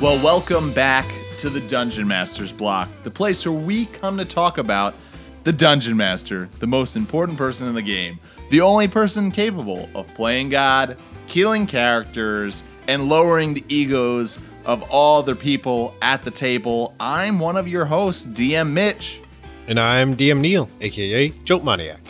Well, 0.00 0.18
welcome 0.24 0.72
back 0.72 1.04
to 1.40 1.50
the 1.50 1.60
Dungeon 1.60 2.08
Master's 2.08 2.52
block, 2.52 2.88
the 3.04 3.10
place 3.10 3.44
where 3.44 3.52
we 3.52 3.84
come 3.84 4.16
to 4.16 4.24
talk 4.24 4.56
about 4.56 4.94
the 5.44 5.52
Dungeon 5.52 5.94
Master, 5.94 6.48
the 6.58 6.66
most 6.66 6.96
important 6.96 7.36
person 7.36 7.68
in 7.68 7.74
the 7.74 7.82
game, 7.82 8.18
the 8.48 8.62
only 8.62 8.88
person 8.88 9.30
capable 9.30 9.90
of 9.94 10.06
playing 10.14 10.48
God, 10.48 10.96
killing 11.26 11.66
characters, 11.66 12.64
and 12.88 13.10
lowering 13.10 13.52
the 13.52 13.62
egos 13.68 14.38
of 14.64 14.82
all 14.90 15.22
the 15.22 15.36
people 15.36 15.94
at 16.00 16.22
the 16.22 16.30
table. 16.30 16.94
I'm 16.98 17.38
one 17.38 17.58
of 17.58 17.68
your 17.68 17.84
hosts, 17.84 18.24
DM 18.24 18.70
Mitch. 18.70 19.20
And 19.66 19.78
I'm 19.78 20.16
DM 20.16 20.40
Neil, 20.40 20.70
aka 20.80 21.28
Joke 21.44 21.62
Maniac. 21.62 22.00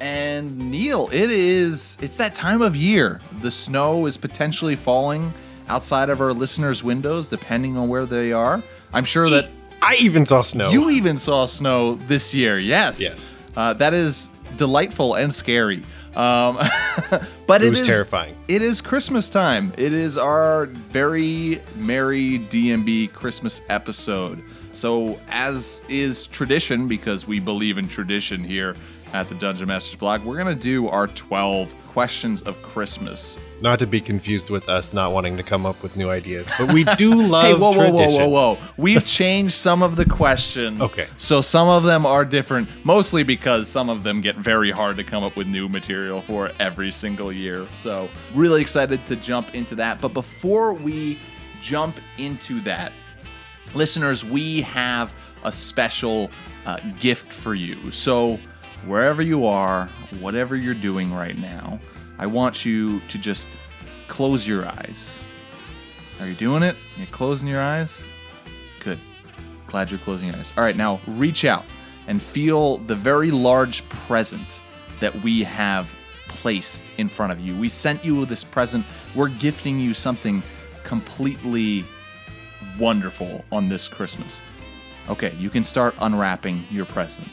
And 0.00 0.58
Neil, 0.72 1.08
it 1.12 1.30
is 1.30 1.96
it's 2.00 2.16
that 2.16 2.34
time 2.34 2.60
of 2.60 2.74
year. 2.74 3.20
The 3.40 3.52
snow 3.52 4.06
is 4.06 4.16
potentially 4.16 4.74
falling 4.74 5.32
outside 5.68 6.10
of 6.10 6.20
our 6.20 6.32
listeners' 6.32 6.82
windows, 6.82 7.28
depending 7.28 7.76
on 7.76 7.88
where 7.88 8.06
they 8.06 8.32
are. 8.32 8.62
I'm 8.92 9.04
sure 9.04 9.28
that 9.28 9.48
I 9.82 9.96
even 10.00 10.26
saw 10.26 10.40
snow. 10.40 10.70
you 10.70 10.90
even 10.90 11.18
saw 11.18 11.46
snow 11.46 11.94
this 11.94 12.34
year. 12.34 12.58
Yes. 12.58 13.00
Yes. 13.00 13.36
Uh, 13.56 13.72
that 13.74 13.94
is 13.94 14.28
delightful 14.56 15.14
and 15.14 15.32
scary. 15.32 15.82
Um, 16.14 16.56
but 17.46 17.62
it 17.62 17.70
was 17.70 17.82
is- 17.82 17.86
terrifying. 17.86 18.36
It 18.48 18.62
is 18.62 18.80
Christmas 18.80 19.28
time. 19.28 19.72
It 19.76 19.92
is 19.92 20.16
our 20.16 20.66
very 20.66 21.60
merry 21.76 22.38
DMB 22.50 23.12
Christmas 23.12 23.60
episode. 23.68 24.42
So, 24.70 25.18
as 25.28 25.82
is 25.88 26.26
tradition, 26.26 26.86
because 26.86 27.26
we 27.26 27.40
believe 27.40 27.78
in 27.78 27.88
tradition 27.88 28.44
here 28.44 28.76
at 29.12 29.28
the 29.28 29.34
Dungeon 29.34 29.68
Masters 29.68 29.96
Block, 29.96 30.22
we're 30.24 30.36
going 30.36 30.54
to 30.54 30.60
do 30.60 30.88
our 30.88 31.06
12 31.06 31.74
questions 31.86 32.42
of 32.42 32.60
Christmas. 32.62 33.38
Not 33.62 33.78
to 33.78 33.86
be 33.86 34.00
confused 34.00 34.50
with 34.50 34.68
us 34.68 34.92
not 34.92 35.12
wanting 35.12 35.36
to 35.36 35.42
come 35.42 35.64
up 35.64 35.82
with 35.82 35.96
new 35.96 36.10
ideas, 36.10 36.50
but 36.58 36.72
we 36.72 36.84
do 36.96 37.14
love 37.28 37.44
hey, 37.44 37.54
whoa, 37.54 37.72
whoa, 37.72 37.90
whoa, 37.90 38.10
whoa, 38.10 38.28
whoa. 38.28 38.58
We've 38.76 39.04
changed 39.04 39.54
some 39.54 39.82
of 39.82 39.96
the 39.96 40.04
questions. 40.04 40.80
Okay. 40.80 41.06
So 41.16 41.40
some 41.40 41.68
of 41.68 41.84
them 41.84 42.04
are 42.04 42.24
different, 42.24 42.68
mostly 42.84 43.22
because 43.22 43.68
some 43.68 43.88
of 43.88 44.02
them 44.02 44.20
get 44.20 44.36
very 44.36 44.70
hard 44.70 44.96
to 44.96 45.04
come 45.04 45.24
up 45.24 45.36
with 45.36 45.46
new 45.46 45.68
material 45.68 46.20
for 46.22 46.52
every 46.58 46.92
single 46.92 47.32
year. 47.32 47.66
So 47.72 48.08
really 48.34 48.60
excited 48.60 49.06
to 49.06 49.16
jump 49.16 49.54
into 49.54 49.74
that. 49.76 50.00
But 50.00 50.12
before 50.12 50.74
we 50.74 51.18
jump 51.62 51.98
into 52.18 52.60
that, 52.60 52.92
listeners, 53.74 54.24
we 54.24 54.62
have 54.62 55.14
a 55.44 55.52
special 55.52 56.30
uh, 56.66 56.78
gift 56.98 57.32
for 57.32 57.54
you. 57.54 57.90
So, 57.92 58.38
wherever 58.86 59.20
you 59.20 59.46
are, 59.46 59.86
whatever 60.20 60.56
you're 60.56 60.74
doing 60.74 61.12
right 61.12 61.36
now, 61.36 61.78
I 62.18 62.26
want 62.26 62.64
you 62.64 63.00
to 63.08 63.18
just 63.18 63.48
close 64.08 64.46
your 64.46 64.66
eyes. 64.66 65.22
Are 66.20 66.26
you 66.26 66.34
doing 66.34 66.62
it? 66.62 66.76
You're 66.96 67.06
closing 67.08 67.48
your 67.48 67.60
eyes? 67.60 68.10
Good. 68.80 68.98
Glad 69.66 69.90
you're 69.90 70.00
closing 70.00 70.28
your 70.28 70.36
eyes. 70.36 70.52
All 70.56 70.64
right, 70.64 70.76
now 70.76 71.00
reach 71.06 71.44
out 71.44 71.64
and 72.06 72.22
feel 72.22 72.78
the 72.78 72.94
very 72.94 73.30
large 73.30 73.86
present 73.88 74.60
that 75.00 75.14
we 75.22 75.42
have 75.42 75.90
placed 76.28 76.84
in 76.96 77.08
front 77.08 77.32
of 77.32 77.40
you. 77.40 77.56
We 77.56 77.68
sent 77.68 78.04
you 78.04 78.24
this 78.24 78.44
present. 78.44 78.86
We're 79.14 79.28
gifting 79.28 79.78
you 79.78 79.92
something 79.92 80.42
completely 80.84 81.84
wonderful 82.78 83.44
on 83.50 83.68
this 83.68 83.88
Christmas. 83.88 84.40
Okay, 85.08 85.34
you 85.38 85.50
can 85.50 85.64
start 85.64 85.94
unwrapping 86.00 86.64
your 86.70 86.86
present. 86.86 87.28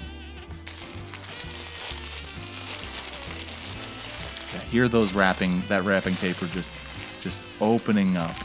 Hear 4.73 4.87
those 4.87 5.13
wrapping 5.13 5.55
that 5.67 5.83
wrapping 5.83 6.15
paper 6.15 6.47
just 6.47 6.71
just 7.21 7.39
opening 7.61 8.17
up. 8.17 8.35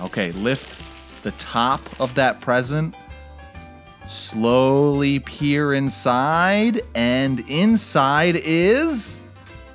Okay, 0.00 0.30
lift 0.32 0.78
the 1.24 1.32
top 1.32 1.80
of 2.00 2.14
that 2.14 2.40
present. 2.40 2.94
Slowly 4.06 5.18
peer 5.18 5.74
inside, 5.74 6.80
and 6.94 7.40
inside 7.48 8.36
is 8.36 9.18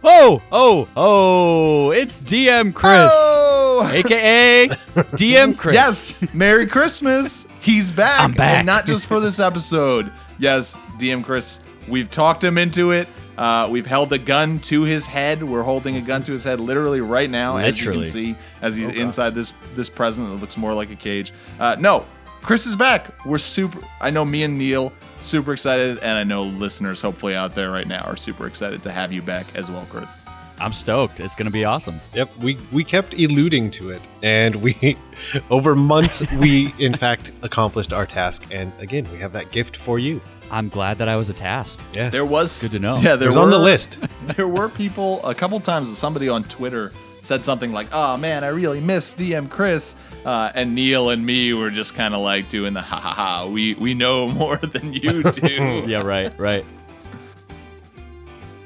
Oh, 0.04 0.42
oh, 0.50 0.88
oh, 0.96 1.92
it's 1.92 2.20
DM 2.22 2.74
Chris, 2.74 3.10
Oh! 3.12 3.90
aka 3.92 4.68
DM 5.18 5.58
Chris. 5.58 5.74
Yes, 5.76 6.34
Merry 6.34 6.66
Christmas. 6.66 7.46
He's 7.60 7.92
back. 7.92 8.22
I'm 8.22 8.32
back. 8.32 8.60
And 8.60 8.66
not 8.66 8.86
just 8.86 9.06
for 9.08 9.20
this 9.20 9.40
episode. 9.40 10.10
Yes, 10.40 10.78
DM 10.98 11.26
Chris, 11.26 11.60
we've 11.90 12.10
talked 12.10 12.42
him 12.42 12.58
into 12.58 12.92
it. 12.92 13.08
Uh, 13.38 13.68
we've 13.70 13.86
held 13.86 14.12
a 14.14 14.18
gun 14.18 14.60
to 14.60 14.82
his 14.82 15.06
head. 15.06 15.44
We're 15.44 15.64
holding 15.64 15.96
a 15.96 16.02
gun 16.02 16.24
to 16.24 16.32
his 16.32 16.44
head 16.44 16.60
literally 16.60 17.02
right 17.02 17.30
now, 17.30 17.58
as 17.58 17.80
you 17.80 17.92
can 17.92 18.04
see, 18.04 18.36
as 18.62 18.76
he's 18.76 18.90
inside 18.90 19.36
this 19.36 19.54
this 19.76 19.90
present 19.90 20.28
that 20.28 20.36
looks 20.36 20.58
more 20.58 20.74
like 20.74 20.92
a 20.92 20.96
cage. 20.96 21.32
Uh, 21.60 21.76
no, 21.80 22.06
Chris 22.42 22.66
is 22.66 22.76
back. 22.76 23.26
We're 23.26 23.38
super. 23.38 23.80
I 24.02 24.10
know 24.10 24.26
me 24.26 24.44
and 24.44 24.58
Neil 24.58 24.92
super 25.22 25.54
excited, 25.54 26.00
and 26.00 26.18
I 26.18 26.24
know 26.24 26.44
listeners 26.44 27.02
hopefully 27.02 27.36
out 27.36 27.54
there 27.54 27.72
right 27.72 27.88
now 27.88 28.04
are 28.06 28.18
super 28.18 28.48
excited 28.48 28.84
to 28.84 28.92
have 28.92 29.12
you 29.12 29.22
back 29.22 29.46
as 29.56 29.70
well, 29.70 29.86
Chris. 29.90 30.20
I'm 30.60 30.74
stoked. 30.74 31.20
It's 31.20 31.36
gonna 31.36 31.52
be 31.52 31.66
awesome. 31.66 32.02
Yep, 32.16 32.38
we 32.38 32.58
we 32.72 32.84
kept 32.84 33.14
eluding 33.14 33.70
to 33.72 33.92
it, 33.92 34.02
and 34.24 34.56
we 34.56 34.98
over 35.52 35.76
months 35.76 36.24
we 36.34 36.74
in 36.80 36.94
fact 36.98 37.32
accomplished 37.44 37.94
our 37.94 38.06
task. 38.06 38.48
And 38.52 38.72
again, 38.80 39.08
we 39.12 39.20
have 39.20 39.34
that 39.34 39.52
gift 39.52 39.78
for 39.78 40.00
you. 40.00 40.22
I'm 40.50 40.70
glad 40.70 40.98
that 41.00 41.10
I 41.10 41.16
was 41.16 41.30
a 41.30 41.34
task. 41.34 41.80
Yeah, 41.94 42.10
There 42.10 42.26
was 42.26 42.64
Good 42.64 42.72
to 42.74 42.80
know. 42.80 42.98
Yeah, 42.98 43.14
it 43.14 43.18
there 43.18 43.28
was 43.30 43.38
on 43.38 43.50
the 43.50 43.60
list. 43.60 43.98
there 44.36 44.48
were 44.48 44.70
people 44.70 45.26
a 45.26 45.36
couple 45.36 45.60
times 45.60 45.90
that 45.90 45.96
somebody 45.96 46.30
on 46.30 46.44
Twitter 46.46 46.94
said 47.22 47.44
something 47.44 47.72
like, 47.72 47.88
"Oh 47.92 48.18
man, 48.18 48.44
I 48.44 48.48
really 48.48 48.80
miss 48.80 49.14
DM 49.14 49.50
Chris," 49.50 49.96
uh, 50.26 50.52
and 50.56 50.74
Neil 50.76 51.10
and 51.10 51.26
me 51.26 51.54
were 51.54 51.70
just 51.70 51.94
kind 51.96 52.14
of 52.14 52.22
like 52.22 52.48
doing 52.50 52.74
the 52.74 52.82
ha 52.82 53.00
ha 53.00 53.12
ha. 53.12 53.48
We 53.48 53.74
we 53.76 53.94
know 53.94 54.28
more 54.32 54.58
than 54.58 54.94
you 54.94 55.24
do. 55.24 55.84
Yeah, 55.88 56.02
right, 56.04 56.38
right. 56.40 56.66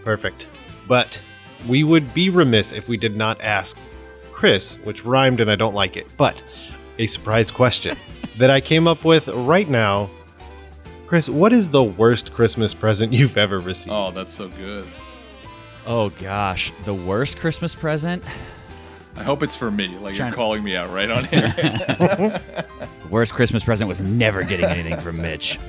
Perfect. 0.03 0.47
But 0.87 1.19
we 1.67 1.83
would 1.83 2.13
be 2.13 2.29
remiss 2.29 2.71
if 2.71 2.87
we 2.87 2.97
did 2.97 3.15
not 3.15 3.41
ask 3.41 3.77
Chris, 4.31 4.75
which 4.83 5.05
rhymed 5.05 5.39
and 5.39 5.49
I 5.51 5.55
don't 5.55 5.75
like 5.75 5.95
it, 5.95 6.07
but 6.17 6.41
a 6.97 7.07
surprise 7.07 7.51
question 7.51 7.97
that 8.37 8.49
I 8.49 8.61
came 8.61 8.87
up 8.87 9.03
with 9.03 9.27
right 9.27 9.69
now. 9.69 10.09
Chris, 11.11 11.27
what 11.27 11.51
is 11.51 11.71
the 11.71 11.83
worst 11.83 12.31
Christmas 12.31 12.73
present 12.73 13.11
you've 13.19 13.35
ever 13.35 13.59
received? 13.59 13.93
Oh, 13.93 14.11
that's 14.11 14.33
so 14.33 14.47
good. 14.47 14.87
Oh 15.85 16.07
gosh, 16.07 16.71
the 16.85 16.93
worst 16.93 17.37
Christmas 17.37 17.75
present. 17.75 18.23
I 19.17 19.23
hope 19.23 19.43
it's 19.43 19.57
for 19.57 19.69
me. 19.69 19.89
Like 19.89 20.15
Trying 20.15 20.29
you're 20.29 20.35
calling 20.37 20.63
me 20.63 20.73
out 20.77 20.89
right 20.89 21.11
on 21.11 21.25
here. 21.25 21.41
The 21.41 22.41
worst 23.09 23.33
Christmas 23.33 23.61
present 23.65 23.89
was 23.89 23.99
never 23.99 24.43
getting 24.43 24.67
anything 24.67 24.97
from 24.99 25.17
Mitch. 25.17 25.59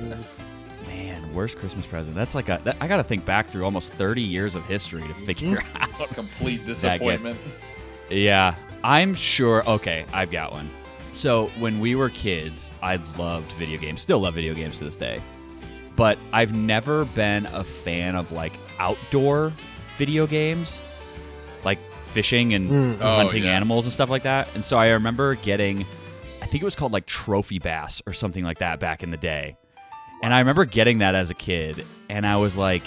Man, 0.87 1.33
worst 1.33 1.57
Christmas 1.57 1.85
present. 1.85 2.15
That's 2.15 2.35
like 2.35 2.47
a. 2.47 2.61
That, 2.63 2.77
I 2.79 2.87
got 2.87 2.95
to 2.95 3.03
think 3.03 3.25
back 3.25 3.47
through 3.47 3.65
almost 3.65 3.91
30 3.91 4.21
years 4.21 4.55
of 4.55 4.63
history 4.63 5.01
to 5.01 5.13
figure 5.13 5.57
mm-hmm. 5.57 6.01
out. 6.01 6.09
A 6.09 6.13
complete 6.13 6.65
disappointment. 6.65 7.37
Yeah, 8.09 8.55
I'm 8.81 9.13
sure. 9.13 9.69
Okay, 9.69 10.05
I've 10.13 10.31
got 10.31 10.53
one. 10.53 10.69
So 11.13 11.47
when 11.59 11.79
we 11.79 11.95
were 11.95 12.09
kids, 12.09 12.71
I 12.81 12.97
loved 13.17 13.51
video 13.53 13.79
games. 13.79 14.01
Still 14.01 14.19
love 14.19 14.33
video 14.33 14.53
games 14.53 14.79
to 14.79 14.83
this 14.83 14.95
day. 14.95 15.21
But 15.95 16.17
I've 16.31 16.53
never 16.53 17.05
been 17.05 17.45
a 17.47 17.63
fan 17.63 18.15
of 18.15 18.31
like 18.31 18.53
outdoor 18.79 19.53
video 19.97 20.25
games, 20.25 20.81
like 21.63 21.77
fishing 22.07 22.53
and 22.53 22.69
mm. 22.69 22.97
Oh, 22.99 23.15
hunting 23.17 23.43
yeah. 23.43 23.55
animals 23.55 23.85
and 23.85 23.93
stuff 23.93 24.09
like 24.09 24.23
that. 24.23 24.47
And 24.55 24.65
so 24.65 24.77
I 24.77 24.89
remember 24.89 25.35
getting, 25.35 25.85
I 26.41 26.47
think 26.47 26.63
it 26.63 26.65
was 26.65 26.75
called 26.75 26.93
like 26.93 27.05
trophy 27.05 27.59
bass 27.59 28.01
or 28.07 28.13
something 28.13 28.43
like 28.43 28.57
that 28.57 28.79
back 28.79 29.03
in 29.03 29.11
the 29.11 29.17
day. 29.17 29.55
And 30.23 30.33
I 30.33 30.39
remember 30.39 30.65
getting 30.65 30.99
that 30.99 31.15
as 31.15 31.29
a 31.31 31.33
kid, 31.33 31.85
and 32.09 32.25
I 32.25 32.37
was 32.37 32.55
like, 32.55 32.83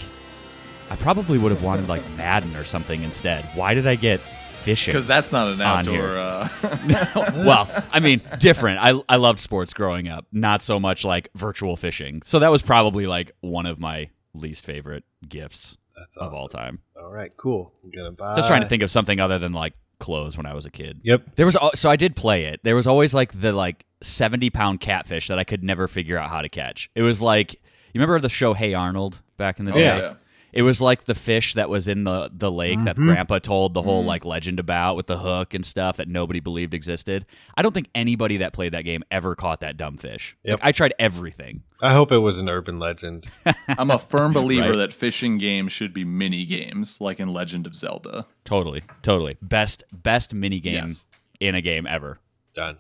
I 0.89 0.97
probably 0.97 1.37
would 1.37 1.53
have 1.53 1.63
wanted 1.63 1.87
like 1.87 2.03
Madden 2.17 2.57
or 2.57 2.65
something 2.65 3.03
instead. 3.03 3.45
Why 3.55 3.75
did 3.75 3.87
I 3.87 3.95
get 3.95 4.21
fishing? 4.67 4.93
Because 4.93 5.07
that's 5.07 5.33
not 5.33 5.49
an 5.49 5.61
On 5.61 5.89
outdoor. 5.89 6.19
Uh, 6.19 6.49
well, 7.47 7.69
I 7.93 8.01
mean, 8.01 8.21
different. 8.39 8.79
I 8.81 9.01
I 9.09 9.17
loved 9.17 9.41
sports 9.41 9.73
growing 9.73 10.09
up, 10.09 10.27
not 10.33 10.63
so 10.63 10.79
much 10.79 11.05
like 11.05 11.31
virtual 11.35 11.77
fishing. 11.77 12.23
So 12.25 12.39
that 12.41 12.51
was 12.51 12.63
probably 12.63 13.07
like 13.07 13.33
one 13.41 13.67
of 13.67 13.79
my 13.79 14.11
least 14.35 14.65
favorite 14.65 15.05
gifts 15.27 15.79
That's 15.97 16.17
of 16.17 16.35
all 16.35 16.49
time. 16.49 16.81
All 17.01 17.11
right, 17.11 17.35
cool. 17.37 17.73
I'm 17.85 17.91
gonna 17.91 18.13
buy. 18.13 18.35
Just 18.35 18.49
trying 18.49 18.63
to 18.63 18.69
think 18.69 18.83
of 18.83 18.91
something 18.91 19.21
other 19.21 19.39
than 19.39 19.53
like 19.53 19.75
clothes 19.99 20.37
when 20.37 20.47
I 20.47 20.55
was 20.55 20.67
a 20.67 20.71
kid. 20.71 21.01
Yep. 21.05 21.37
There 21.37 21.47
was 21.47 21.57
so 21.75 21.91
I 21.91 21.97
did 21.97 22.17
play 22.17 22.47
it. 22.47 22.61
There 22.63 22.77
was 22.77 22.87
always 22.87 23.15
like 23.15 23.41
the 23.41 23.53
like 23.53 23.85
70 24.03 24.51
pound 24.51 24.81
catfish 24.81 25.29
that 25.29 25.39
I 25.39 25.45
could 25.45 25.65
never 25.65 25.89
figure 25.89 26.19
out 26.19 26.31
how 26.31 26.43
to 26.43 26.49
catch. 26.49 26.91
It 26.95 27.03
was 27.03 27.21
like 27.21 27.55
you 27.55 28.01
remember 28.01 28.21
the 28.21 28.29
show 28.29 28.53
Hey 28.55 28.75
Arnold 28.75 29.21
back 29.37 29.59
in 29.59 29.65
the 29.65 29.73
oh, 29.73 29.77
day? 29.77 29.99
yeah. 29.99 30.15
It 30.57 30.63
was 30.63 30.81
like 30.81 31.05
the 31.05 31.15
fish 31.15 31.55
that 31.55 31.69
was 31.69 31.87
in 31.87 32.05
the 32.05 32.31
the 32.33 32.51
lake 32.51 32.83
that 32.85 32.97
Mm-hmm. 32.97 33.09
Grandpa 33.11 33.39
told 33.41 33.75
the 33.75 33.83
whole 33.83 34.03
like 34.05 34.25
legend 34.25 34.59
about 34.59 34.97
with 34.97 35.07
the 35.07 35.19
hook 35.19 35.53
and 35.55 35.65
stuff 35.65 35.99
that 35.99 36.09
nobody 36.09 36.41
believed 36.41 36.73
existed. 36.75 37.27
I 37.57 37.63
don't 37.63 37.73
think 37.73 37.89
anybody 37.95 38.39
that 38.39 38.53
played 38.55 38.73
that 38.73 38.83
game 38.83 39.03
ever 39.11 39.35
caught 39.35 39.61
that 39.61 39.77
dumb 39.77 39.99
fish. 39.99 40.37
Yep. 40.45 40.61
Like, 40.61 40.67
I 40.69 40.73
tried 40.73 40.95
everything. 40.99 41.63
I 41.83 41.93
hope 41.93 42.11
it 42.11 42.19
was 42.19 42.39
an 42.39 42.49
urban 42.49 42.79
legend. 42.79 43.27
I'm 43.69 43.91
a 43.91 43.99
firm 43.99 44.33
believer 44.33 44.71
Right. 44.71 44.77
that 44.79 44.93
fishing 44.95 45.37
games 45.39 45.73
should 45.73 45.93
be 45.93 46.05
mini 46.07 46.47
games, 46.47 47.01
like 47.01 47.21
in 47.21 47.29
Legend 47.33 47.67
of 47.67 47.75
Zelda. 47.75 48.27
Totally, 48.45 48.83
totally. 49.03 49.37
Best 49.43 49.85
best 49.93 50.33
mini 50.33 50.59
game 50.61 50.87
Yes. 50.89 51.05
in 51.39 51.55
a 51.55 51.61
game 51.61 51.87
ever. 51.87 52.19
Done. 52.55 52.79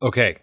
Okay. 0.00 0.36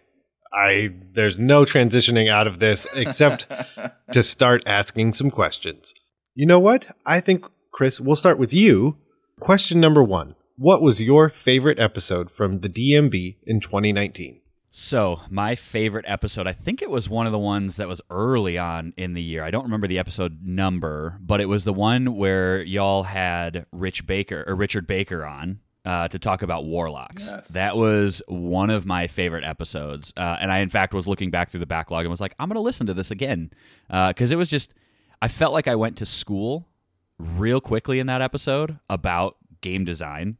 I 0.51 0.89
there's 1.13 1.38
no 1.38 1.63
transitioning 1.63 2.29
out 2.29 2.47
of 2.47 2.59
this 2.59 2.85
except 2.95 3.47
to 4.13 4.23
start 4.23 4.63
asking 4.65 5.13
some 5.13 5.29
questions. 5.31 5.94
You 6.35 6.45
know 6.45 6.59
what? 6.59 6.95
I 7.05 7.19
think 7.19 7.45
Chris, 7.71 7.99
we'll 7.99 8.15
start 8.15 8.37
with 8.37 8.53
you. 8.53 8.97
Question 9.39 9.79
number 9.79 10.03
1. 10.03 10.35
What 10.57 10.81
was 10.81 11.01
your 11.01 11.29
favorite 11.29 11.79
episode 11.79 12.29
from 12.29 12.59
the 12.59 12.69
DMB 12.69 13.37
in 13.45 13.59
2019? 13.59 14.41
So, 14.71 15.21
my 15.31 15.55
favorite 15.55 16.05
episode, 16.07 16.45
I 16.45 16.53
think 16.53 16.83
it 16.83 16.91
was 16.91 17.09
one 17.09 17.25
of 17.25 17.31
the 17.31 17.39
ones 17.39 17.77
that 17.77 17.87
was 17.87 18.01
early 18.11 18.57
on 18.57 18.93
in 18.95 19.15
the 19.15 19.21
year. 19.21 19.43
I 19.43 19.49
don't 19.49 19.63
remember 19.63 19.87
the 19.87 19.97
episode 19.97 20.39
number, 20.43 21.17
but 21.21 21.41
it 21.41 21.47
was 21.47 21.63
the 21.63 21.73
one 21.73 22.15
where 22.15 22.61
y'all 22.61 23.03
had 23.03 23.65
Rich 23.71 24.05
Baker 24.05 24.43
or 24.45 24.53
Richard 24.53 24.85
Baker 24.85 25.25
on 25.25 25.61
uh, 25.85 26.07
to 26.09 26.19
talk 26.19 26.43
about 26.43 26.65
warlocks. 26.65 27.31
Yes. 27.31 27.47
That 27.47 27.77
was 27.77 28.21
one 28.27 28.69
of 28.69 28.85
my 28.85 29.07
favorite 29.07 29.43
episodes. 29.43 30.13
Uh, 30.15 30.37
and 30.39 30.51
I, 30.51 30.59
in 30.59 30.69
fact, 30.69 30.93
was 30.93 31.07
looking 31.07 31.31
back 31.31 31.49
through 31.49 31.61
the 31.61 31.65
backlog 31.65 32.01
and 32.05 32.11
was 32.11 32.21
like, 32.21 32.35
I'm 32.37 32.47
going 32.47 32.55
to 32.55 32.61
listen 32.61 32.85
to 32.87 32.93
this 32.93 33.09
again. 33.09 33.49
Because 33.87 34.29
it 34.29 34.37
was 34.37 34.51
just, 34.51 34.75
I 35.21 35.27
felt 35.27 35.54
like 35.54 35.68
I 35.68 35.75
went 35.75 35.98
to 35.98 36.06
school 36.06 36.68
real 37.18 37.60
quickly 37.60 38.00
in 38.00 38.07
that 38.07 38.21
episode 38.21 38.80
about 38.89 39.36
game 39.62 39.83
design 39.83 40.38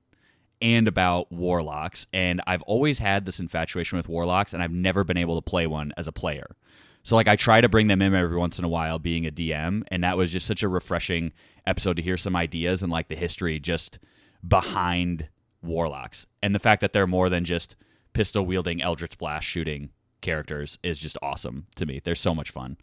and 0.62 0.88
about 0.88 1.32
warlocks. 1.32 2.08
And 2.14 2.42
I've 2.48 2.62
always 2.64 3.00
had 3.00 3.26
this 3.26 3.40
infatuation 3.40 3.98
with 3.98 4.08
warlocks, 4.08 4.54
and 4.54 4.64
I've 4.64 4.72
never 4.72 5.04
been 5.04 5.18
able 5.18 5.36
to 5.36 5.50
play 5.50 5.68
one 5.68 5.94
as 5.98 6.08
a 6.08 6.14
player. 6.14 6.56
So 7.04 7.16
like 7.16 7.28
I 7.28 7.36
try 7.36 7.62
to 7.62 7.70
bring 7.70 7.88
them 7.88 8.02
in 8.02 8.14
every 8.14 8.38
once 8.38 8.60
in 8.60 8.66
a 8.66 8.70
while 8.70 9.00
being 9.00 9.26
a 9.26 9.32
DM, 9.32 9.84
and 9.88 10.04
that 10.04 10.18
was 10.18 10.32
just 10.32 10.46
such 10.46 10.64
a 10.64 10.70
refreshing 10.70 11.32
episode 11.66 11.96
to 11.96 12.02
hear 12.02 12.18
some 12.18 12.36
ideas 12.36 12.84
and 12.84 12.92
like 12.92 13.08
the 13.08 13.16
history 13.16 13.60
just 13.60 14.00
behind 14.48 15.28
warlocks. 15.62 16.26
And 16.42 16.54
the 16.54 16.60
fact 16.60 16.82
that 16.82 16.94
they're 16.94 17.08
more 17.08 17.30
than 17.30 17.46
just 17.46 17.76
pistol 18.14 18.46
wielding 18.46 18.82
eldritch 18.82 19.18
blast 19.18 19.46
shooting 19.46 19.90
characters 20.22 20.78
is 20.84 21.00
just 21.00 21.18
awesome 21.22 21.68
to 21.76 21.86
me. 21.86 22.02
They're 22.04 22.16
so 22.16 22.36
much 22.36 22.52
fun. 22.52 22.78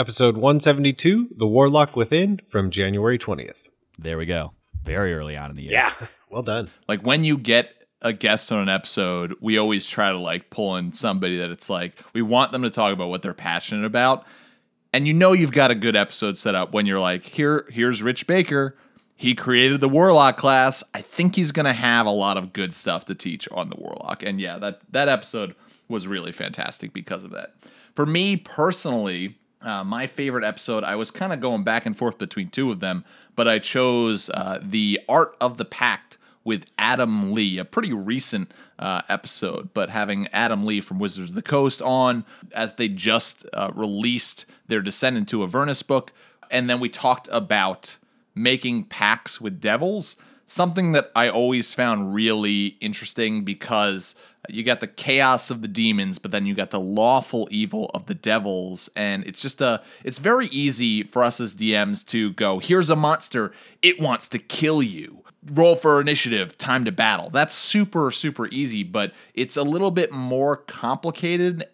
Episode 0.00 0.34
172, 0.34 1.28
The 1.36 1.46
Warlock 1.46 1.94
Within 1.94 2.40
from 2.48 2.70
January 2.70 3.18
20th. 3.18 3.68
There 3.98 4.16
we 4.16 4.24
go. 4.24 4.54
Very 4.82 5.12
early 5.12 5.36
on 5.36 5.50
in 5.50 5.56
the 5.56 5.64
year. 5.64 5.72
Yeah. 5.72 6.06
Well 6.30 6.40
done. 6.40 6.70
like 6.88 7.02
when 7.02 7.22
you 7.22 7.36
get 7.36 7.74
a 8.00 8.14
guest 8.14 8.50
on 8.50 8.60
an 8.60 8.70
episode, 8.70 9.34
we 9.42 9.58
always 9.58 9.86
try 9.86 10.10
to 10.10 10.18
like 10.18 10.48
pull 10.48 10.74
in 10.76 10.94
somebody 10.94 11.36
that 11.36 11.50
it's 11.50 11.68
like 11.68 11.98
we 12.14 12.22
want 12.22 12.50
them 12.50 12.62
to 12.62 12.70
talk 12.70 12.94
about 12.94 13.10
what 13.10 13.20
they're 13.20 13.34
passionate 13.34 13.84
about. 13.84 14.24
And 14.94 15.06
you 15.06 15.12
know 15.12 15.32
you've 15.32 15.52
got 15.52 15.70
a 15.70 15.74
good 15.74 15.96
episode 15.96 16.38
set 16.38 16.54
up 16.54 16.72
when 16.72 16.86
you're 16.86 16.98
like, 16.98 17.24
here, 17.24 17.68
here's 17.70 18.02
Rich 18.02 18.26
Baker. 18.26 18.78
He 19.16 19.34
created 19.34 19.82
the 19.82 19.88
Warlock 19.88 20.38
class. 20.38 20.82
I 20.94 21.02
think 21.02 21.36
he's 21.36 21.52
gonna 21.52 21.74
have 21.74 22.06
a 22.06 22.10
lot 22.10 22.38
of 22.38 22.54
good 22.54 22.72
stuff 22.72 23.04
to 23.04 23.14
teach 23.14 23.46
on 23.50 23.68
the 23.68 23.76
Warlock. 23.76 24.22
And 24.22 24.40
yeah, 24.40 24.56
that 24.60 24.80
that 24.92 25.10
episode 25.10 25.54
was 25.88 26.06
really 26.06 26.32
fantastic 26.32 26.94
because 26.94 27.22
of 27.22 27.32
that. 27.32 27.54
For 27.94 28.06
me 28.06 28.38
personally, 28.38 29.36
uh, 29.62 29.84
my 29.84 30.06
favorite 30.06 30.44
episode, 30.44 30.84
I 30.84 30.96
was 30.96 31.10
kind 31.10 31.32
of 31.32 31.40
going 31.40 31.64
back 31.64 31.86
and 31.86 31.96
forth 31.96 32.18
between 32.18 32.48
two 32.48 32.70
of 32.70 32.80
them, 32.80 33.04
but 33.36 33.46
I 33.46 33.58
chose 33.58 34.30
uh, 34.30 34.58
the 34.62 35.00
Art 35.08 35.36
of 35.40 35.56
the 35.56 35.64
Pact 35.64 36.16
with 36.44 36.64
Adam 36.78 37.32
Lee, 37.32 37.58
a 37.58 37.64
pretty 37.64 37.92
recent 37.92 38.50
uh, 38.78 39.02
episode, 39.08 39.74
but 39.74 39.90
having 39.90 40.26
Adam 40.28 40.64
Lee 40.64 40.80
from 40.80 40.98
Wizards 40.98 41.32
of 41.32 41.34
the 41.34 41.42
Coast 41.42 41.82
on 41.82 42.24
as 42.52 42.74
they 42.74 42.88
just 42.88 43.44
uh, 43.52 43.70
released 43.74 44.46
their 44.66 44.80
Descent 44.80 45.16
into 45.16 45.42
Avernus 45.42 45.82
book. 45.82 46.12
And 46.50 46.68
then 46.68 46.80
we 46.80 46.88
talked 46.88 47.28
about 47.30 47.98
making 48.34 48.84
pacts 48.84 49.40
with 49.40 49.60
devils, 49.60 50.16
something 50.46 50.92
that 50.92 51.10
I 51.14 51.28
always 51.28 51.74
found 51.74 52.14
really 52.14 52.78
interesting 52.80 53.44
because 53.44 54.14
you 54.48 54.62
got 54.62 54.80
the 54.80 54.86
chaos 54.86 55.50
of 55.50 55.62
the 55.62 55.68
demons, 55.68 56.18
but 56.18 56.30
then 56.30 56.46
you 56.46 56.54
got 56.54 56.70
the 56.70 56.80
lawful 56.80 57.48
evil 57.50 57.90
of 57.92 58.06
the 58.06 58.14
devils, 58.14 58.88
and 58.96 59.24
it's 59.26 59.42
just 59.42 59.60
a 59.60 59.82
it's 60.04 60.18
very 60.18 60.46
easy 60.46 61.02
for 61.02 61.22
us 61.22 61.40
as 61.40 61.54
DMs 61.54 62.06
to 62.06 62.32
go, 62.32 62.58
here's 62.58 62.90
a 62.90 62.96
monster, 62.96 63.52
it 63.82 64.00
wants 64.00 64.28
to 64.30 64.38
kill 64.38 64.82
you. 64.82 65.22
Roll 65.52 65.74
for 65.74 66.00
initiative, 66.00 66.58
time 66.58 66.84
to 66.84 66.92
battle. 66.92 67.30
That's 67.30 67.54
super, 67.54 68.10
super 68.10 68.46
easy, 68.48 68.82
but 68.82 69.12
it's 69.32 69.56
a 69.56 69.62
little 69.62 69.90
bit 69.90 70.12
more 70.12 70.56
complicated 70.56 71.66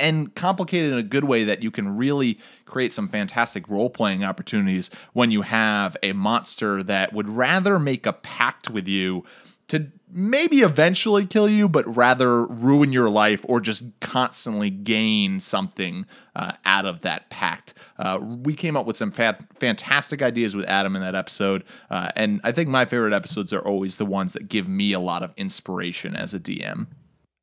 and 0.00 0.34
complicated 0.34 0.92
in 0.92 0.98
a 0.98 1.02
good 1.02 1.24
way 1.24 1.44
that 1.44 1.62
you 1.62 1.70
can 1.70 1.96
really 1.96 2.38
create 2.64 2.92
some 2.92 3.08
fantastic 3.08 3.68
role 3.68 3.90
playing 3.90 4.24
opportunities 4.24 4.90
when 5.12 5.30
you 5.30 5.42
have 5.42 5.96
a 6.02 6.12
monster 6.12 6.82
that 6.82 7.12
would 7.12 7.28
rather 7.28 7.78
make 7.78 8.04
a 8.04 8.12
pact 8.12 8.68
with 8.68 8.88
you 8.88 9.24
to 9.68 9.90
maybe 10.12 10.60
eventually 10.60 11.26
kill 11.26 11.48
you, 11.48 11.68
but 11.68 11.96
rather 11.96 12.44
ruin 12.44 12.92
your 12.92 13.08
life 13.08 13.40
or 13.48 13.60
just 13.60 13.84
constantly 14.00 14.70
gain 14.70 15.40
something 15.40 16.06
uh, 16.36 16.52
out 16.64 16.84
of 16.84 17.00
that 17.00 17.30
pact. 17.30 17.74
Uh, 17.98 18.20
we 18.20 18.54
came 18.54 18.76
up 18.76 18.86
with 18.86 18.96
some 18.96 19.10
fa- 19.10 19.38
fantastic 19.58 20.22
ideas 20.22 20.54
with 20.54 20.66
Adam 20.66 20.94
in 20.94 21.02
that 21.02 21.14
episode, 21.14 21.64
uh, 21.90 22.10
and 22.14 22.40
I 22.44 22.52
think 22.52 22.68
my 22.68 22.84
favorite 22.84 23.14
episodes 23.14 23.52
are 23.52 23.60
always 23.60 23.96
the 23.96 24.06
ones 24.06 24.32
that 24.34 24.48
give 24.48 24.68
me 24.68 24.92
a 24.92 25.00
lot 25.00 25.22
of 25.22 25.32
inspiration 25.36 26.14
as 26.14 26.34
a 26.34 26.40
DM. 26.40 26.86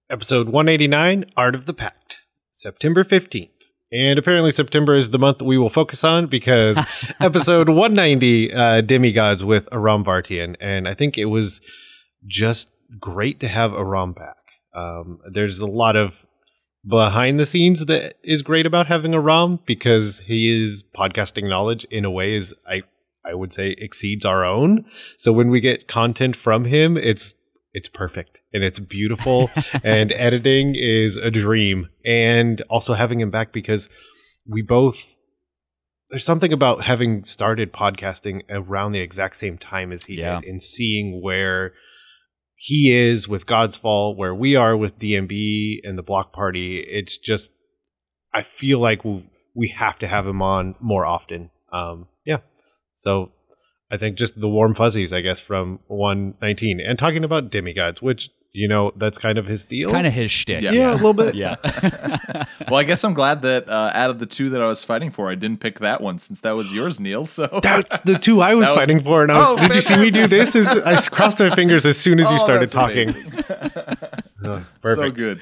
Episode 0.10 0.48
189, 0.48 1.26
Art 1.38 1.56
of 1.56 1.66
the 1.66 1.74
Pact, 1.74 2.20
September 2.54 3.04
15th. 3.04 3.50
And 3.92 4.20
apparently, 4.20 4.52
September 4.52 4.96
is 4.96 5.10
the 5.10 5.18
month 5.18 5.40
that 5.40 5.46
we 5.46 5.58
will 5.58 5.72
focus 5.72 6.04
on 6.04 6.28
because 6.28 6.78
episode 7.20 7.70
190, 7.70 8.54
uh, 8.54 8.82
Demigods 8.82 9.44
with 9.44 9.68
Aram 9.72 10.04
Vartian. 10.04 10.56
And 10.60 10.88
I 10.88 10.94
think 10.94 11.18
it 11.18 11.26
was 11.26 11.60
just 12.26 12.70
great 13.00 13.40
to 13.42 13.48
have 13.48 13.74
Aram 13.74 14.14
back. 14.14 14.36
Um, 14.76 15.20
there's 15.32 15.60
a 15.60 15.66
lot 15.68 15.96
of 15.96 16.26
behind 16.88 17.40
the 17.40 17.46
scenes 17.46 17.86
that 17.86 18.16
is 18.24 18.42
great 18.42 18.66
about 18.66 18.88
having 18.88 19.14
Aram 19.14 19.60
because 19.66 20.20
his 20.26 20.84
podcasting 20.96 21.50
knowledge, 21.50 21.86
in 21.92 22.06
a 22.06 22.12
way, 22.12 22.36
is 22.36 22.54
I 22.68 22.84
I 23.26 23.34
would 23.34 23.52
say 23.54 23.76
exceeds 23.78 24.26
our 24.26 24.46
own. 24.46 24.86
So 25.18 25.32
when 25.34 25.50
we 25.50 25.60
get 25.60 25.88
content 25.88 26.36
from 26.36 26.66
him, 26.66 26.98
it's 26.98 27.36
it's 27.74 27.90
perfect 27.90 28.40
and 28.54 28.64
it's 28.64 28.80
beautiful 28.80 29.50
and 29.84 30.12
editing 30.14 30.74
is 30.76 31.18
a 31.18 31.30
dream. 31.30 31.90
And 32.06 32.62
also 32.70 32.94
having 32.94 33.20
him 33.20 33.30
back 33.30 33.52
because 33.54 33.90
we 34.48 34.62
both 34.62 35.16
there's 36.10 36.26
something 36.26 36.52
about 36.52 36.84
having 36.86 37.24
started 37.24 37.72
podcasting 37.72 38.42
around 38.50 38.94
the 38.94 39.00
exact 39.00 39.36
same 39.38 39.58
time 39.60 39.92
as 39.92 40.06
he 40.06 40.16
Yeah. 40.16 40.40
did 40.40 40.50
and 40.50 40.64
seeing 40.64 41.22
where 41.22 41.74
he 42.62 42.94
is 42.94 43.26
with 43.26 43.46
Godsfall, 43.46 44.18
where 44.18 44.36
we 44.36 44.58
are 44.58 44.76
with 44.76 45.00
DMB 45.00 45.80
and 45.86 45.98
the 45.98 46.04
Block 46.04 46.34
Party. 46.34 46.86
It's 46.86 47.18
just, 47.18 47.52
I 48.34 48.44
feel 48.44 48.80
like 48.80 49.06
we, 49.06 49.70
have 49.78 49.98
to 50.00 50.08
have 50.08 50.28
him 50.28 50.42
on 50.42 50.76
more 50.82 51.06
often. 51.06 51.52
Um, 51.72 52.10
yeah. 52.26 52.40
So 52.98 53.32
I 53.90 53.96
think 53.96 54.18
just 54.18 54.38
the 54.38 54.50
warm 54.50 54.74
fuzzies, 54.74 55.14
I 55.14 55.22
guess, 55.22 55.40
from 55.40 55.80
119 55.88 56.82
and 56.82 57.00
talking 57.00 57.24
about 57.24 57.50
demigods, 57.50 58.02
which, 58.02 58.30
you 58.52 58.68
know, 58.68 58.92
that's 58.96 59.18
kind 59.18 59.38
of 59.38 59.46
his 59.46 59.66
deal. 59.66 59.90
It's 59.90 59.94
kind 59.94 60.08
of 60.08 60.14
his 60.14 60.32
shtick. 60.32 60.62
Yeah. 60.64 60.72
yeah, 60.72 60.92
a 60.92 60.94
little 60.94 61.14
bit. 61.14 61.36
Yeah. 61.36 61.56
Well, 62.70 62.80
I 62.80 62.84
guess 62.84 63.04
I'm 63.04 63.16
glad 63.16 63.42
that 63.42 63.68
uh, 63.68 63.90
out 63.96 64.12
of 64.12 64.20
the 64.20 64.28
two 64.28 64.50
that 64.52 64.62
I 64.62 64.68
was 64.68 64.84
fighting 64.84 65.10
for, 65.10 65.28
I 65.28 65.34
didn't 65.34 65.60
pick 65.60 65.80
that 65.80 66.02
one 66.02 66.20
since 66.20 66.42
that 66.42 66.56
was 66.56 66.72
yours, 66.76 67.00
Neil. 67.00 67.26
So 67.26 67.48
That's 67.64 68.00
the 68.02 68.20
two 68.20 68.42
I 68.42 68.54
was, 68.54 68.68
was- 68.68 68.78
fighting 68.78 69.02
for. 69.02 69.24
And 69.24 69.32
I 69.32 69.40
was, 69.54 69.60
Oh, 69.60 69.68
did 69.68 69.76
you 69.76 69.82
see 69.82 69.98
me 69.98 70.12
do 70.12 70.28
this? 70.28 70.56
Is 70.56 70.68
I 70.68 71.02
crossed 71.10 71.40
my 71.40 71.50
fingers 71.56 71.88
as 71.88 71.98
soon 71.98 72.20
as 72.20 72.30
you 72.30 72.36
Oh, 72.36 72.40
started 72.40 72.70
talking. 72.70 73.10
amazing. 73.10 73.44
Ugh, 74.46 74.64
so 74.86 75.10
good. 75.12 75.42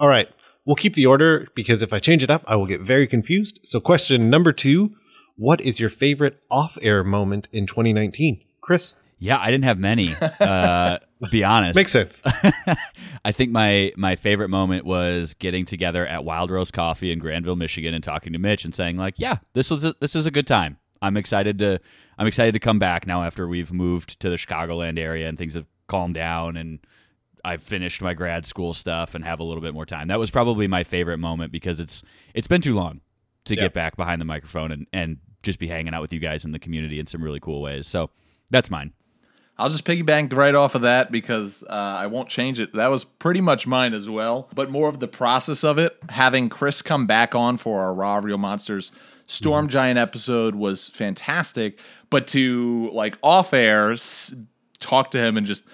All 0.00 0.08
right. 0.08 0.28
We'll 0.64 0.74
keep 0.76 0.94
the 0.94 1.06
order 1.06 1.46
because 1.54 1.80
if 1.80 1.92
I 1.92 2.00
change 2.00 2.22
it 2.24 2.30
up, 2.30 2.42
I 2.46 2.56
will 2.56 2.66
get 2.66 2.80
very 2.80 3.06
confused. 3.06 3.60
So, 3.64 3.78
question 3.80 4.28
number 4.30 4.52
two 4.52 4.96
What 5.36 5.60
is 5.60 5.78
your 5.78 5.90
favorite 5.90 6.40
off 6.50 6.76
air 6.82 7.04
moment 7.04 7.48
in 7.52 7.66
2019? 7.66 8.40
Chris? 8.60 8.94
Yeah, 9.18 9.38
I 9.38 9.50
didn't 9.50 9.64
have 9.64 9.78
many. 9.78 10.12
Uh, 10.40 10.98
be 11.30 11.42
honest. 11.44 11.76
Makes 11.76 11.92
sense. 11.92 12.22
I 13.24 13.32
think 13.32 13.50
my 13.52 13.92
my 13.96 14.16
favorite 14.16 14.48
moment 14.48 14.84
was 14.84 15.34
getting 15.34 15.64
together 15.64 16.06
at 16.06 16.24
Wild 16.24 16.50
Rose 16.50 16.70
Coffee 16.70 17.10
in 17.10 17.18
Grandville, 17.18 17.56
Michigan, 17.56 17.94
and 17.94 18.02
talking 18.04 18.32
to 18.32 18.38
Mitch 18.38 18.64
and 18.64 18.74
saying 18.74 18.96
like, 18.96 19.14
"Yeah, 19.18 19.38
this 19.54 19.70
was 19.70 19.84
a, 19.84 19.94
this 20.00 20.14
is 20.14 20.26
a 20.26 20.30
good 20.30 20.46
time. 20.46 20.78
I'm 21.02 21.16
excited 21.16 21.58
to 21.60 21.80
I'm 22.18 22.26
excited 22.26 22.52
to 22.52 22.58
come 22.60 22.78
back 22.78 23.06
now 23.06 23.22
after 23.24 23.46
we've 23.48 23.72
moved 23.72 24.20
to 24.20 24.30
the 24.30 24.36
Chicagoland 24.36 24.98
area 24.98 25.28
and 25.28 25.36
things 25.38 25.54
have 25.54 25.66
calmed 25.88 26.14
down 26.14 26.56
and 26.56 26.78
I've 27.44 27.62
finished 27.62 28.02
my 28.02 28.14
grad 28.14 28.44
school 28.46 28.74
stuff 28.74 29.14
and 29.14 29.24
have 29.24 29.38
a 29.40 29.44
little 29.44 29.62
bit 29.62 29.72
more 29.74 29.86
time. 29.86 30.08
That 30.08 30.18
was 30.18 30.30
probably 30.30 30.66
my 30.66 30.82
favorite 30.84 31.18
moment 31.18 31.52
because 31.52 31.78
it's 31.80 32.02
it's 32.34 32.48
been 32.48 32.60
too 32.60 32.74
long 32.74 33.00
to 33.46 33.54
Yeah. 33.54 33.62
get 33.62 33.74
back 33.74 33.96
behind 33.96 34.20
the 34.20 34.24
microphone 34.24 34.70
and 34.72 34.86
and 34.92 35.18
just 35.42 35.58
be 35.58 35.68
hanging 35.68 35.94
out 35.94 36.02
with 36.02 36.12
you 36.12 36.18
guys 36.20 36.44
in 36.44 36.50
the 36.52 36.58
community 36.58 36.98
in 36.98 37.06
some 37.06 37.22
really 37.22 37.40
cool 37.40 37.62
ways. 37.62 37.86
So 37.86 38.10
that's 38.50 38.70
mine. 38.70 38.92
I'll 39.58 39.70
just 39.70 39.84
piggyback 39.84 40.32
right 40.32 40.54
off 40.54 40.74
of 40.76 40.82
that 40.82 41.10
because 41.10 41.64
uh, 41.68 41.72
I 41.72 42.06
won't 42.06 42.28
change 42.28 42.60
it. 42.60 42.72
That 42.74 42.88
was 42.88 43.04
pretty 43.04 43.40
much 43.40 43.66
mine 43.66 43.92
as 43.92 44.08
well, 44.08 44.48
but 44.54 44.70
more 44.70 44.88
of 44.88 45.00
the 45.00 45.08
process 45.08 45.64
of 45.64 45.78
it. 45.78 45.96
Having 46.10 46.50
Chris 46.50 46.80
come 46.80 47.06
back 47.06 47.34
on 47.34 47.56
for 47.56 47.80
our 47.80 47.92
Raw 47.92 48.18
Real 48.18 48.38
Monsters 48.38 48.92
Storm 49.26 49.68
Giant 49.68 49.98
episode 49.98 50.54
was 50.54 50.88
fantastic, 50.90 51.78
but 52.08 52.26
to 52.28 52.88
like 52.92 53.18
off 53.22 53.52
air 53.52 53.92
s- 53.92 54.34
talk 54.78 55.10
to 55.10 55.18
him 55.18 55.36
and 55.36 55.46
just 55.46 55.64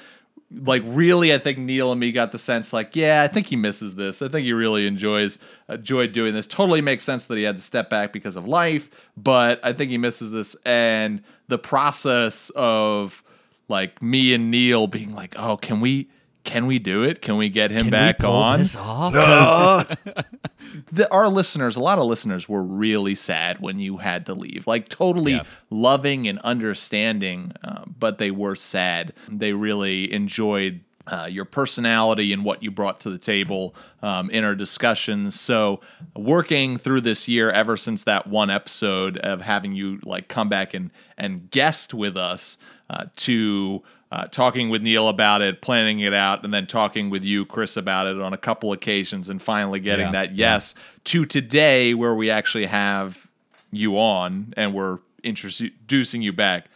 like 0.51 0.83
really, 0.85 1.33
I 1.35 1.39
think 1.39 1.59
Neil 1.59 1.91
and 1.93 2.01
me 2.01 2.11
got 2.11 2.33
the 2.33 2.39
sense 2.39 2.73
like, 2.73 2.97
yeah, 2.97 3.23
I 3.23 3.29
think 3.29 3.49
he 3.49 3.57
misses 3.57 3.97
this. 3.97 4.23
I 4.23 4.29
think 4.29 4.45
he 4.45 4.53
really 4.53 4.87
enjoys 4.87 5.39
enjoyed 5.69 6.13
doing 6.13 6.33
this. 6.33 6.47
Totally 6.47 6.81
makes 6.81 7.05
sense 7.05 7.27
that 7.27 7.37
he 7.37 7.45
had 7.45 7.57
to 7.57 7.63
step 7.63 7.91
back 7.91 8.13
because 8.13 8.35
of 8.35 8.49
life, 8.49 8.91
but 9.17 9.61
I 9.63 9.73
think 9.73 9.91
he 9.91 9.99
misses 9.99 10.31
this 10.31 10.57
and 10.65 11.23
the 11.49 11.59
process 11.59 12.51
of 12.57 13.23
like 13.69 14.03
me 14.03 14.35
and 14.35 14.51
Neil 14.51 14.87
being 14.87 15.15
like, 15.15 15.35
oh, 15.39 15.57
can 15.57 15.81
we 15.81 16.09
can 16.45 16.67
we 16.67 16.79
do 16.79 17.03
it? 17.03 17.23
Can 17.23 17.39
we 17.39 17.49
get 17.49 17.71
him 17.71 17.83
Can 17.85 17.91
back 17.91 18.19
we 18.19 18.25
pull 18.27 18.35
on? 18.37 18.59
this 18.59 18.77
off? 18.77 19.15
the, 20.93 21.11
our 21.11 21.29
listeners, 21.29 21.75
a 21.77 21.81
lot 21.81 21.99
of 21.99 22.05
listeners 22.07 22.47
were 22.49 22.63
really 22.63 23.15
sad 23.15 23.61
when 23.61 23.79
you 23.79 23.97
had 23.97 24.27
to 24.27 24.35
leave. 24.35 24.67
Like 24.67 24.89
totally 24.91 25.33
Yeah. 25.33 25.45
loving 25.71 26.29
and 26.29 26.39
understanding, 26.41 27.53
uh, 27.63 27.85
but 27.87 28.19
they 28.19 28.31
were 28.31 28.57
sad. 28.57 29.13
They 29.27 29.55
really 29.55 30.13
enjoyed 30.13 30.81
uh, 31.07 31.29
your 31.31 31.45
personality 31.45 32.33
and 32.33 32.45
what 32.45 32.63
you 32.63 32.71
brought 32.71 32.99
to 33.01 33.11
the 33.11 33.19
table 33.19 33.75
um, 34.03 34.31
in 34.31 34.43
our 34.43 34.55
discussions. 34.55 35.39
So, 35.39 35.81
working 36.17 36.79
through 36.79 37.03
this 37.03 37.29
year, 37.29 37.51
ever 37.51 37.77
since 37.77 38.05
that 38.05 38.27
one 38.27 38.49
episode 38.49 39.19
of 39.19 39.43
having 39.43 39.73
you 39.73 39.99
like 40.03 40.29
come 40.29 40.49
back 40.49 40.73
and 40.73 40.91
and 41.19 41.51
guest 41.51 41.93
with 41.93 42.17
us 42.17 42.57
uh, 42.95 43.07
to 43.17 43.83
uh, 44.13 44.27
talking 44.29 44.69
with 44.71 44.81
Neil 44.83 45.09
about 45.09 45.43
it, 45.43 45.61
planning 45.61 45.99
it 46.01 46.15
out, 46.15 46.45
and 46.45 46.55
then 46.55 46.67
talking 46.67 47.11
with 47.11 47.25
you, 47.25 47.45
Chris, 47.45 47.77
about 47.77 48.07
it 48.07 48.21
on 48.21 48.33
a 48.33 48.37
couple 48.39 48.73
occasions, 48.73 49.29
and 49.29 49.43
finally 49.43 49.81
getting 49.81 50.07
Yeah, 50.07 50.13
that 50.13 50.35
yes 50.37 50.75
to 51.05 51.25
today, 51.25 51.95
where 51.95 52.15
we 52.15 52.31
actually 52.31 52.67
have 52.67 53.27
you 53.73 53.99
on 53.99 54.55
and 54.57 54.73
we're 54.73 54.99
introducing 55.25 56.23
you 56.23 56.33
back. 56.33 56.67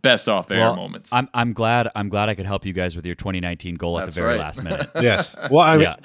Best 0.00 0.28
off 0.28 0.50
air 0.50 0.58
Well, 0.60 0.76
moments. 0.76 1.12
I'm 1.12 1.28
I'm 1.34 1.52
glad 1.52 1.88
I'm 1.94 2.08
glad 2.08 2.28
I 2.28 2.34
could 2.34 2.46
help 2.46 2.64
you 2.66 2.72
guys 2.72 2.96
with 2.96 3.06
your 3.06 3.14
2019 3.14 3.76
goal 3.76 4.00
at 4.00 4.06
the 4.06 4.10
very 4.12 4.30
right. 4.30 4.38
last 4.40 4.62
minute. 4.62 4.90
yes. 5.00 5.36
Well, 5.50 5.60
I 5.60 5.76
mean, 5.76 5.82
Yeah. 5.82 5.96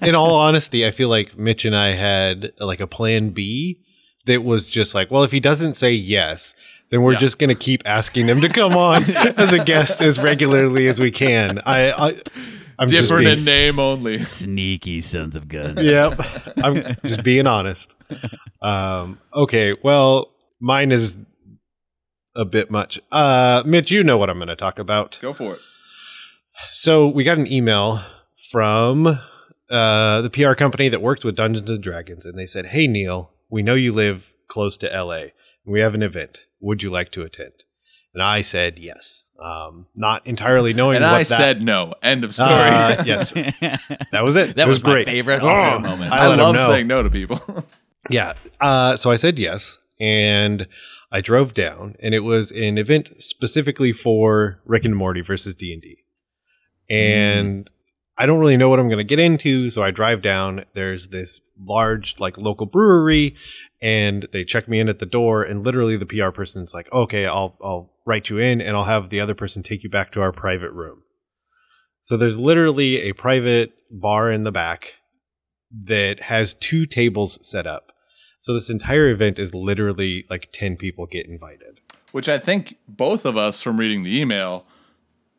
in, 0.00 0.08
in 0.08 0.14
all 0.14 0.36
honesty, 0.36 0.86
I 0.86 0.90
feel 0.90 1.08
like 1.10 1.36
Mitch 1.36 1.64
and 1.64 1.76
I 1.76 1.94
had 1.94 2.52
like 2.58 2.80
a 2.80 2.86
plan 2.86 3.30
B 3.30 3.80
that 4.26 4.44
was 4.44 4.68
just 4.68 4.94
like, 4.94 5.10
well, 5.10 5.22
if 5.24 5.32
he 5.32 5.40
doesn't 5.40 5.76
say 5.76 5.92
yes, 5.92 6.54
then 6.90 7.02
we're 7.02 7.12
Yeah. 7.14 7.18
just 7.18 7.38
going 7.38 7.48
to 7.48 7.54
keep 7.54 7.82
asking 7.86 8.26
him 8.26 8.40
to 8.42 8.48
come 8.48 8.76
on 8.76 9.02
as 9.36 9.52
a 9.52 9.64
guest 9.64 10.00
as 10.00 10.18
regularly 10.18 10.86
as 10.88 11.00
we 11.00 11.10
can. 11.10 11.60
I, 11.66 11.90
I 11.90 12.22
I'm 12.78 12.88
Different 12.88 13.26
being- 13.26 13.38
in 13.38 13.44
name 13.44 13.78
only. 13.78 14.18
Sneaky 14.18 15.00
sons 15.00 15.34
of 15.36 15.48
guns. 15.48 15.80
Yep. 15.80 16.20
I'm 16.62 16.96
just 17.04 17.22
being 17.22 17.46
honest. 17.46 17.94
Um, 18.60 19.18
okay. 19.34 19.74
Well, 19.82 20.30
mine 20.60 20.92
is 20.92 21.16
a 22.34 22.44
bit 22.44 22.70
much. 22.70 23.00
Uh, 23.10 23.62
Mitch, 23.64 23.90
you 23.90 24.04
know 24.04 24.18
what 24.18 24.28
I'm 24.28 24.36
going 24.38 24.48
to 24.48 24.56
talk 24.56 24.78
about. 24.78 25.18
Go 25.22 25.32
for 25.32 25.54
it. 25.54 25.60
So 26.72 27.06
we 27.08 27.24
got 27.24 27.38
an 27.38 27.50
email 27.50 28.04
from 28.50 29.06
uh, 29.70 30.20
the 30.22 30.30
PR 30.30 30.52
company 30.54 30.88
that 30.88 31.00
worked 31.02 31.24
with 31.24 31.36
Dungeons 31.36 31.68
and 31.70 31.82
Dragons, 31.82 32.24
and 32.26 32.38
they 32.38 32.46
said, 32.46 32.66
"Hey 32.66 32.86
Neil, 32.86 33.30
we 33.48 33.62
know 33.62 33.74
you 33.74 33.92
live 33.94 34.32
close 34.48 34.76
to 34.78 34.86
LA, 34.88 35.12
and 35.64 35.72
we 35.72 35.80
have 35.80 35.94
an 35.94 36.02
event. 36.02 36.46
Would 36.60 36.82
you 36.82 36.90
like 36.90 37.10
to 37.12 37.22
attend?" 37.22 37.52
And 38.14 38.22
I 38.22 38.40
said 38.40 38.78
yes, 38.78 39.24
um, 39.42 39.86
not 39.94 40.26
entirely 40.26 40.72
knowing. 40.72 40.96
And 40.96 41.04
what 41.04 41.12
I 41.14 41.18
that- 41.18 41.26
said 41.26 41.62
no. 41.62 41.94
End 42.02 42.24
of 42.24 42.34
story. 42.34 42.50
Uh, 42.50 43.04
yes, 43.06 43.32
that 43.32 44.22
was 44.24 44.36
it. 44.36 44.56
That 44.56 44.66
it 44.66 44.68
was, 44.68 44.78
was, 44.78 44.84
my 44.84 44.90
great. 44.92 45.06
favorite 45.06 45.42
Oh, 45.42 45.78
moment. 45.78 46.12
I 46.12 46.24
I, 46.24 46.34
love 46.34 46.58
saying 46.60 46.86
no 46.86 47.02
to 47.02 47.10
people. 47.10 47.40
Yeah. 48.08 48.34
Uh, 48.60 48.96
so 48.96 49.10
I 49.10 49.16
said 49.16 49.36
yes, 49.36 49.78
and 49.98 50.68
I 51.10 51.20
drove 51.20 51.54
down, 51.54 51.96
and 52.00 52.14
it 52.14 52.20
was 52.20 52.52
an 52.52 52.78
event 52.78 53.10
specifically 53.18 53.92
for 53.92 54.60
Rick 54.64 54.84
and 54.84 54.94
Morty 54.94 55.22
versus 55.22 55.56
D 55.56 55.72
and 55.72 55.82
D. 55.82 56.04
And 56.88 57.68
I 58.18 58.26
don't 58.26 58.40
really 58.40 58.56
know 58.56 58.68
what 58.68 58.78
I'm 58.78 58.88
going 58.88 58.98
to 58.98 59.04
get 59.04 59.18
into, 59.18 59.70
so 59.70 59.82
I 59.82 59.90
drive 59.90 60.22
down. 60.22 60.64
There's 60.74 61.08
this 61.08 61.40
large, 61.60 62.14
like, 62.18 62.38
local 62.38 62.66
brewery, 62.66 63.36
and 63.82 64.26
they 64.32 64.44
check 64.44 64.68
me 64.68 64.80
in 64.80 64.88
at 64.88 65.00
the 65.00 65.06
door, 65.06 65.42
and 65.42 65.64
literally 65.64 65.96
the 65.96 66.06
PR 66.06 66.30
person's 66.30 66.72
like, 66.72 66.90
"Okay, 66.92 67.26
I'll 67.26 67.58
I'll 67.62 67.92
write 68.06 68.30
you 68.30 68.38
in, 68.38 68.60
and 68.60 68.76
I'll 68.76 68.84
have 68.84 69.10
the 69.10 69.20
other 69.20 69.34
person 69.34 69.62
take 69.62 69.82
you 69.82 69.90
back 69.90 70.12
to 70.12 70.22
our 70.22 70.32
private 70.32 70.72
room." 70.72 71.02
So 72.02 72.16
there's 72.16 72.38
literally 72.38 73.08
a 73.08 73.12
private 73.12 73.72
bar 73.90 74.30
in 74.30 74.44
the 74.44 74.52
back 74.52 74.94
that 75.84 76.22
has 76.22 76.54
two 76.54 76.86
tables 76.86 77.38
set 77.42 77.66
up. 77.66 77.92
So 78.38 78.54
this 78.54 78.70
entire 78.70 79.08
event 79.10 79.38
is 79.38 79.52
literally 79.52 80.24
like 80.30 80.50
10 80.52 80.76
people 80.76 81.06
get 81.06 81.26
invited. 81.26 81.80
Which 82.12 82.28
I 82.28 82.38
think 82.38 82.76
both 82.88 83.24
of 83.24 83.36
us, 83.36 83.60
from 83.60 83.78
reading 83.78 84.04
the 84.04 84.16
email, 84.18 84.64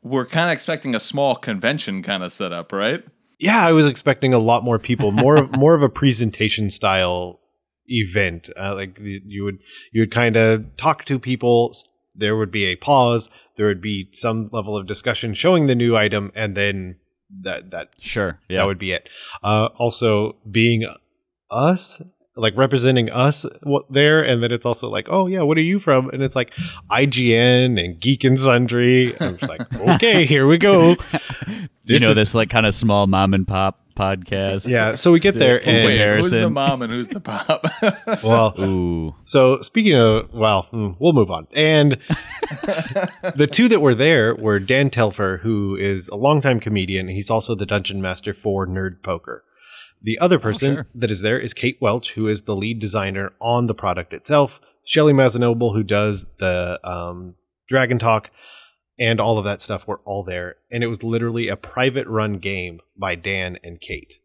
were 0.04 0.26
kind 0.26 0.50
of 0.50 0.54
expecting 0.54 0.96
a 0.96 1.00
small 1.00 1.36
convention 1.36 2.04
kind 2.04 2.24
of 2.24 2.32
setup, 2.32 2.72
right? 2.72 3.04
Yeah, 3.40 3.66
I 3.66 3.72
was 3.72 3.86
expecting 3.86 4.34
a 4.34 4.40
lot 4.40 4.64
more 4.64 4.80
people, 4.80 5.12
more 5.12 5.38
of, 5.38 5.56
more 5.56 5.76
of 5.76 5.82
a 5.84 5.90
presentation 5.90 6.70
style 6.70 7.40
event. 7.86 8.50
Uh, 8.60 8.76
like 8.76 8.98
you 9.00 9.22
you 9.26 9.44
would 9.44 9.60
you 9.92 10.02
would 10.02 10.12
kind 10.12 10.36
of 10.36 10.76
talk 10.76 11.06
to 11.06 11.20
people, 11.20 11.74
there 12.16 12.36
would 12.36 12.52
be 12.52 12.66
a 12.66 12.76
pause, 12.76 13.30
there 13.56 13.68
would 13.68 13.82
be 13.82 14.10
some 14.14 14.50
level 14.52 14.76
of 14.76 14.88
discussion 14.88 15.34
showing 15.34 15.68
the 15.68 15.76
new 15.76 15.96
item 15.96 16.32
and 16.36 16.56
then 16.58 16.98
that 17.44 17.72
that 17.72 17.90
Sure. 18.00 18.40
Yeah. 18.50 18.58
that 18.58 18.66
would 18.66 18.80
be 18.80 18.92
it. 18.92 19.08
Uh, 19.44 19.68
also, 19.78 20.38
being 20.50 20.86
us, 21.52 22.02
like 22.38 22.56
representing 22.56 23.10
us 23.10 23.46
there, 23.90 24.22
and 24.24 24.42
then 24.42 24.52
it's 24.52 24.66
also 24.66 24.90
like, 24.90 25.08
oh 25.10 25.28
yeah, 25.28 25.42
what 25.42 25.58
are 25.58 25.62
you 25.62 25.80
from? 25.80 26.10
And 26.10 26.22
it's 26.24 26.36
like 26.36 26.54
IGN 26.92 27.84
and 27.84 28.00
Geek 28.00 28.24
and 28.24 28.40
Sundry. 28.40 29.14
And 29.16 29.22
I'm 29.22 29.38
just 29.38 29.50
like, 29.50 29.76
okay, 29.96 30.26
here 30.26 30.48
we 30.48 30.58
go. 30.58 30.96
you 31.84 32.00
know 32.00 32.10
is- 32.10 32.16
this 32.16 32.36
like 32.36 32.50
kind 32.50 32.66
of 32.66 32.74
small 32.74 33.08
mom 33.08 33.34
and 33.34 33.48
pop 33.48 33.82
podcast. 33.96 34.70
Yeah, 34.70 34.94
so 34.94 35.12
we 35.12 35.20
get 35.20 35.34
there, 35.36 35.60
Oh, 35.60 35.70
and 35.70 35.86
Wait, 35.86 36.18
who's 36.18 36.30
the 36.30 36.50
mom 36.52 36.84
and 36.84 36.94
who's 36.94 37.08
the 37.08 37.20
pop? 37.20 37.66
well, 38.24 38.54
Ooh. 38.60 39.16
So 39.26 39.62
speaking 39.64 39.98
of, 39.98 40.32
well, 40.34 40.68
mm, 40.72 40.96
we'll 41.00 41.14
move 41.14 41.32
on. 41.32 41.48
And 41.52 41.98
the 43.36 43.50
two 43.52 43.68
that 43.70 43.80
were 43.82 43.96
there 43.96 44.36
were 44.36 44.60
Dan 44.60 44.92
Telfer, 44.92 45.40
who 45.42 45.76
is 45.76 46.10
a 46.10 46.16
longtime 46.16 46.60
comedian. 46.60 47.08
He's 47.08 47.32
also 47.32 47.56
the 47.56 47.66
dungeon 47.66 48.00
master 48.02 48.34
for 48.36 48.68
Nerd 48.68 49.02
Poker. 49.02 49.44
The 50.02 50.20
other 50.20 50.40
person 50.40 50.76
sure. 50.76 50.88
that 50.96 51.12
is 51.12 51.22
there 51.22 51.40
is 51.40 51.54
Kate 51.54 51.78
Welch, 51.82 52.14
who 52.14 52.28
is 52.28 52.44
the 52.44 52.56
lead 52.56 52.80
designer 52.80 53.34
on 53.42 53.66
the 53.66 53.74
product 53.74 54.14
itself. 54.14 54.62
Shelly 54.86 55.14
Mazzanoble, 55.14 55.74
who 55.74 55.84
does 55.84 56.28
the 56.38 56.80
um, 56.88 57.36
Dragon 57.68 58.00
Talk, 58.00 58.30
and 59.00 59.20
all 59.20 59.38
of 59.38 59.46
that 59.46 59.62
stuff 59.62 59.88
were 59.88 60.02
all 60.06 60.24
there. 60.24 60.56
And 60.72 60.84
it 60.84 60.88
was 60.88 61.04
literally 61.04 61.48
a 61.48 61.56
private 61.56 62.08
run 62.08 62.40
game 62.40 62.80
by 62.98 63.16
Dan 63.16 63.58
and 63.64 63.82
Kate 63.82 64.20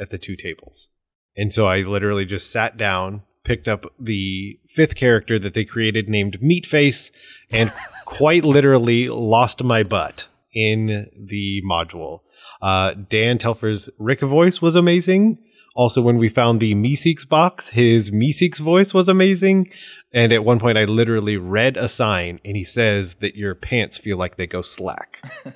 at 0.00 0.10
the 0.10 0.18
two 0.18 0.36
tables. 0.36 0.88
And 1.36 1.52
so 1.52 1.66
I 1.66 1.78
literally 1.78 2.24
just 2.24 2.50
sat 2.50 2.76
down, 2.76 3.22
picked 3.44 3.68
up 3.68 3.86
the 3.98 4.58
fifth 4.68 4.96
character 4.96 5.38
that 5.38 5.54
they 5.54 5.64
created 5.64 6.08
named 6.08 6.38
Meatface, 6.42 7.10
and 7.52 7.72
quite 8.04 8.44
literally 8.44 9.08
lost 9.08 9.62
my 9.62 9.82
butt 9.82 10.26
in 10.52 11.06
the 11.16 11.62
module. 11.64 12.20
Uh, 12.60 12.94
Dan 12.94 13.38
Telfer's 13.38 13.88
Rick 13.98 14.20
voice 14.20 14.60
was 14.60 14.74
amazing. 14.74 15.38
Also, 15.74 16.02
when 16.02 16.18
we 16.18 16.28
found 16.28 16.58
the 16.58 16.74
Meeseeks 16.74 17.28
box, 17.28 17.68
his 17.68 18.10
Meeseeks 18.10 18.58
voice 18.58 18.92
was 18.92 19.08
amazing. 19.08 19.70
And 20.12 20.32
at 20.32 20.44
one 20.44 20.58
point, 20.58 20.76
I 20.76 20.84
literally 20.84 21.36
read 21.36 21.76
a 21.76 21.88
sign, 21.88 22.40
and 22.44 22.56
he 22.56 22.64
says 22.64 23.16
that 23.16 23.36
your 23.36 23.54
pants 23.54 23.96
feel 23.96 24.16
like 24.16 24.36
they 24.36 24.46
go 24.46 24.60
slack. 24.60 25.22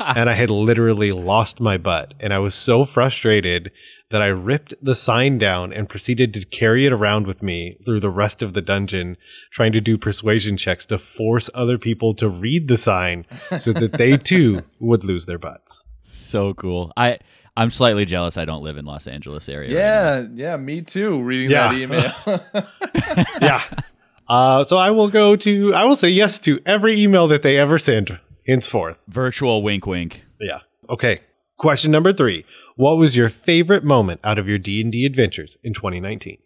and 0.00 0.28
I 0.28 0.34
had 0.34 0.50
literally 0.50 1.12
lost 1.12 1.60
my 1.60 1.76
butt. 1.76 2.14
And 2.18 2.34
I 2.34 2.38
was 2.38 2.54
so 2.54 2.84
frustrated 2.84 3.70
that 4.10 4.22
I 4.22 4.26
ripped 4.26 4.74
the 4.82 4.96
sign 4.96 5.38
down 5.38 5.72
and 5.72 5.88
proceeded 5.88 6.34
to 6.34 6.44
carry 6.44 6.84
it 6.84 6.92
around 6.92 7.28
with 7.28 7.42
me 7.42 7.78
through 7.84 8.00
the 8.00 8.10
rest 8.10 8.42
of 8.42 8.54
the 8.54 8.62
dungeon, 8.62 9.16
trying 9.52 9.72
to 9.72 9.80
do 9.80 9.96
persuasion 9.96 10.56
checks 10.56 10.84
to 10.86 10.98
force 10.98 11.48
other 11.54 11.78
people 11.78 12.14
to 12.14 12.28
read 12.28 12.66
the 12.66 12.76
sign 12.76 13.26
so 13.58 13.72
that 13.72 13.92
they 13.92 14.16
too 14.16 14.62
would 14.80 15.04
lose 15.04 15.26
their 15.26 15.38
butts. 15.38 15.84
So 16.10 16.54
cool. 16.54 16.92
I 16.96 17.18
I'm 17.56 17.70
slightly 17.70 18.04
jealous 18.04 18.36
I 18.36 18.44
don't 18.44 18.62
live 18.62 18.76
in 18.76 18.84
Los 18.84 19.06
Angeles 19.06 19.48
area. 19.48 19.68
right 19.68 19.76
yeah, 19.76 20.26
yeah, 20.50 20.56
me 20.56 20.82
too. 20.82 21.22
Reading 21.22 21.50
Yeah. 21.50 21.68
that 21.68 21.78
email. 21.78 23.24
yeah. 23.40 23.62
Uh, 24.28 24.64
so 24.64 24.76
I 24.76 24.90
will 24.90 25.08
go 25.08 25.34
to, 25.36 25.74
I 25.74 25.84
will 25.84 25.96
say 25.96 26.08
yes 26.08 26.38
to 26.40 26.60
every 26.64 27.00
email 27.00 27.26
that 27.28 27.42
they 27.42 27.56
ever 27.56 27.78
send 27.78 28.18
henceforth. 28.46 29.02
Virtual 29.08 29.62
wink 29.62 29.86
wink. 29.86 30.24
Yeah. 30.40 30.60
Okay. 30.88 31.20
Question 31.56 31.90
number 31.90 32.12
three. 32.12 32.44
What 32.76 32.96
was 32.96 33.16
your 33.16 33.28
favorite 33.28 33.84
moment 33.84 34.20
out 34.24 34.38
of 34.38 34.46
your 34.48 34.58
D&D 34.58 35.04
adventures 35.04 35.56
in 35.62 35.74
2019? 35.74 36.38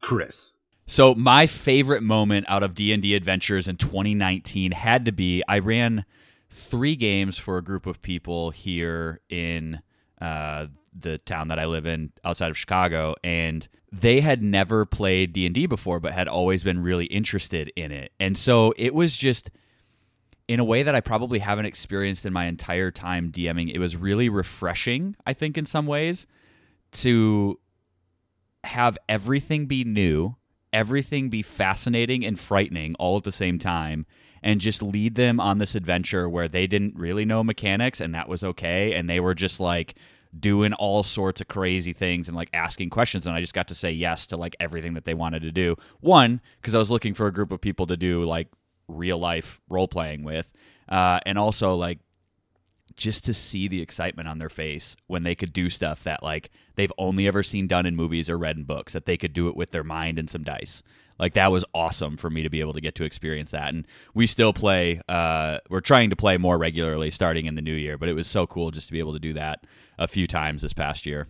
Chris. 0.00 0.54
So 0.86 1.14
my 1.14 1.46
favorite 1.46 2.02
moment 2.02 2.44
out 2.48 2.62
of 2.64 2.74
D&D 2.74 3.14
Adventures 3.14 3.68
in 3.68 3.76
2019 3.76 4.72
had 4.72 5.04
to 5.04 5.12
be 5.12 5.42
I 5.48 5.60
ran 5.60 6.04
3 6.52 6.96
games 6.96 7.38
for 7.38 7.58
a 7.58 7.62
group 7.62 7.86
of 7.86 8.02
people 8.02 8.50
here 8.50 9.20
in 9.28 9.80
uh, 10.20 10.66
the 10.98 11.18
town 11.18 11.48
that 11.48 11.58
I 11.58 11.66
live 11.66 11.86
in 11.86 12.12
outside 12.24 12.50
of 12.50 12.58
Chicago 12.58 13.14
and 13.24 13.66
they 13.90 14.20
had 14.20 14.42
never 14.42 14.84
played 14.84 15.32
D&D 15.32 15.66
before 15.66 16.00
but 16.00 16.12
had 16.12 16.28
always 16.28 16.62
been 16.62 16.82
really 16.82 17.06
interested 17.06 17.72
in 17.76 17.90
it. 17.92 18.12
And 18.20 18.36
so 18.36 18.74
it 18.76 18.94
was 18.94 19.16
just 19.16 19.50
in 20.48 20.60
a 20.60 20.64
way 20.64 20.82
that 20.82 20.94
I 20.94 21.00
probably 21.00 21.38
haven't 21.38 21.66
experienced 21.66 22.26
in 22.26 22.32
my 22.32 22.46
entire 22.46 22.90
time 22.90 23.30
DMing. 23.30 23.72
It 23.72 23.78
was 23.78 23.96
really 23.96 24.28
refreshing, 24.28 25.16
I 25.26 25.32
think, 25.32 25.56
in 25.56 25.66
some 25.66 25.86
ways, 25.86 26.26
to 26.92 27.58
have 28.64 28.98
everything 29.08 29.66
be 29.66 29.84
new, 29.84 30.36
everything 30.72 31.30
be 31.30 31.42
fascinating 31.42 32.24
and 32.24 32.38
frightening 32.38 32.94
all 32.96 33.16
at 33.16 33.24
the 33.24 33.32
same 33.32 33.58
time, 33.58 34.04
and 34.42 34.60
just 34.60 34.82
lead 34.82 35.14
them 35.14 35.38
on 35.40 35.58
this 35.58 35.74
adventure 35.74 36.28
where 36.28 36.48
they 36.48 36.66
didn't 36.66 36.96
really 36.96 37.24
know 37.24 37.44
mechanics 37.44 38.00
and 38.00 38.14
that 38.14 38.28
was 38.28 38.42
okay. 38.42 38.94
And 38.94 39.08
they 39.08 39.20
were 39.20 39.34
just 39.34 39.60
like 39.60 39.94
doing 40.38 40.72
all 40.74 41.02
sorts 41.02 41.40
of 41.40 41.48
crazy 41.48 41.92
things 41.92 42.28
and 42.28 42.36
like 42.36 42.50
asking 42.52 42.90
questions. 42.90 43.26
And 43.26 43.36
I 43.36 43.40
just 43.40 43.54
got 43.54 43.68
to 43.68 43.74
say 43.74 43.92
yes 43.92 44.26
to 44.28 44.36
like 44.36 44.56
everything 44.58 44.94
that 44.94 45.04
they 45.04 45.14
wanted 45.14 45.42
to 45.42 45.52
do. 45.52 45.76
One, 46.00 46.40
because 46.60 46.74
I 46.74 46.78
was 46.78 46.90
looking 46.90 47.14
for 47.14 47.26
a 47.26 47.32
group 47.32 47.52
of 47.52 47.60
people 47.60 47.86
to 47.86 47.96
do 47.96 48.24
like 48.24 48.48
real 48.88 49.18
life 49.18 49.60
role 49.68 49.88
playing 49.88 50.24
with. 50.24 50.52
Uh, 50.88 51.20
and 51.24 51.38
also 51.38 51.74
like 51.74 52.00
just 52.96 53.24
to 53.24 53.34
see 53.34 53.68
the 53.68 53.80
excitement 53.80 54.28
on 54.28 54.38
their 54.38 54.48
face 54.48 54.96
when 55.06 55.22
they 55.22 55.34
could 55.34 55.52
do 55.52 55.70
stuff 55.70 56.04
that 56.04 56.22
like 56.22 56.50
they've 56.74 56.92
only 56.98 57.26
ever 57.26 57.42
seen 57.42 57.66
done 57.66 57.86
in 57.86 57.96
movies 57.96 58.28
or 58.28 58.36
read 58.36 58.56
in 58.56 58.64
books 58.64 58.92
that 58.92 59.06
they 59.06 59.16
could 59.16 59.32
do 59.32 59.48
it 59.48 59.56
with 59.56 59.70
their 59.70 59.84
mind 59.84 60.18
and 60.18 60.28
some 60.28 60.42
dice 60.42 60.82
like 61.22 61.34
that 61.34 61.50
was 61.52 61.64
awesome 61.72 62.16
for 62.18 62.28
me 62.28 62.42
to 62.42 62.50
be 62.50 62.60
able 62.60 62.72
to 62.74 62.80
get 62.80 62.94
to 62.96 63.04
experience 63.04 63.52
that 63.52 63.72
and 63.72 63.86
we 64.12 64.26
still 64.26 64.52
play 64.52 65.00
uh, 65.08 65.58
we're 65.70 65.80
trying 65.80 66.10
to 66.10 66.16
play 66.16 66.36
more 66.36 66.58
regularly 66.58 67.10
starting 67.10 67.46
in 67.46 67.54
the 67.54 67.62
new 67.62 67.74
year 67.74 67.96
but 67.96 68.08
it 68.08 68.14
was 68.14 68.26
so 68.26 68.46
cool 68.46 68.70
just 68.70 68.88
to 68.88 68.92
be 68.92 68.98
able 68.98 69.12
to 69.14 69.18
do 69.20 69.32
that 69.32 69.64
a 69.98 70.08
few 70.08 70.26
times 70.26 70.62
this 70.62 70.72
past 70.74 71.06
year 71.06 71.28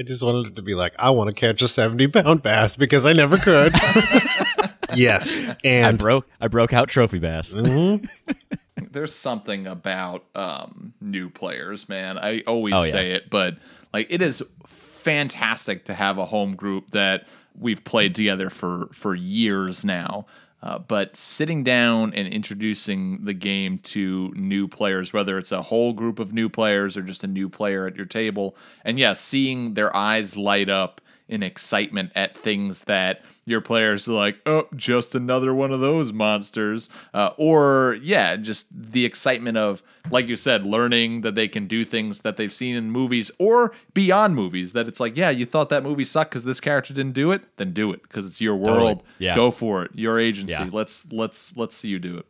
I 0.00 0.02
just 0.02 0.24
wanted 0.24 0.56
to 0.56 0.62
be 0.62 0.74
like, 0.74 0.92
I 0.98 1.10
want 1.10 1.28
to 1.28 1.32
catch 1.34 1.62
a 1.62 1.68
70 1.68 2.08
pound 2.08 2.42
bass 2.42 2.74
because 2.74 3.06
I 3.06 3.12
never 3.12 3.36
could. 3.38 3.72
yes. 4.94 5.38
i 5.38 5.56
And 5.64 5.98
broke 5.98 6.26
i 6.40 6.48
broke 6.48 6.72
out 6.72 6.88
trophy 6.88 7.18
bass 7.18 7.52
Mhm. 7.54 8.08
There's 8.90 9.14
something 9.14 9.66
about 9.68 10.24
um, 10.34 10.94
new 11.00 11.28
players, 11.30 11.88
man. 11.88 12.18
I 12.18 12.40
always 12.46 12.74
Oh, 12.74 12.82
yeah. 12.82 12.90
say 12.90 13.10
it, 13.12 13.30
but 13.30 13.56
like 13.92 14.08
it 14.10 14.20
is 14.22 14.42
fantastic 14.66 15.84
to 15.86 15.94
have 15.94 16.18
a 16.18 16.26
home 16.26 16.54
group 16.56 16.90
that 16.90 17.26
we've 17.58 17.84
played 17.84 18.14
together 18.14 18.50
for 18.50 18.88
for 18.92 19.14
years 19.14 19.84
now. 19.84 20.26
Uh, 20.62 20.78
but 20.78 21.14
sitting 21.14 21.62
down 21.62 22.14
and 22.14 22.26
introducing 22.26 23.26
the 23.26 23.34
game 23.34 23.76
to 23.76 24.32
new 24.34 24.66
players, 24.66 25.12
whether 25.12 25.36
it's 25.36 25.52
a 25.52 25.60
whole 25.60 25.92
group 25.92 26.18
of 26.18 26.32
new 26.32 26.48
players 26.48 26.96
or 26.96 27.02
just 27.02 27.22
a 27.22 27.26
new 27.26 27.50
player 27.50 27.86
at 27.86 27.96
your 27.96 28.06
table, 28.06 28.56
and 28.82 28.98
yeah, 28.98 29.12
seeing 29.12 29.74
their 29.74 29.94
eyes 29.94 30.38
light 30.38 30.70
up 30.70 31.02
in 31.26 31.42
excitement 31.42 32.12
at 32.14 32.36
things 32.36 32.84
that 32.84 33.22
your 33.46 33.60
players 33.60 34.06
are 34.06 34.12
like, 34.12 34.36
oh, 34.44 34.68
just 34.76 35.14
another 35.14 35.54
one 35.54 35.72
of 35.72 35.80
those 35.80 36.12
monsters. 36.12 36.90
Uh, 37.14 37.30
or, 37.38 37.98
yeah, 38.02 38.36
just 38.36 38.66
the 38.70 39.06
excitement 39.06 39.56
of, 39.56 39.82
like 40.10 40.26
you 40.28 40.36
said, 40.36 40.66
learning 40.66 41.22
that 41.22 41.34
they 41.34 41.48
can 41.48 41.66
do 41.66 41.82
things 41.84 42.20
that 42.20 42.36
they've 42.36 42.52
seen 42.52 42.76
in 42.76 42.90
movies 42.90 43.30
or 43.38 43.72
beyond 43.94 44.34
movies. 44.34 44.74
That 44.74 44.86
it's 44.86 45.00
like, 45.00 45.16
yeah, 45.16 45.30
you 45.30 45.46
thought 45.46 45.70
that 45.70 45.82
movie 45.82 46.04
sucked 46.04 46.32
because 46.32 46.44
this 46.44 46.60
character 46.60 46.92
didn't 46.92 47.14
do 47.14 47.32
it, 47.32 47.56
then 47.56 47.72
do 47.72 47.90
it 47.92 48.02
because 48.02 48.26
it's 48.26 48.40
your 48.40 48.56
world. 48.56 49.02
Yeah. 49.18 49.34
Go 49.34 49.50
for 49.50 49.82
it. 49.84 49.92
Your 49.94 50.18
agency. 50.18 50.52
Yeah. 50.52 50.68
Let's 50.70 51.10
let's 51.10 51.56
let's 51.56 51.74
see 51.74 51.88
you 51.88 51.98
do 51.98 52.18
it. 52.18 52.26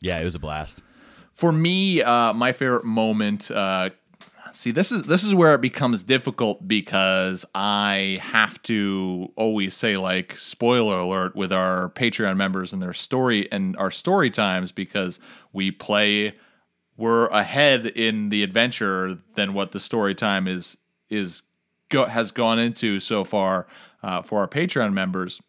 yeah 0.00 0.18
it 0.20 0.24
was 0.24 0.34
a 0.34 0.38
blast 0.38 0.82
For 1.32 1.50
me, 1.50 2.02
uh, 2.02 2.34
my 2.34 2.52
favorite 2.52 2.84
moment. 2.84 3.50
Uh, 3.50 3.90
see, 4.54 4.70
this 4.70 4.90
is 4.90 5.02
this 5.02 5.24
is 5.24 5.34
where 5.34 5.54
it 5.54 5.60
becomes 5.60 6.02
difficult 6.02 6.66
because 6.66 7.44
I 7.54 8.18
have 8.22 8.62
to 8.62 9.32
always 9.36 9.74
say 9.74 9.96
like 9.96 10.36
spoiler 10.38 10.98
alert 10.98 11.36
with 11.36 11.52
our 11.52 11.90
Patreon 11.90 12.36
members 12.36 12.72
and 12.72 12.80
their 12.80 12.92
story 12.92 13.50
and 13.52 13.76
our 13.76 13.90
story 13.90 14.30
times 14.30 14.72
because 14.72 15.20
we 15.52 15.70
play 15.70 16.34
we're 16.96 17.26
ahead 17.26 17.86
in 17.86 18.28
the 18.28 18.42
adventure 18.42 19.18
than 19.34 19.52
what 19.52 19.72
the 19.72 19.80
story 19.80 20.14
time 20.14 20.46
is 20.46 20.76
is 21.10 21.42
go, 21.88 22.06
has 22.06 22.30
gone 22.30 22.58
into 22.58 23.00
so 23.00 23.24
far 23.24 23.66
uh, 24.02 24.22
for 24.22 24.40
our 24.40 24.48
Patreon 24.48 24.92
members. 24.92 25.40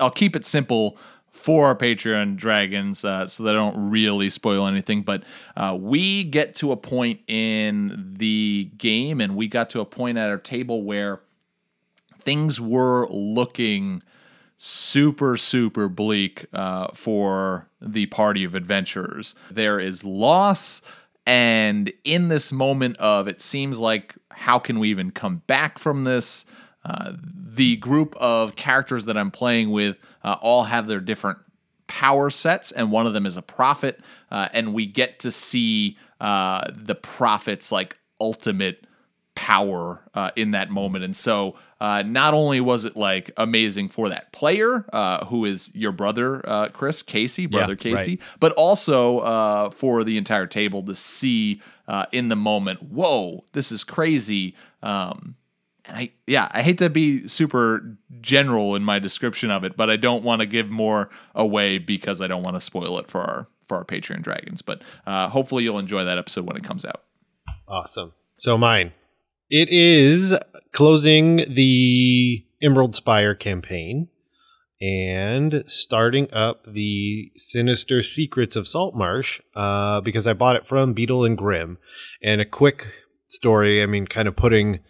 I'll 0.00 0.10
keep 0.10 0.34
it 0.34 0.46
simple 0.46 0.98
for 1.30 1.66
our 1.66 1.76
Patreon 1.76 2.36
dragons 2.36 3.04
uh, 3.04 3.26
so 3.26 3.44
that 3.44 3.50
I 3.50 3.58
don't 3.58 3.90
really 3.90 4.30
spoil 4.30 4.66
anything. 4.66 5.02
But 5.02 5.22
uh, 5.56 5.76
we 5.80 6.24
get 6.24 6.54
to 6.56 6.72
a 6.72 6.76
point 6.76 7.20
in 7.26 8.14
the 8.18 8.70
game, 8.76 9.20
and 9.20 9.36
we 9.36 9.48
got 9.48 9.70
to 9.70 9.80
a 9.80 9.84
point 9.84 10.18
at 10.18 10.28
our 10.28 10.38
table 10.38 10.82
where 10.82 11.20
things 12.20 12.60
were 12.60 13.06
looking 13.08 14.02
super 14.62 15.38
super 15.38 15.88
bleak 15.88 16.44
uh, 16.52 16.88
for 16.92 17.66
the 17.80 18.04
party 18.06 18.44
of 18.44 18.54
adventurers 18.54 19.34
there 19.50 19.80
is 19.80 20.04
loss 20.04 20.82
and 21.24 21.90
in 22.04 22.28
this 22.28 22.52
moment 22.52 22.94
of 22.98 23.26
it 23.26 23.40
seems 23.40 23.80
like 23.80 24.14
how 24.32 24.58
can 24.58 24.78
we 24.78 24.90
even 24.90 25.10
come 25.10 25.40
back 25.46 25.78
from 25.78 26.04
this 26.04 26.44
uh, 26.84 27.12
the 27.34 27.76
group 27.76 28.14
of 28.16 28.54
characters 28.54 29.06
that 29.06 29.16
i'm 29.16 29.30
playing 29.30 29.70
with 29.70 29.96
uh, 30.22 30.36
all 30.40 30.64
have 30.64 30.86
their 30.86 31.00
different 31.00 31.38
power 31.86 32.30
sets, 32.30 32.70
and 32.70 32.92
one 32.92 33.06
of 33.06 33.12
them 33.12 33.26
is 33.26 33.36
a 33.36 33.42
prophet, 33.42 34.00
uh, 34.30 34.48
and 34.52 34.74
we 34.74 34.86
get 34.86 35.18
to 35.20 35.30
see 35.30 35.96
uh, 36.20 36.70
the 36.74 36.94
prophet's 36.94 37.72
like 37.72 37.96
ultimate 38.20 38.86
power 39.34 40.02
uh, 40.12 40.30
in 40.36 40.50
that 40.50 40.70
moment. 40.70 41.02
And 41.02 41.16
so, 41.16 41.56
uh, 41.80 42.02
not 42.02 42.34
only 42.34 42.60
was 42.60 42.84
it 42.84 42.94
like 42.96 43.30
amazing 43.38 43.88
for 43.88 44.10
that 44.10 44.32
player, 44.32 44.84
uh, 44.92 45.24
who 45.26 45.46
is 45.46 45.74
your 45.74 45.92
brother, 45.92 46.46
uh, 46.46 46.68
Chris 46.68 47.02
Casey, 47.02 47.46
brother 47.46 47.72
Yeah, 47.72 47.96
Casey, 47.96 48.10
right. 48.12 48.20
but 48.38 48.52
also 48.52 49.20
uh, 49.20 49.70
for 49.70 50.04
the 50.04 50.18
entire 50.18 50.46
table 50.46 50.82
to 50.82 50.94
see 50.94 51.62
uh, 51.88 52.06
in 52.12 52.28
the 52.28 52.36
moment, 52.36 52.82
whoa, 52.82 53.44
this 53.52 53.72
is 53.72 53.82
crazy. 53.82 54.54
Um, 54.82 55.36
and 55.90 55.98
I, 55.98 56.12
yeah, 56.26 56.48
I 56.52 56.62
hate 56.62 56.78
to 56.78 56.88
be 56.88 57.26
super 57.26 57.98
general 58.20 58.76
in 58.76 58.84
my 58.84 59.00
description 59.00 59.50
of 59.50 59.64
it, 59.64 59.76
but 59.76 59.90
I 59.90 59.96
don't 59.96 60.22
want 60.22 60.40
to 60.40 60.46
give 60.46 60.70
more 60.70 61.10
away 61.34 61.78
because 61.78 62.20
I 62.20 62.28
don't 62.28 62.44
want 62.44 62.56
to 62.56 62.60
spoil 62.60 62.98
it 62.98 63.10
for 63.10 63.20
our 63.20 63.46
for 63.66 63.76
our 63.78 63.84
Patreon 63.84 64.22
dragons. 64.22 64.62
But 64.62 64.82
uh, 65.06 65.28
hopefully, 65.28 65.64
you'll 65.64 65.78
enjoy 65.80 66.04
that 66.04 66.16
episode 66.16 66.46
when 66.46 66.56
it 66.56 66.64
comes 66.64 66.84
out. 66.84 67.02
Awesome. 67.66 68.12
So 68.36 68.56
mine. 68.56 68.92
It 69.48 69.68
is 69.68 70.36
closing 70.72 71.38
the 71.52 72.46
Emerald 72.62 72.94
Spire 72.94 73.34
campaign 73.34 74.06
and 74.80 75.64
starting 75.66 76.32
up 76.32 76.64
the 76.72 77.32
Sinister 77.36 78.04
Secrets 78.04 78.54
of 78.54 78.68
Saltmarsh 78.68 79.40
uh, 79.56 80.00
because 80.02 80.28
I 80.28 80.34
bought 80.34 80.54
it 80.54 80.68
from 80.68 80.94
Beadle 80.94 81.24
and 81.24 81.36
Grimm. 81.36 81.78
And 82.22 82.40
a 82.40 82.44
quick 82.44 82.86
story, 83.26 83.82
I 83.82 83.86
mean, 83.86 84.06
kind 84.06 84.28
of 84.28 84.36
putting 84.36 84.80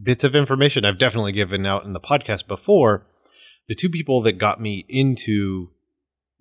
bits 0.00 0.24
of 0.24 0.34
information 0.34 0.84
I've 0.84 0.98
definitely 0.98 1.32
given 1.32 1.66
out 1.66 1.84
in 1.84 1.92
the 1.92 2.00
podcast 2.00 2.46
before. 2.46 3.06
The 3.68 3.74
two 3.74 3.88
people 3.88 4.22
that 4.22 4.38
got 4.38 4.60
me 4.60 4.84
into 4.88 5.70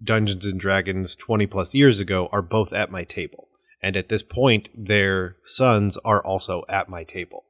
Dungeons 0.03 0.45
and 0.45 0.59
Dragons 0.59 1.15
20 1.15 1.47
plus 1.47 1.73
years 1.73 1.99
ago 1.99 2.29
are 2.31 2.41
both 2.41 2.73
at 2.73 2.91
my 2.91 3.03
table. 3.03 3.47
And 3.81 3.95
at 3.95 4.09
this 4.09 4.23
point, 4.23 4.69
their 4.75 5.37
sons 5.45 5.97
are 6.05 6.23
also 6.23 6.63
at 6.69 6.89
my 6.89 7.03
table. 7.03 7.45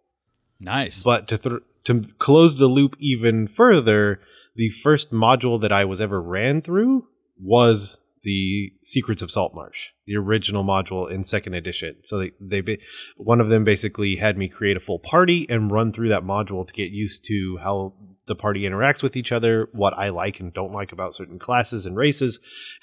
Nice. 0.60 1.04
But 1.04 1.28
to 1.30 1.38
th- 1.38 1.62
to 1.86 2.06
close 2.18 2.58
the 2.58 2.68
loop 2.68 2.96
even 3.00 3.48
further, 3.48 4.20
the 4.56 4.70
first 4.70 5.12
module 5.12 5.62
that 5.62 5.72
I 5.72 5.86
was 5.86 6.02
ever 6.02 6.22
ran 6.22 6.62
through 6.62 7.08
was 7.40 7.98
the 8.26 8.74
Secrets 8.84 9.22
of 9.22 9.32
Saltmarsh, 9.32 9.92
the 10.06 10.18
original 10.18 10.64
module 10.66 11.10
in 11.10 11.24
second 11.24 11.54
edition. 11.54 11.98
So 12.06 12.18
they 12.18 12.32
they 12.42 12.80
one 13.16 13.40
of 13.40 13.50
them 13.50 13.64
basically 13.64 14.18
had 14.18 14.38
me 14.38 14.50
create 14.50 14.76
a 14.76 14.82
full 14.82 15.00
party 15.00 15.46
and 15.48 15.72
run 15.72 15.94
through 15.94 16.10
that 16.10 16.24
module 16.24 16.68
to 16.68 16.74
get 16.74 16.92
used 16.92 17.24
to 17.26 17.60
how 17.64 17.94
the 18.28 18.36
party 18.36 18.62
interacts 18.64 19.04
with 19.04 19.16
each 19.16 19.32
other, 19.32 19.70
what 19.72 19.94
I 19.94 20.10
like 20.10 20.40
and 20.40 20.52
don't 20.52 20.74
like 20.74 20.92
about 20.92 21.14
certain 21.14 21.38
classes 21.38 21.86
and 21.86 21.96
races, 21.96 22.40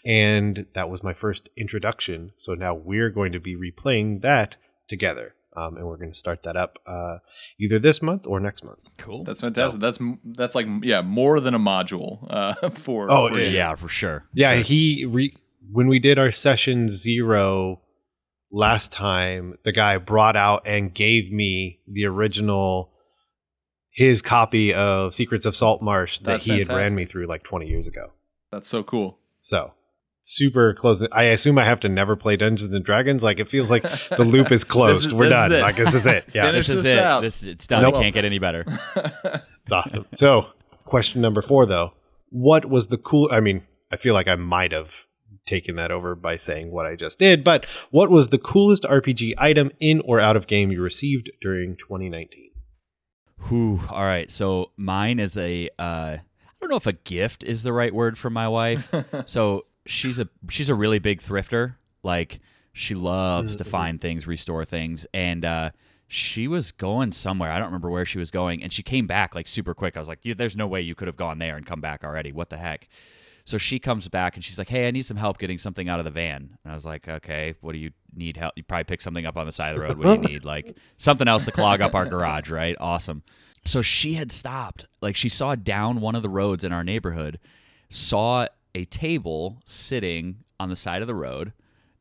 and 0.06 0.66
that 0.74 0.88
was 0.88 1.02
my 1.02 1.12
first 1.12 1.48
introduction. 1.56 2.30
So 2.38 2.54
now 2.54 2.74
we're 2.74 3.10
going 3.10 3.32
to 3.32 3.40
be 3.40 3.56
replaying 3.56 4.22
that 4.22 4.56
together. 4.86 5.34
Um, 5.56 5.76
and 5.76 5.86
we're 5.86 5.98
going 5.98 6.12
to 6.12 6.18
start 6.18 6.42
that 6.44 6.56
up 6.56 6.78
uh, 6.86 7.18
either 7.60 7.78
this 7.78 8.00
month 8.00 8.26
or 8.26 8.40
next 8.40 8.64
month. 8.64 8.78
cool. 8.96 9.24
That's 9.24 9.40
fantastic. 9.42 9.80
That's 9.80 9.98
that's 10.24 10.54
like 10.54 10.66
yeah, 10.82 11.02
more 11.02 11.40
than 11.40 11.54
a 11.54 11.58
module 11.58 12.26
uh, 12.30 12.70
for. 12.70 13.10
Oh, 13.10 13.28
for 13.28 13.38
yeah. 13.38 13.48
yeah, 13.48 13.74
for 13.74 13.88
sure. 13.88 14.24
Yeah, 14.32 14.54
Sure. 14.54 14.62
he 14.64 15.04
re- 15.06 15.36
when 15.70 15.88
we 15.88 15.98
did 15.98 16.18
our 16.18 16.32
session 16.32 16.90
zero 16.90 17.80
last 18.50 18.92
time, 18.92 19.58
the 19.64 19.72
guy 19.72 19.96
brought 19.98 20.36
out 20.36 20.66
and 20.66 20.92
gave 20.94 21.30
me 21.32 21.80
the 21.86 22.04
original 22.06 22.90
his 23.94 24.22
copy 24.22 24.72
of 24.72 25.14
Secrets 25.14 25.44
of 25.44 25.54
Salt 25.54 25.82
Marsh 25.82 26.18
that 26.20 26.24
That's 26.24 26.44
he 26.46 26.58
had 26.58 26.68
ran 26.68 26.94
me 26.94 27.04
through 27.04 27.26
like 27.26 27.42
20 27.42 27.66
years 27.66 27.86
ago. 27.86 28.10
That's 28.50 28.66
so 28.68 28.82
cool. 28.82 29.18
So 29.42 29.74
super 30.22 30.74
close. 30.74 31.04
I 31.12 31.24
assume 31.24 31.58
I 31.58 31.64
have 31.64 31.80
to 31.80 31.88
never 31.88 32.16
play 32.16 32.36
Dungeons 32.36 32.72
and 32.72 32.84
Dragons. 32.84 33.22
Like 33.22 33.38
it 33.40 33.48
feels 33.48 33.70
like 33.70 33.82
the 33.82 34.24
loop 34.24 34.50
is 34.52 34.64
closed. 34.74 35.08
is- 35.08 35.14
We're 35.14 35.28
this 35.28 35.48
done. 35.48 35.60
Like 35.60 35.76
this 35.76 35.94
is 35.94 36.06
it. 36.06 36.24
Yeah, 36.34 36.46
Finish 36.46 36.66
this 36.68 36.78
is 36.78 36.84
this 36.84 36.92
it. 36.94 36.98
out. 36.98 37.20
This 37.20 37.42
it's 37.42 37.66
done. 37.66 37.82
Nope. 37.82 37.94
It 37.96 37.98
can't 38.02 38.14
get 38.14 38.24
any 38.24 38.38
better. 38.38 38.64
It's 39.64 39.70
awesome. 39.72 40.06
So, 40.12 40.48
question 40.84 41.20
number 41.20 41.40
four, 41.40 41.66
though, 41.66 41.92
what 42.30 42.64
was 42.68 42.88
the 42.88 42.98
cool? 42.98 43.28
I 43.30 43.38
mean, 43.38 43.62
I 43.92 43.96
feel 43.96 44.12
like 44.12 44.26
I 44.26 44.34
might 44.34 44.72
have 44.72 45.06
taken 45.46 45.76
that 45.76 45.92
over 45.92 46.16
by 46.16 46.36
saying 46.36 46.72
what 46.72 46.84
I 46.84 46.96
just 46.96 47.20
did. 47.20 47.44
But 47.44 47.66
what 47.92 48.10
was 48.10 48.30
the 48.30 48.38
coolest 48.38 48.82
RPG 48.82 49.34
item 49.38 49.70
in 49.78 50.00
or 50.04 50.18
out 50.20 50.34
of 50.34 50.48
game 50.48 50.72
you 50.72 50.82
received 50.82 51.30
during 51.40 51.76
2019? 51.76 52.50
Whew. 53.48 53.80
All 53.88 54.02
right. 54.02 54.28
So 54.32 54.72
mine 54.76 55.20
is 55.20 55.38
a. 55.38 55.68
Uh, 55.78 56.16
I 56.18 56.20
don't 56.60 56.68
know 56.70 56.76
if 56.76 56.88
a 56.88 56.92
gift 56.92 57.44
is 57.44 57.62
the 57.62 57.72
right 57.72 57.94
word 57.94 58.18
for 58.18 58.30
my 58.30 58.48
wife. 58.48 58.92
so 59.26 59.66
she's 59.86 60.18
a 60.20 60.28
she's 60.48 60.68
a 60.70 60.74
really 60.74 60.98
big 60.98 61.20
thrifter. 61.20 61.74
Like 62.02 62.40
she 62.72 62.94
loves 62.94 63.56
to 63.56 63.64
find 63.64 64.00
things, 64.00 64.26
restore 64.26 64.64
things, 64.64 65.06
and 65.12 65.44
uh, 65.44 65.70
she 66.08 66.48
was 66.48 66.72
going 66.72 67.12
somewhere. 67.12 67.50
I 67.50 67.56
don't 67.58 67.66
remember 67.66 67.90
where 67.90 68.04
she 68.04 68.18
was 68.18 68.30
going, 68.30 68.62
and 68.62 68.72
she 68.72 68.82
came 68.82 69.06
back 69.06 69.34
like 69.34 69.46
super 69.46 69.74
quick. 69.74 69.96
I 69.96 70.00
was 70.00 70.08
like, 70.08 70.20
"There's 70.22 70.56
no 70.56 70.66
way 70.66 70.80
you 70.80 70.94
could 70.94 71.08
have 71.08 71.16
gone 71.16 71.38
there 71.38 71.56
and 71.56 71.66
come 71.66 71.80
back 71.80 72.04
already. 72.04 72.32
What 72.32 72.50
the 72.50 72.56
heck?" 72.58 72.88
So 73.44 73.58
she 73.58 73.80
comes 73.80 74.08
back 74.08 74.36
and 74.36 74.44
she's 74.44 74.58
like, 74.58 74.68
"Hey, 74.68 74.86
I 74.86 74.90
need 74.90 75.04
some 75.04 75.16
help 75.16 75.38
getting 75.38 75.58
something 75.58 75.88
out 75.88 75.98
of 75.98 76.04
the 76.04 76.10
van." 76.10 76.56
And 76.64 76.72
I 76.72 76.74
was 76.74 76.86
like, 76.86 77.08
"Okay, 77.08 77.54
what 77.60 77.72
do 77.72 77.78
you 77.78 77.90
need 78.14 78.36
help? 78.36 78.54
You 78.56 78.62
probably 78.62 78.84
pick 78.84 79.00
something 79.00 79.26
up 79.26 79.36
on 79.36 79.46
the 79.46 79.52
side 79.52 79.70
of 79.70 79.76
the 79.76 79.82
road. 79.82 79.98
What 79.98 80.04
do 80.04 80.10
you 80.22 80.28
need? 80.34 80.44
Like 80.44 80.76
something 80.96 81.28
else 81.28 81.44
to 81.46 81.52
clog 81.52 81.80
up 81.80 81.94
our 81.94 82.06
garage, 82.06 82.50
right? 82.50 82.76
Awesome." 82.80 83.22
So 83.64 83.80
she 83.82 84.14
had 84.14 84.32
stopped. 84.32 84.86
Like 85.00 85.16
she 85.16 85.28
saw 85.28 85.54
down 85.54 86.00
one 86.00 86.14
of 86.14 86.22
the 86.22 86.28
roads 86.28 86.64
in 86.64 86.72
our 86.72 86.82
neighborhood, 86.84 87.38
saw 87.90 88.48
a 88.74 88.84
table 88.86 89.60
sitting 89.64 90.44
on 90.58 90.68
the 90.70 90.76
side 90.76 91.02
of 91.02 91.08
the 91.08 91.14
road, 91.14 91.52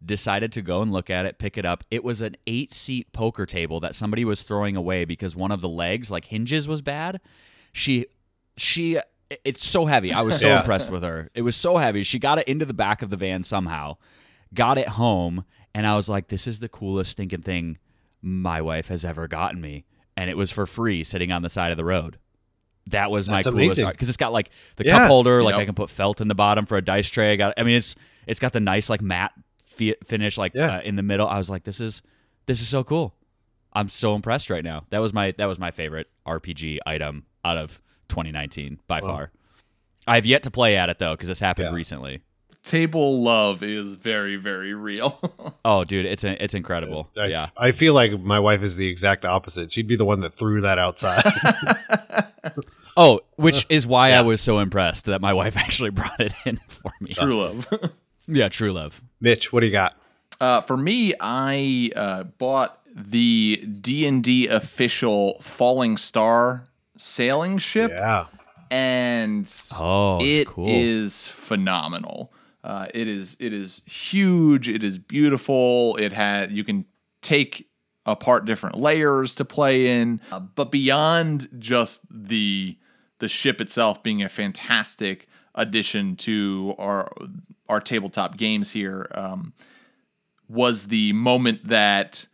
decided 0.03 0.51
to 0.53 0.61
go 0.61 0.81
and 0.81 0.91
look 0.91 1.09
at 1.09 1.25
it, 1.25 1.37
pick 1.37 1.57
it 1.57 1.65
up. 1.65 1.83
It 1.91 2.03
was 2.03 2.21
an 2.21 2.35
8-seat 2.47 3.11
poker 3.13 3.45
table 3.45 3.79
that 3.81 3.95
somebody 3.95 4.25
was 4.25 4.41
throwing 4.41 4.75
away 4.75 5.05
because 5.05 5.35
one 5.35 5.51
of 5.51 5.61
the 5.61 5.69
legs, 5.69 6.09
like 6.09 6.25
hinges 6.25 6.67
was 6.67 6.81
bad. 6.81 7.19
She 7.71 8.07
she 8.57 8.99
it's 9.45 9.65
so 9.65 9.85
heavy. 9.85 10.11
I 10.11 10.21
was 10.21 10.39
so 10.41 10.47
Yeah. 10.49 10.59
impressed 10.59 10.89
with 10.89 11.03
her. 11.03 11.29
It 11.33 11.43
was 11.43 11.55
so 11.55 11.77
heavy. 11.77 12.03
She 12.03 12.19
got 12.19 12.39
it 12.39 12.47
into 12.47 12.65
the 12.65 12.73
back 12.73 13.01
of 13.01 13.09
the 13.09 13.17
van 13.17 13.43
somehow, 13.43 13.97
got 14.53 14.77
it 14.77 14.89
home, 14.89 15.45
and 15.73 15.87
I 15.87 15.95
was 15.95 16.09
like, 16.09 16.27
"This 16.27 16.47
is 16.47 16.59
the 16.59 16.67
coolest 16.69 17.11
stinking 17.11 17.43
thing 17.43 17.77
my 18.21 18.61
wife 18.61 18.87
has 18.89 19.05
ever 19.05 19.27
gotten 19.27 19.61
me." 19.61 19.85
And 20.17 20.29
it 20.29 20.35
was 20.37 20.51
for 20.51 20.65
free, 20.65 21.03
sitting 21.03 21.31
on 21.31 21.41
the 21.43 21.49
side 21.49 21.71
of 21.71 21.77
the 21.77 21.85
road. 21.85 22.17
That 22.87 23.11
was 23.11 23.29
my 23.29 23.37
That's 23.43 23.47
coolest 23.53 23.79
because 23.79 24.07
it's 24.09 24.17
got 24.17 24.33
like 24.33 24.49
the 24.77 24.85
Yeah. 24.85 24.97
cup 24.99 25.07
holder, 25.07 25.43
like 25.43 25.53
Yep. 25.53 25.61
I 25.61 25.65
can 25.65 25.75
put 25.75 25.89
felt 25.89 26.19
in 26.21 26.27
the 26.27 26.35
bottom 26.35 26.65
for 26.65 26.77
a 26.77 26.81
dice 26.81 27.09
tray. 27.09 27.33
I 27.33 27.35
got, 27.35 27.53
I 27.57 27.63
mean, 27.63 27.77
it's 27.77 27.95
it's 28.27 28.39
got 28.39 28.53
the 28.53 28.59
nice 28.59 28.89
like 28.89 29.01
matte 29.01 29.31
fi- 29.63 29.95
finish 30.05 30.37
like 30.37 30.53
Yeah. 30.55 30.77
uh, 30.77 30.81
in 30.81 30.95
the 30.95 31.03
middle. 31.03 31.27
I 31.27 31.37
was 31.37 31.49
like, 31.49 31.63
this 31.63 31.79
is 31.79 32.01
this 32.47 32.61
is 32.61 32.67
so 32.67 32.83
cool. 32.83 33.13
I'm 33.73 33.87
so 33.87 34.15
impressed 34.15 34.49
right 34.49 34.63
now. 34.63 34.85
That 34.89 34.99
was 34.99 35.13
my 35.13 35.31
that 35.37 35.45
was 35.45 35.59
my 35.59 35.71
favorite 35.71 36.07
RPG 36.27 36.79
item 36.85 37.25
out 37.45 37.57
of 37.57 37.79
2019 38.09 38.79
by 38.87 38.99
Wow. 38.99 39.07
far. 39.07 39.31
I 40.07 40.15
have 40.15 40.25
yet 40.25 40.43
to 40.43 40.51
play 40.51 40.75
at 40.75 40.89
it 40.89 40.97
though 40.99 41.13
because 41.13 41.27
this 41.27 41.39
happened 41.39 41.69
Yeah. 41.69 41.75
recently. 41.75 42.21
Table 42.63 43.23
love 43.23 43.63
is 43.63 43.93
very, 43.93 44.35
very 44.35 44.73
real. 44.73 45.19
Oh, 45.65 45.83
dude, 45.83 46.05
it's 46.07 46.23
it's 46.23 46.55
incredible. 46.55 47.09
I, 47.15 47.25
yeah. 47.27 47.49
I 47.55 47.71
feel 47.71 47.93
like 47.93 48.19
my 48.19 48.39
wife 48.39 48.63
is 48.63 48.75
the 48.75 48.87
exact 48.87 49.25
opposite. 49.25 49.71
She'd 49.71 49.87
be 49.87 49.95
the 49.95 50.05
one 50.05 50.21
that 50.21 50.33
threw 50.33 50.61
that 50.61 50.79
outside. 50.79 51.23
Oh, 52.97 53.21
which 53.35 53.65
is 53.69 53.85
why 53.87 54.09
Yeah. 54.09 54.19
I 54.19 54.21
was 54.21 54.41
so 54.41 54.59
impressed 54.59 55.05
that 55.05 55.21
my 55.21 55.33
wife 55.33 55.55
actually 55.65 55.91
brought 55.91 56.19
it 56.19 56.33
in 56.45 56.57
for 56.67 56.91
me. 56.99 57.13
True 57.13 57.39
love. 57.39 57.67
Yeah, 58.27 58.49
true 58.49 58.71
love. 58.71 59.01
Mitch, 59.19 59.51
what 59.51 59.59
do 59.61 59.65
you 59.65 59.71
got? 59.71 59.97
Uh, 60.39 60.61
for 60.61 60.77
me, 60.77 61.13
I 61.19 61.89
uh, 61.95 62.23
bought 62.23 62.79
the 62.95 63.57
D 63.81 64.05
and 64.05 64.23
D 64.23 64.47
official 64.47 65.37
Falling 65.41 65.97
Star 65.97 66.65
sailing 66.97 67.57
ship, 67.57 67.91
Yeah. 67.91 68.27
and 68.69 69.51
Oh, 69.77 70.19
it 70.21 70.47
cool. 70.47 70.65
is 70.69 71.27
phenomenal. 71.27 72.31
Uh, 72.63 72.85
it 72.93 73.07
is 73.07 73.35
it 73.39 73.53
is 73.53 73.81
huge. 73.85 74.69
It 74.69 74.83
is 74.83 74.99
beautiful. 74.99 75.97
It 75.97 76.13
had 76.13 76.51
you 76.51 76.63
can 76.63 76.85
take 77.21 77.67
apart 78.05 78.45
different 78.45 78.77
layers 78.77 79.35
to 79.35 79.45
play 79.45 79.99
in, 79.99 80.21
uh, 80.31 80.39
but 80.39 80.71
beyond 80.71 81.47
just 81.59 82.01
the 82.09 82.77
the 83.19 83.27
ship 83.27 83.61
itself 83.61 84.01
being 84.01 84.23
a 84.23 84.29
fantastic 84.29 85.27
addition 85.53 86.15
to 86.15 86.73
our 86.77 87.11
our 87.69 87.79
tabletop 87.79 88.37
games 88.37 88.71
here, 88.71 89.07
um, 89.13 89.53
was 90.49 90.87
the 90.87 91.13
moment 91.13 91.67
that 91.67 92.25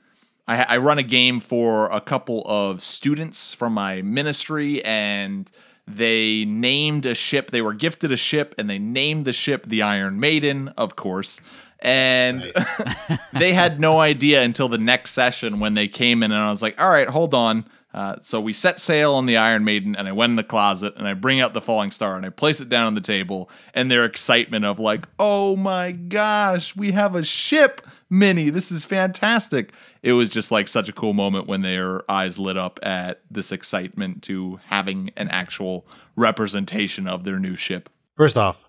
I, 0.47 0.63
I 0.63 0.77
run 0.77 0.97
a 0.97 1.03
game 1.03 1.39
for 1.39 1.87
a 1.91 2.01
couple 2.01 2.43
of 2.45 2.81
students 2.81 3.53
from 3.53 3.73
my 3.73 4.01
ministry, 4.01 4.83
and 4.83 5.51
they 5.87 6.45
named 6.45 7.05
a 7.05 7.13
ship. 7.13 7.51
They 7.51 7.61
were 7.61 7.73
gifted 7.73 8.11
a 8.11 8.17
ship, 8.17 8.55
and 8.57 8.69
they 8.69 8.79
named 8.79 9.25
the 9.25 9.33
ship 9.33 9.65
the 9.67 9.81
Iron 9.81 10.19
Maiden, 10.19 10.69
of 10.69 10.95
course. 10.95 11.39
And 11.79 12.51
they 13.33 13.53
had 13.53 13.79
no 13.79 13.99
idea 13.99 14.43
until 14.43 14.67
the 14.67 14.77
next 14.77 15.11
session 15.11 15.59
when 15.59 15.73
they 15.75 15.87
came 15.87 16.23
in, 16.23 16.31
and 16.31 16.41
I 16.41 16.49
was 16.49 16.61
like, 16.61 16.79
"All 16.81 16.89
right, 16.89 17.09
hold 17.09 17.33
on." 17.33 17.65
Uh, 17.93 18.15
so 18.21 18.39
we 18.39 18.53
set 18.53 18.79
sail 18.79 19.15
on 19.15 19.25
the 19.25 19.37
Iron 19.37 19.63
Maiden, 19.63 19.95
and 19.95 20.07
I 20.07 20.11
went 20.11 20.29
in 20.31 20.35
the 20.35 20.43
closet 20.43 20.93
and 20.97 21.07
I 21.07 21.13
bring 21.13 21.39
out 21.39 21.55
the 21.55 21.61
Falling 21.61 21.89
Star 21.89 22.15
and 22.15 22.25
I 22.25 22.29
place 22.29 22.59
it 22.59 22.69
down 22.69 22.85
on 22.85 22.95
the 22.95 23.01
table, 23.01 23.49
and 23.73 23.89
their 23.89 24.05
excitement 24.05 24.65
of 24.65 24.79
like, 24.79 25.07
"Oh 25.19 25.55
my 25.55 25.91
gosh, 25.91 26.75
we 26.75 26.91
have 26.91 27.15
a 27.15 27.23
ship, 27.23 27.81
Minnie! 28.09 28.49
This 28.49 28.71
is 28.71 28.85
fantastic!" 28.85 29.71
It 30.03 30.13
was 30.13 30.29
just 30.29 30.51
like 30.51 30.67
such 30.67 30.89
a 30.89 30.93
cool 30.93 31.13
moment 31.13 31.47
when 31.47 31.61
their 31.61 32.09
eyes 32.09 32.37
lit 32.37 32.57
up 32.57 32.79
at 32.83 33.21
this 33.31 33.51
excitement 33.51 34.21
to 34.23 34.59
having 34.65 35.11
an 35.17 35.29
actual 35.29 35.87
representation 36.15 37.07
of 37.07 37.23
their 37.23 37.39
new 37.39 37.55
ship. 37.55 37.89
First 38.15 38.37
off, 38.37 38.66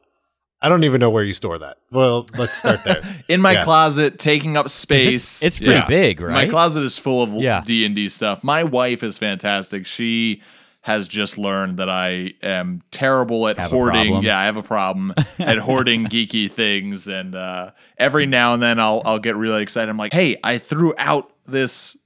I 0.61 0.69
don't 0.69 0.83
even 0.85 0.99
know 1.01 1.11
where 1.11 1.23
you 1.23 1.35
store 1.35 1.59
that. 1.59 1.79
Well, 1.93 2.27
let's 2.37 2.57
start 2.57 2.83
there. 2.85 3.03
In 3.29 3.41
my 3.41 3.53
Yeah. 3.53 3.65
closet, 3.65 4.19
taking 4.19 4.57
up 4.57 4.69
space. 4.69 5.43
It's, 5.43 5.43
it's 5.43 5.59
pretty 5.59 5.75
Yeah. 5.75 5.87
big, 5.87 6.21
right? 6.21 6.33
My 6.33 6.47
closet 6.49 6.83
is 6.83 6.99
full 6.99 7.23
of 7.23 7.65
D 7.65 7.85
and 7.87 7.95
D 7.95 8.09
stuff. 8.09 8.43
My 8.43 8.65
wife 8.65 9.03
is 9.05 9.19
fantastic. 9.19 9.87
She 9.87 10.43
has 10.83 11.07
just 11.07 11.39
learned 11.39 11.77
that 11.77 11.89
I 11.91 12.33
am 12.43 12.83
terrible 12.91 13.47
at 13.49 13.59
Have 13.59 13.71
hoarding. 13.71 14.23
Yeah, 14.23 14.39
I 14.39 14.47
have 14.47 14.57
a 14.57 14.63
problem 14.63 15.13
at 15.39 15.59
hoarding 15.59 16.07
geeky 16.07 16.51
things, 16.51 17.07
and 17.09 17.35
uh, 17.35 17.71
every 17.99 18.27
now 18.27 18.55
and 18.55 18.63
then 18.63 18.81
I'll 18.81 19.03
I'll 19.05 19.19
get 19.19 19.37
really 19.37 19.63
excited. 19.63 19.91
I'm 19.91 19.97
like, 19.99 20.13
hey, 20.13 20.39
I 20.43 20.59
threw 20.59 20.95
out 20.99 21.31
this 21.47 21.97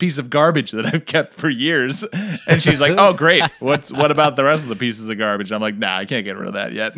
piece 0.00 0.18
of 0.18 0.28
garbage 0.30 0.72
that 0.72 0.86
I've 0.86 1.06
kept 1.06 1.34
for 1.34 1.48
years, 1.48 2.02
and 2.48 2.60
she's 2.60 2.80
like, 2.80 2.94
oh 2.98 3.12
great, 3.12 3.42
what's 3.60 3.92
what 3.92 4.10
about 4.10 4.34
the 4.34 4.42
rest 4.44 4.64
of 4.64 4.68
the 4.68 4.74
pieces 4.76 5.08
of 5.08 5.16
garbage? 5.18 5.52
I'm 5.52 5.60
like, 5.60 5.76
nah, 5.76 5.96
I 5.98 6.04
can't 6.06 6.24
get 6.24 6.36
rid 6.36 6.48
of 6.48 6.54
that 6.54 6.72
yet. 6.72 6.94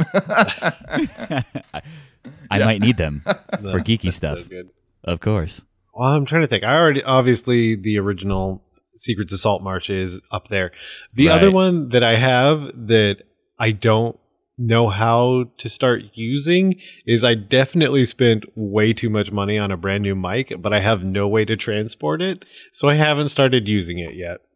I 2.51 2.59
might 2.59 2.81
need 2.81 2.97
them 2.97 3.23
No, 3.27 3.33
for 3.73 3.81
geeky 3.81 4.03
that's 4.05 4.17
stuff, 4.17 4.39
So 4.39 4.45
good. 4.45 4.71
of 5.05 5.21
course. 5.21 5.65
Well, 5.95 6.09
I'm 6.15 6.25
trying 6.25 6.43
to 6.43 6.47
think. 6.47 6.65
I 6.65 6.75
already 6.77 7.03
obviously 7.03 7.75
the 7.77 7.99
original 7.99 8.63
Secrets 8.97 9.33
of 9.33 9.41
Salt 9.41 9.63
Marsh 9.63 9.91
is 9.91 10.21
up 10.31 10.49
there. 10.49 10.71
The 11.15 11.29
Right. 11.29 11.37
other 11.37 11.51
one 11.51 11.89
that 11.91 12.03
I 12.05 12.17
have 12.17 12.61
that 12.89 13.17
I 13.59 13.71
don't 13.73 14.19
know 14.67 14.89
how 14.89 15.51
to 15.59 15.69
start 15.69 16.03
using 16.15 16.81
is 17.07 17.25
I 17.25 17.35
definitely 17.35 18.07
spent 18.07 18.45
way 18.55 18.93
too 18.93 19.11
much 19.11 19.31
money 19.31 19.59
on 19.59 19.71
a 19.71 19.77
brand 19.77 20.03
new 20.03 20.15
mic, 20.15 20.55
but 20.61 20.73
I 20.73 20.81
have 20.81 21.05
no 21.05 21.29
way 21.29 21.45
to 21.45 21.57
transport 21.57 22.23
it, 22.23 22.45
so 22.73 22.89
I 22.89 22.95
haven't 22.95 23.31
started 23.31 23.69
using 23.69 23.99
it 23.99 24.15
yet. 24.15 24.41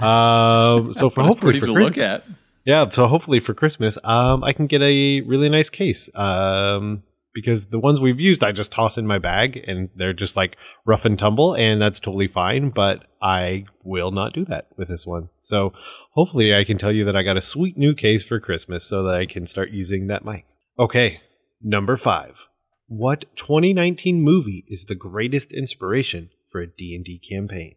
Um, 0.00 0.94
so 0.94 1.10
for 1.10 1.22
hopefully 1.24 1.58
for 1.58 1.66
to 1.66 1.72
look 1.72 1.98
at. 1.98 2.22
yeah, 2.64 2.88
so 2.90 3.08
hopefully 3.08 3.40
for 3.40 3.52
Christmas, 3.52 3.98
um, 4.04 4.44
I 4.44 4.52
can 4.52 4.68
get 4.68 4.80
a 4.80 5.22
really 5.22 5.48
nice 5.48 5.70
case. 5.70 6.08
Um, 6.14 7.02
because 7.34 7.66
the 7.66 7.78
ones 7.78 8.00
we've 8.00 8.20
used, 8.20 8.44
I 8.44 8.52
just 8.52 8.72
toss 8.72 8.98
in 8.98 9.06
my 9.06 9.18
bag 9.18 9.62
and 9.66 9.88
they're 9.96 10.12
just 10.12 10.36
like 10.36 10.56
rough 10.84 11.04
and 11.04 11.18
tumble, 11.18 11.54
and 11.54 11.80
that's 11.80 12.00
totally 12.00 12.28
fine. 12.28 12.70
But 12.70 13.04
I 13.20 13.64
will 13.82 14.10
not 14.10 14.32
do 14.32 14.44
that 14.46 14.68
with 14.76 14.88
this 14.88 15.06
one. 15.06 15.30
So 15.42 15.72
hopefully, 16.12 16.54
I 16.54 16.64
can 16.64 16.78
tell 16.78 16.92
you 16.92 17.04
that 17.04 17.16
I 17.16 17.22
got 17.22 17.36
a 17.36 17.42
sweet 17.42 17.76
new 17.76 17.94
case 17.94 18.24
for 18.24 18.40
Christmas 18.40 18.86
so 18.86 19.02
that 19.04 19.14
I 19.14 19.26
can 19.26 19.46
start 19.46 19.70
using 19.70 20.06
that 20.08 20.24
mic. 20.24 20.44
Okay, 20.78 21.20
number 21.62 21.96
five. 21.96 22.48
What 22.86 23.24
2019 23.36 24.20
movie 24.20 24.64
is 24.68 24.84
the 24.84 24.94
greatest 24.94 25.52
inspiration 25.52 26.30
for 26.50 26.60
a 26.60 26.66
D&D 26.66 27.20
campaign? 27.20 27.76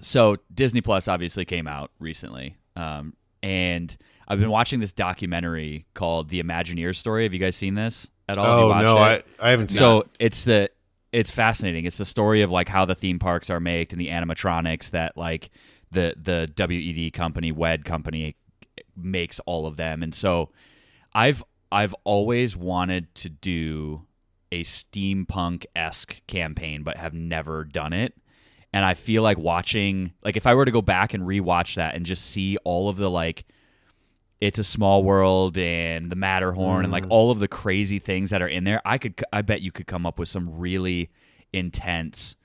So 0.00 0.36
Disney 0.52 0.80
Plus 0.80 1.08
obviously 1.08 1.44
came 1.44 1.66
out 1.66 1.90
recently, 1.98 2.56
um, 2.76 3.14
and 3.42 3.96
I've 4.28 4.38
been 4.38 4.50
watching 4.50 4.78
this 4.80 4.92
documentary 4.92 5.86
called 5.94 6.28
"The 6.28 6.42
Imagineer 6.42 6.94
Story." 6.94 7.24
Have 7.24 7.32
you 7.32 7.40
guys 7.40 7.56
seen 7.56 7.74
this 7.74 8.10
at 8.28 8.38
all? 8.38 8.72
Oh 8.72 8.80
no, 8.80 8.96
I, 8.96 9.14
it? 9.14 9.26
I 9.38 9.50
haven't. 9.50 9.68
seen 9.68 9.78
So 9.78 10.06
it's 10.18 10.44
the 10.44 10.70
it's 11.12 11.30
fascinating. 11.30 11.84
It's 11.84 11.98
the 11.98 12.04
story 12.04 12.42
of 12.42 12.50
like 12.50 12.68
how 12.68 12.84
the 12.84 12.94
theme 12.94 13.18
parks 13.18 13.50
are 13.50 13.60
made 13.60 13.92
and 13.92 14.00
the 14.00 14.08
animatronics 14.08 14.90
that 14.90 15.16
like 15.16 15.50
the 15.90 16.14
the 16.20 16.50
WED 16.58 17.12
company, 17.12 17.52
WED 17.52 17.84
company 17.84 18.36
makes 18.96 19.40
all 19.40 19.66
of 19.66 19.76
them. 19.76 20.02
And 20.02 20.14
so 20.14 20.50
I've 21.14 21.42
I've 21.70 21.94
always 22.04 22.56
wanted 22.56 23.14
to 23.16 23.28
do 23.28 24.02
a 24.52 24.62
steampunk 24.62 25.66
esque 25.74 26.20
campaign, 26.26 26.82
but 26.82 26.96
have 26.96 27.14
never 27.14 27.64
done 27.64 27.92
it. 27.92 28.14
And 28.72 28.84
I 28.84 28.94
feel 28.94 29.22
like 29.22 29.38
watching 29.38 30.12
like 30.22 30.36
if 30.36 30.46
I 30.46 30.54
were 30.54 30.64
to 30.64 30.70
go 30.70 30.82
back 30.82 31.14
and 31.14 31.24
rewatch 31.24 31.76
that 31.76 31.94
and 31.94 32.04
just 32.04 32.26
see 32.26 32.56
all 32.58 32.88
of 32.88 32.96
the 32.96 33.10
like 33.10 33.46
it's 34.40 34.58
a 34.58 34.64
small 34.64 35.02
world 35.02 35.56
and 35.56 36.10
the 36.12 36.16
Matterhorn 36.16 36.84
and 36.84 36.92
like 36.92 37.04
Mm. 37.04 37.10
all 37.10 37.30
of 37.30 37.38
the 37.38 37.48
crazy 37.48 37.98
things 37.98 38.30
that 38.30 38.42
are 38.42 38.48
in 38.48 38.64
there, 38.64 38.82
I 38.84 38.98
could 38.98 39.22
I 39.32 39.42
bet 39.42 39.62
you 39.62 39.72
could 39.72 39.86
come 39.86 40.04
up 40.06 40.18
with 40.18 40.28
some 40.28 40.58
really 40.58 41.10
intense 41.52 42.36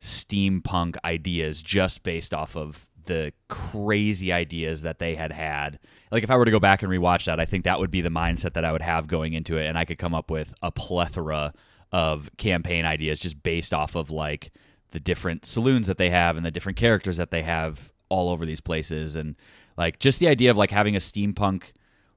steampunk 0.00 0.96
ideas 1.04 1.62
just 1.62 2.02
based 2.02 2.34
off 2.34 2.56
of 2.56 2.86
the 3.04 3.32
crazy 3.48 4.32
ideas 4.32 4.82
that 4.82 4.98
they 4.98 5.16
had 5.16 5.32
had. 5.32 5.78
Like 6.10 6.22
if 6.22 6.30
I 6.30 6.36
were 6.36 6.44
to 6.44 6.50
go 6.50 6.60
back 6.60 6.82
and 6.82 6.90
rewatch 6.92 7.24
that, 7.24 7.40
I 7.40 7.44
think 7.44 7.64
that 7.64 7.80
would 7.80 7.90
be 7.90 8.00
the 8.00 8.08
mindset 8.08 8.52
that 8.54 8.64
I 8.64 8.72
would 8.72 8.82
have 8.82 9.08
going 9.08 9.32
into 9.32 9.56
it 9.56 9.66
and 9.66 9.76
I 9.76 9.84
could 9.84 9.98
come 9.98 10.14
up 10.14 10.30
with 10.30 10.54
a 10.62 10.70
plethora 10.70 11.52
of 11.90 12.30
campaign 12.36 12.84
ideas 12.84 13.18
just 13.18 13.42
based 13.42 13.74
off 13.74 13.96
of 13.96 14.10
like 14.10 14.52
the 14.92 15.00
different 15.00 15.44
saloons 15.44 15.86
that 15.88 15.98
they 15.98 16.10
have 16.10 16.36
and 16.36 16.46
the 16.46 16.50
different 16.50 16.78
characters 16.78 17.16
that 17.16 17.30
they 17.30 17.42
have 17.42 17.92
all 18.08 18.28
over 18.28 18.44
these 18.46 18.60
places 18.60 19.16
and 19.16 19.34
like 19.76 19.98
just 19.98 20.20
the 20.20 20.28
idea 20.28 20.50
of 20.50 20.56
like 20.56 20.70
having 20.70 20.96
a 20.96 21.00
steampunk 21.00 21.72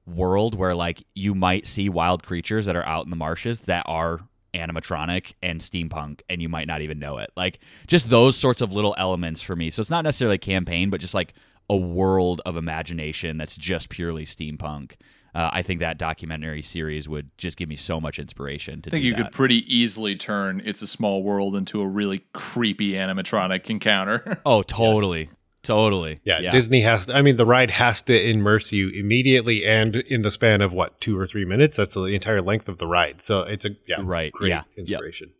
world 0.06 0.54
where 0.54 0.74
like 0.74 1.04
you 1.14 1.34
might 1.34 1.66
see 1.66 1.88
wild 1.88 2.22
creatures 2.22 2.66
that 2.66 2.76
are 2.76 2.86
out 2.86 3.04
in 3.04 3.10
the 3.10 3.16
marshes 3.16 3.60
that 3.60 3.84
are 3.86 4.20
animatronic 4.54 5.34
and 5.42 5.60
steampunk 5.60 6.20
and 6.30 6.40
you 6.40 6.48
might 6.48 6.66
not 6.66 6.80
even 6.80 6.98
know 6.98 7.18
it 7.18 7.30
like 7.36 7.58
just 7.86 8.08
those 8.08 8.36
sorts 8.36 8.60
of 8.60 8.72
little 8.72 8.94
elements 8.96 9.42
for 9.42 9.54
me 9.54 9.68
so 9.68 9.80
it's 9.80 9.90
not 9.90 10.04
necessarily 10.04 10.36
a 10.36 10.38
campaign 10.38 10.88
but 10.88 11.00
just 11.00 11.12
like 11.12 11.34
a 11.68 11.76
world 11.76 12.40
of 12.46 12.56
imagination 12.56 13.36
that's 13.36 13.56
just 13.56 13.88
purely 13.88 14.24
steampunk 14.24 14.92
uh, 15.34 15.50
i 15.52 15.60
think 15.60 15.80
that 15.80 15.98
documentary 15.98 16.62
series 16.62 17.08
would 17.08 17.28
just 17.36 17.58
give 17.58 17.68
me 17.68 17.76
so 17.76 18.00
much 18.00 18.18
inspiration 18.18 18.80
to 18.80 18.88
I 18.88 18.92
think 18.92 19.04
you 19.04 19.14
that. 19.14 19.24
could 19.24 19.32
pretty 19.32 19.74
easily 19.74 20.16
turn 20.16 20.62
It's 20.64 20.80
a 20.80 20.86
Small 20.86 21.22
World 21.22 21.54
into 21.56 21.82
a 21.82 21.86
really 21.86 22.24
creepy 22.32 22.92
animatronic 22.92 23.68
encounter. 23.68 24.40
oh 24.46 24.62
totally 24.62 25.28
totally 25.66 26.20
Yeah, 26.24 26.50
Disney 26.50 26.82
has. 26.82 27.08
I 27.10 27.20
mean, 27.22 27.36
the 27.36 27.44
ride 27.46 27.70
has 27.72 28.00
to 28.02 28.14
immerse 28.18 28.72
you 28.72 28.88
immediately 28.88 29.66
and 29.66 29.96
in 29.96 30.22
the 30.22 30.30
span 30.30 30.62
of 30.62 30.72
what 30.72 31.00
two 31.00 31.18
or 31.18 31.26
three 31.26 31.44
minutes. 31.44 31.76
That's 31.76 31.94
the 31.94 32.04
entire 32.04 32.40
length 32.40 32.68
of 32.68 32.78
the 32.78 32.86
ride. 32.86 33.20
So 33.24 33.40
it's 33.40 33.64
a 33.64 33.70
yeah, 33.86 33.96
Right, 34.02 34.32
great 34.32 34.48
yeah, 34.50 34.62
yep. 34.76 34.88
inspiration. 34.88 35.32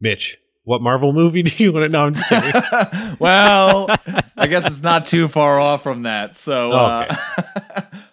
Mitch, 0.00 0.36
what 0.64 0.82
Marvel 0.82 1.12
movie 1.12 1.42
do 1.48 1.62
you 1.64 1.72
want 1.72 1.84
to? 1.84 1.88
know? 1.88 2.06
I'm 2.06 2.14
just 2.14 2.28
kidding. 2.28 2.62
well, 3.18 3.86
I 4.36 4.46
guess 4.46 4.66
it's 4.66 4.82
not 4.82 5.06
too 5.06 5.28
far 5.28 5.58
off 5.58 5.82
from 5.82 6.02
that. 6.02 6.36
So, 6.36 6.72
uh, 6.72 7.16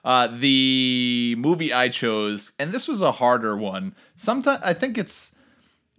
uh, 0.05 0.27
the 0.39 1.35
movie 1.37 1.73
I 1.73 1.89
chose, 1.89 2.51
and 2.59 2.71
this 2.71 2.87
was 2.87 3.01
a 3.01 3.11
harder 3.11 3.57
one. 3.57 3.95
Sometimes 4.15 4.61
I 4.63 4.73
think 4.73 4.97
it's 4.97 5.33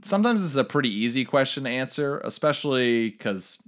sometimes 0.02 0.44
it's 0.44 0.54
a 0.56 0.64
pretty 0.64 0.88
easy 0.94 1.24
question 1.24 1.64
to 1.64 1.70
answer, 1.70 2.18
especially 2.24 3.10
because 3.10 3.58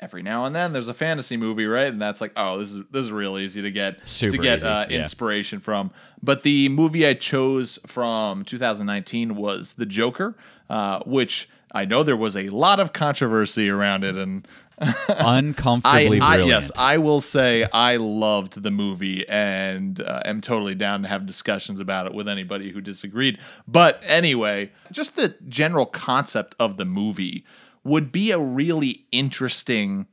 every 0.00 0.22
now 0.22 0.44
and 0.44 0.54
then 0.54 0.72
there's 0.72 0.88
a 0.88 0.94
fantasy 0.94 1.36
movie, 1.36 1.66
right? 1.66 1.88
And 1.88 2.00
that's 2.00 2.20
like, 2.20 2.32
oh, 2.36 2.58
this 2.58 2.74
is 2.74 2.84
this 2.90 3.04
is 3.04 3.12
real 3.12 3.38
easy 3.38 3.62
to 3.62 3.70
get 3.70 4.06
Super 4.08 4.36
to 4.36 4.42
get 4.42 4.64
uh, 4.64 4.86
yeah. 4.88 4.98
inspiration 4.98 5.60
from. 5.60 5.90
But 6.22 6.42
the 6.42 6.68
movie 6.68 7.06
I 7.06 7.14
chose 7.14 7.78
from 7.86 8.44
2019 8.44 9.34
was 9.36 9.74
The 9.74 9.86
Joker, 9.86 10.36
uh, 10.70 11.00
which 11.04 11.48
I 11.72 11.84
know 11.84 12.02
there 12.02 12.16
was 12.16 12.36
a 12.36 12.48
lot 12.48 12.80
of 12.80 12.92
controversy 12.92 13.68
around 13.68 14.04
it, 14.04 14.14
and 14.14 14.46
uncomfortably 15.08 16.20
I, 16.20 16.26
I 16.26 16.36
brilliant 16.36 16.48
yes, 16.48 16.70
I 16.78 16.98
will 16.98 17.20
say 17.20 17.64
I 17.72 17.96
loved 17.96 18.62
the 18.62 18.70
movie 18.70 19.28
and 19.28 20.00
uh, 20.00 20.22
am 20.24 20.40
totally 20.40 20.74
down 20.74 21.02
to 21.02 21.08
have 21.08 21.26
discussions 21.26 21.80
about 21.80 22.06
it 22.06 22.14
with 22.14 22.28
anybody 22.28 22.70
who 22.70 22.80
disagreed. 22.80 23.38
But 23.66 24.00
anyway, 24.04 24.70
just 24.92 25.16
the 25.16 25.34
general 25.48 25.86
concept 25.86 26.54
of 26.60 26.76
the 26.76 26.84
movie 26.84 27.44
would 27.88 28.12
be 28.12 28.30
a 28.30 28.38
really 28.38 29.06
interesting 29.10 30.06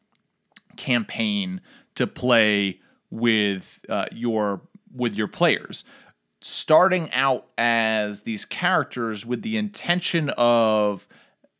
campaign 0.77 1.61
to 1.95 2.07
play 2.07 2.79
with 3.09 3.81
uh, 3.89 4.05
your 4.11 4.61
with 4.93 5.15
your 5.15 5.27
players. 5.27 5.83
Starting 6.41 7.11
out 7.11 7.47
as 7.57 8.21
these 8.21 8.45
characters 8.45 9.25
with 9.25 9.41
the 9.41 9.57
intention 9.57 10.29
of 10.37 11.07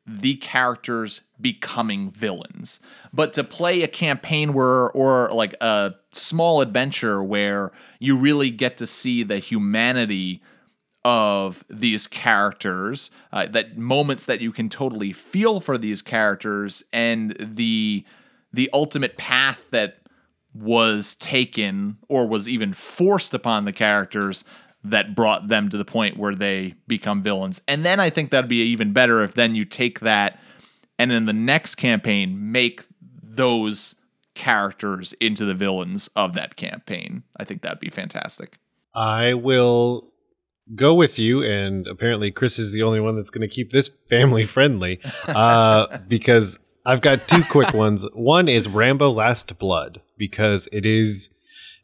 the 0.08 0.36
characters 0.36 1.22
becoming 1.42 2.12
villains. 2.12 2.80
But 3.12 3.34
to 3.34 3.44
play 3.44 3.82
a 3.82 3.88
campaign 3.88 4.54
where 4.54 4.92
or 4.92 5.30
like 5.32 5.56
a 5.60 5.96
small 6.12 6.62
adventure 6.62 7.24
where 7.24 7.72
you 8.00 8.16
really 8.16 8.52
get 8.52 8.78
to 8.78 8.88
see 8.88 9.24
the 9.24 9.40
humanity 9.40 10.44
of 11.06 11.64
these 11.70 12.08
characters 12.08 13.12
uh, 13.32 13.46
that 13.46 13.78
moments 13.78 14.26
that 14.26 14.42
you 14.42 14.52
can 14.52 14.68
totally 14.68 15.14
feel 15.14 15.60
for 15.60 15.78
these 15.78 16.02
characters 16.02 16.84
and 16.92 17.38
the 17.40 18.04
the 18.52 18.70
ultimate 18.74 19.16
path 19.16 19.66
that 19.70 20.00
was 20.54 21.14
taken 21.16 21.98
or 22.10 22.28
was 22.28 22.48
even 22.48 22.74
forced 22.74 23.34
upon 23.34 23.66
the 23.66 23.74
characters 23.74 24.44
that 24.84 25.14
brought 25.14 25.48
them 25.48 25.70
to 25.70 25.78
the 25.78 25.86
point 25.86 26.18
where 26.18 26.34
they 26.34 26.74
become 26.88 27.22
villains. 27.22 27.62
And 27.68 27.86
then 27.86 28.00
I 28.00 28.10
think 28.10 28.32
that'd 28.32 28.50
be 28.50 28.64
even 28.64 28.94
better 28.94 29.22
if 29.22 29.34
then 29.34 29.54
you 29.54 29.66
take 29.66 30.00
that 30.00 30.40
and 30.98 31.12
in 31.12 31.26
the 31.26 31.34
next 31.34 31.76
campaign 31.76 32.52
make 32.52 32.86
those 33.22 33.96
characters 34.34 35.14
into 35.20 35.46
the 35.46 35.54
villains 35.54 36.10
of 36.16 36.34
that 36.34 36.56
campaign. 36.56 37.24
I 37.38 37.44
think 37.44 37.62
that'd 37.62 37.80
be 37.80 37.90
fantastic. 37.90 38.58
I 38.96 39.34
will 39.34 40.14
go 40.74 40.94
with 40.94 41.20
you, 41.20 41.44
and 41.44 41.88
apparently 41.88 42.32
Chris 42.32 42.58
is 42.58 42.72
the 42.72 42.82
only 42.82 43.00
one 43.00 43.16
that's 43.16 43.30
going 43.30 43.48
to 43.48 43.54
keep 43.54 43.72
this 43.72 43.90
family 44.10 44.46
friendly 44.46 45.00
uh, 45.28 45.98
because 46.08 46.58
I've 46.86 47.02
got 47.02 47.28
two 47.28 47.44
quick 47.44 47.74
ones. 47.74 48.06
One 48.14 48.48
is 48.48 48.68
Rambo: 48.68 49.12
Last 49.12 49.58
Blood 49.60 50.02
because 50.18 50.68
it 50.72 50.86
is 50.86 51.30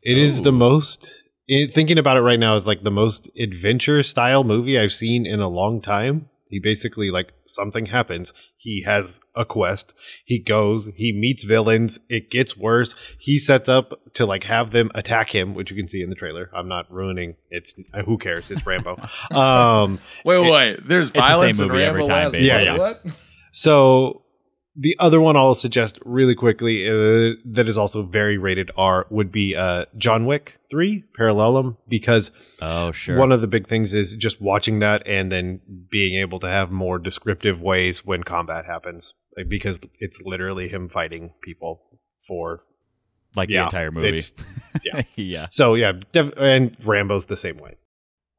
it 0.02 0.18
is 0.18 0.42
the 0.42 0.52
most. 0.52 1.24
It, 1.48 1.74
thinking 1.74 1.98
about 1.98 2.18
it 2.18 2.22
right 2.22 2.40
now 2.40 2.56
is 2.56 2.66
like 2.66 2.84
the 2.84 2.92
most 2.92 3.30
adventure 3.38 4.04
style 4.04 4.44
movie 4.44 4.80
I've 4.80 4.94
seen 4.94 5.26
in 5.26 5.40
a 5.42 5.50
long 5.50 5.82
time. 5.82 6.30
He 6.52 6.60
basically 6.60 7.10
like 7.10 7.32
something 7.46 7.88
happens. 7.88 8.34
He 8.58 8.84
has 8.86 9.22
a 9.36 9.46
quest. 9.46 9.94
He 10.26 10.38
goes. 10.38 10.90
He 10.98 11.14
meets 11.14 11.46
villains. 11.46 12.00
It 12.10 12.30
gets 12.30 12.58
worse. 12.58 12.94
He 13.18 13.40
sets 13.40 13.70
up 13.70 13.94
to 14.16 14.26
like 14.26 14.44
have 14.44 14.72
them 14.72 14.92
attack 14.94 15.34
him, 15.34 15.56
which 15.56 15.72
you 15.72 15.78
can 15.78 15.88
see 15.88 16.02
in 16.02 16.10
the 16.10 16.16
trailer. 16.16 16.50
I'm 16.54 16.68
not 16.68 16.92
ruining. 16.92 17.38
It's 17.50 17.74
uh, 17.94 18.04
who 18.04 18.18
cares? 18.18 18.52
It's 18.52 18.66
Rambo. 18.66 18.98
um, 19.32 20.00
Wait, 20.26 20.40
wait, 20.40 20.52
wait. 20.52 20.88
There's 20.88 21.12
the 21.12 21.22
same 21.22 21.32
violence 21.32 21.60
in 21.60 21.68
movie 21.70 21.84
every 21.84 22.02
Rambo 22.02 22.14
time, 22.14 22.32
basically. 22.34 22.48
Yeah, 22.48 22.62
yeah. 22.62 22.78
What? 22.78 23.06
so 23.54 24.21
the 24.76 24.96
other 25.00 25.20
one 25.22 25.36
I'll 25.36 25.56
suggest 25.56 26.00
really 26.06 26.36
quickly 26.36 26.88
uh, 26.88 27.36
that 27.46 27.68
is 27.68 27.78
also 27.78 28.04
very 28.04 28.38
rated 28.38 28.72
R 28.78 29.06
would 29.10 29.32
be 29.32 29.56
uh, 29.56 29.86
John 29.98 30.26
Wick 30.26 30.60
Three 30.70 31.04
Parabellum 31.20 31.78
because 31.88 32.32
oh 32.62 32.92
sure 32.92 33.18
one 33.18 33.32
of 33.32 33.42
the 33.42 33.48
big 33.48 33.68
things 33.68 33.94
is 33.94 34.16
just 34.16 34.42
watching 34.42 34.80
that 34.80 35.04
and 35.06 35.32
then 35.32 35.60
being 35.90 36.20
able 36.20 36.40
to 36.40 36.48
have 36.48 36.72
more 36.72 37.00
descriptive 37.00 37.62
ways 37.62 38.06
when 38.06 38.24
combat 38.24 38.66
happens 38.66 39.14
like, 39.38 39.50
because 39.50 39.80
it's 40.00 40.22
literally 40.24 40.70
him 40.70 40.90
fighting 40.90 41.34
people 41.44 42.00
for 42.28 42.62
like 43.36 43.50
yeah, 43.50 43.62
the 43.62 43.64
entire 43.66 43.92
movie 43.92 44.20
yeah. 44.84 45.02
yeah 45.16 45.48
so 45.52 45.74
yeah 45.74 45.94
def- 46.12 46.34
and 46.38 46.76
Rambo's 46.86 47.28
the 47.28 47.38
same 47.38 47.58
way. 47.58 47.78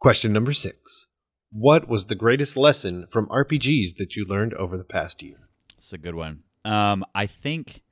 Question 0.01 0.33
number 0.33 0.53
six: 0.53 1.07
What 1.51 1.89
was 1.89 2.07
the 2.07 2.17
greatest 2.17 2.57
lesson 2.57 3.07
from 3.11 3.27
RPGs 3.29 3.97
that 3.99 4.17
you 4.17 4.25
learned 4.27 4.53
over 4.55 4.77
the 4.77 4.85
past 4.85 5.23
year? 5.23 5.49
It's 5.83 5.93
a 5.93 5.99
good 5.99 6.15
one. 6.15 6.45
Um, 6.65 7.05
I 7.13 7.27
think 7.27 7.83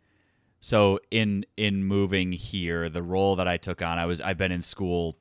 so. 0.60 1.00
In 1.10 1.44
in 1.56 1.84
moving 1.84 2.30
here, 2.30 2.88
the 2.88 3.02
role 3.02 3.34
that 3.34 3.48
I 3.48 3.56
took 3.56 3.82
on, 3.82 3.98
I 3.98 4.06
was 4.06 4.20
I've 4.20 4.38
been 4.38 4.52
in 4.52 4.62
school 4.62 5.18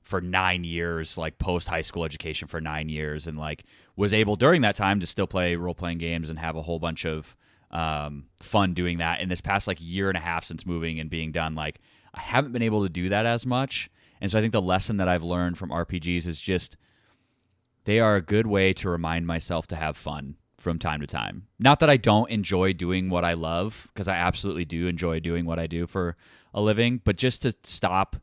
for 0.00 0.20
nine 0.20 0.62
years, 0.62 1.18
like 1.18 1.38
post 1.38 1.66
high 1.66 1.80
school 1.80 2.04
education 2.04 2.46
for 2.46 2.60
nine 2.60 2.88
years, 2.88 3.26
and 3.26 3.36
like 3.36 3.64
was 3.96 4.14
able 4.14 4.36
during 4.36 4.62
that 4.62 4.76
time 4.76 5.00
to 5.00 5.06
still 5.08 5.26
play 5.26 5.56
role 5.56 5.74
playing 5.74 5.98
games 5.98 6.30
and 6.30 6.38
have 6.38 6.54
a 6.54 6.62
whole 6.62 6.78
bunch 6.78 7.04
of 7.04 7.34
um, 7.72 8.26
fun 8.40 8.74
doing 8.74 8.98
that. 8.98 9.20
In 9.20 9.28
this 9.28 9.40
past 9.40 9.66
like 9.66 9.78
year 9.80 10.08
and 10.08 10.16
a 10.16 10.20
half 10.20 10.44
since 10.44 10.64
moving 10.64 11.00
and 11.00 11.10
being 11.10 11.32
done, 11.32 11.56
like 11.56 11.80
I 12.14 12.20
haven't 12.20 12.52
been 12.52 12.62
able 12.62 12.84
to 12.84 12.88
do 12.88 13.08
that 13.08 13.26
as 13.26 13.44
much. 13.44 13.90
And 14.20 14.30
so 14.30 14.38
I 14.38 14.40
think 14.40 14.52
the 14.52 14.62
lesson 14.62 14.98
that 14.98 15.08
I've 15.08 15.24
learned 15.24 15.58
from 15.58 15.70
RPGs 15.70 16.28
is 16.28 16.40
just 16.40 16.76
they 17.86 17.98
are 17.98 18.14
a 18.14 18.22
good 18.22 18.46
way 18.46 18.72
to 18.74 18.88
remind 18.88 19.26
myself 19.26 19.66
to 19.66 19.76
have 19.76 19.96
fun 19.96 20.36
from 20.64 20.78
time 20.80 21.00
to 21.00 21.06
time. 21.06 21.46
Not 21.60 21.78
that 21.80 21.90
I 21.90 21.96
don't 21.96 22.30
enjoy 22.30 22.72
doing 22.72 23.10
what 23.10 23.24
I 23.24 23.34
love, 23.34 23.86
because 23.92 24.08
I 24.08 24.16
absolutely 24.16 24.64
do 24.64 24.88
enjoy 24.88 25.20
doing 25.20 25.46
what 25.46 25.60
I 25.60 25.68
do 25.68 25.86
for 25.86 26.16
a 26.52 26.60
living, 26.60 27.00
but 27.04 27.16
just 27.16 27.42
to 27.42 27.54
stop, 27.62 28.16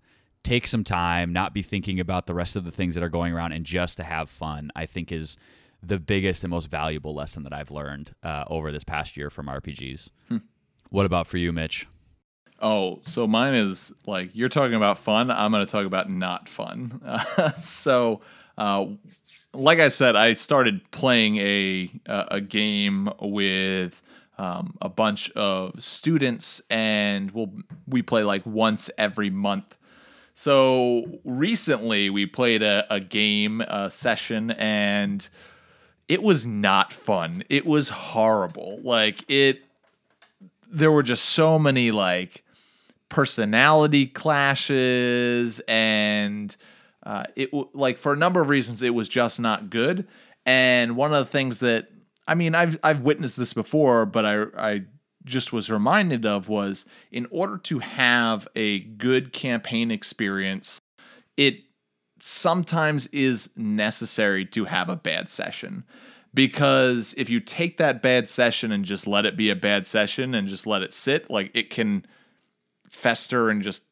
take 0.43 0.67
some 0.67 0.84
time, 0.84 1.32
not 1.32 1.54
be 1.54 1.62
thinking 1.62 1.99
about 1.99 2.25
the 2.25 2.34
rest 2.34 2.56
of 2.56 2.65
the 2.65 2.71
things 2.71 2.95
that 2.95 3.04
are 3.04 3.10
going 3.10 3.32
around, 3.32 3.54
and 3.54 3.65
just 3.65 3.95
to 3.97 4.04
have 4.04 4.30
fun, 4.30 4.71
I 4.75 4.86
think 4.86 5.12
is 5.12 5.38
the 5.82 5.99
biggest 5.99 6.43
and 6.43 6.51
most 6.51 6.69
valuable 6.69 7.15
lesson 7.15 7.43
that 7.43 7.54
I've 7.54 7.71
learned 7.71 8.13
uh, 8.23 8.43
over 8.47 8.71
this 8.71 8.84
past 8.84 9.15
year 9.15 9.30
from 9.30 9.45
RPGs. 9.47 10.10
What 10.89 11.06
about 11.06 11.25
for 11.25 11.38
you, 11.38 11.51
Mitch? 11.51 11.88
Oh, 12.60 12.99
so 13.01 13.25
mine 13.25 13.56
is 13.56 13.91
like 14.06 14.32
you're 14.34 14.49
talking 14.49 14.75
about 14.75 14.99
fun. 14.99 15.32
I'm 15.32 15.51
going 15.51 15.65
to 15.65 15.71
talk 15.71 15.86
about 15.86 16.10
not 16.10 16.47
fun. 16.47 17.01
so, 17.62 18.21
uh, 18.58 18.86
like 19.54 19.80
I 19.80 19.90
said, 19.90 20.16
I 20.16 20.34
started 20.34 20.90
playing 20.92 21.38
a 21.38 21.92
a 22.06 22.28
a 22.32 22.42
game 22.42 23.10
with 23.22 24.02
um, 24.38 24.78
a 24.82 24.90
bunch 24.90 25.30
of 25.32 25.82
students, 25.82 26.62
and 26.70 27.32
we'll 27.32 27.52
we 27.88 28.02
play 28.02 28.24
like 28.24 28.46
once 28.46 28.90
every 28.98 29.30
month. 29.30 29.76
So 30.34 31.20
recently 31.24 32.10
we 32.10 32.26
played 32.26 32.64
a, 32.64 32.86
a 32.90 33.00
game 33.00 33.62
session 33.90 34.52
and 34.52 35.28
it 36.08 36.24
was 36.24 36.46
not 36.46 36.92
fun. 36.92 37.44
It 37.50 37.66
was 37.66 37.90
horrible. 37.90 38.80
Like 38.82 39.24
it 39.30 39.62
there 40.72 40.92
were 40.92 41.04
just 41.04 41.26
so 41.26 41.60
many 41.60 41.92
like 41.92 42.44
personality 43.10 44.08
clashes 44.08 45.60
and 45.68 46.56
uh, 47.04 47.26
it 47.36 47.50
like 47.74 47.98
for 47.98 48.14
a 48.14 48.18
number 48.18 48.42
of 48.42 48.50
reasons 48.50 48.82
it 48.82 48.94
was 48.94 49.10
just 49.10 49.40
not 49.40 49.70
good. 49.70 50.08
And 50.46 50.96
one 50.96 51.14
of 51.14 51.20
the 51.20 51.32
things 51.32 51.60
that 51.60 51.88
i 52.28 52.36
mean 52.36 52.54
i've 52.54 52.80
i've 52.84 53.02
witnessed 53.02 53.36
this 53.36 53.52
before 53.52 54.06
but 54.06 54.24
i 54.24 54.44
i 54.56 54.84
just 55.26 55.52
was 55.52 55.72
reminded 55.72 56.24
of 56.24 56.48
was 56.48 56.86
in 57.12 57.28
order 57.32 57.58
to 57.58 57.80
have 57.80 58.48
a 58.56 58.80
good 58.80 59.34
campaign 59.34 59.90
experience 59.90 60.80
it 61.36 61.64
sometimes 62.22 63.08
is 63.08 63.50
necessary 63.56 64.46
to 64.46 64.66
have 64.66 64.90
a 64.90 64.96
bad 64.96 65.30
session. 65.30 65.84
Because 66.34 67.14
if 67.18 67.30
you 67.30 67.40
take 67.40 67.78
that 67.78 68.02
bad 68.02 68.30
session 68.30 68.72
and 68.72 68.86
just 68.86 69.06
let 69.06 69.26
it 69.26 69.36
be 69.36 69.50
a 69.50 69.56
bad 69.56 69.86
session 69.86 70.34
and 70.34 70.48
just 70.48 70.66
let 70.66 70.82
it 70.82 70.94
sit 70.94 71.30
like 71.30 71.52
it 71.54 71.70
can 71.70 72.06
fester 72.90 73.50
and 73.50 73.62
just 73.62 73.84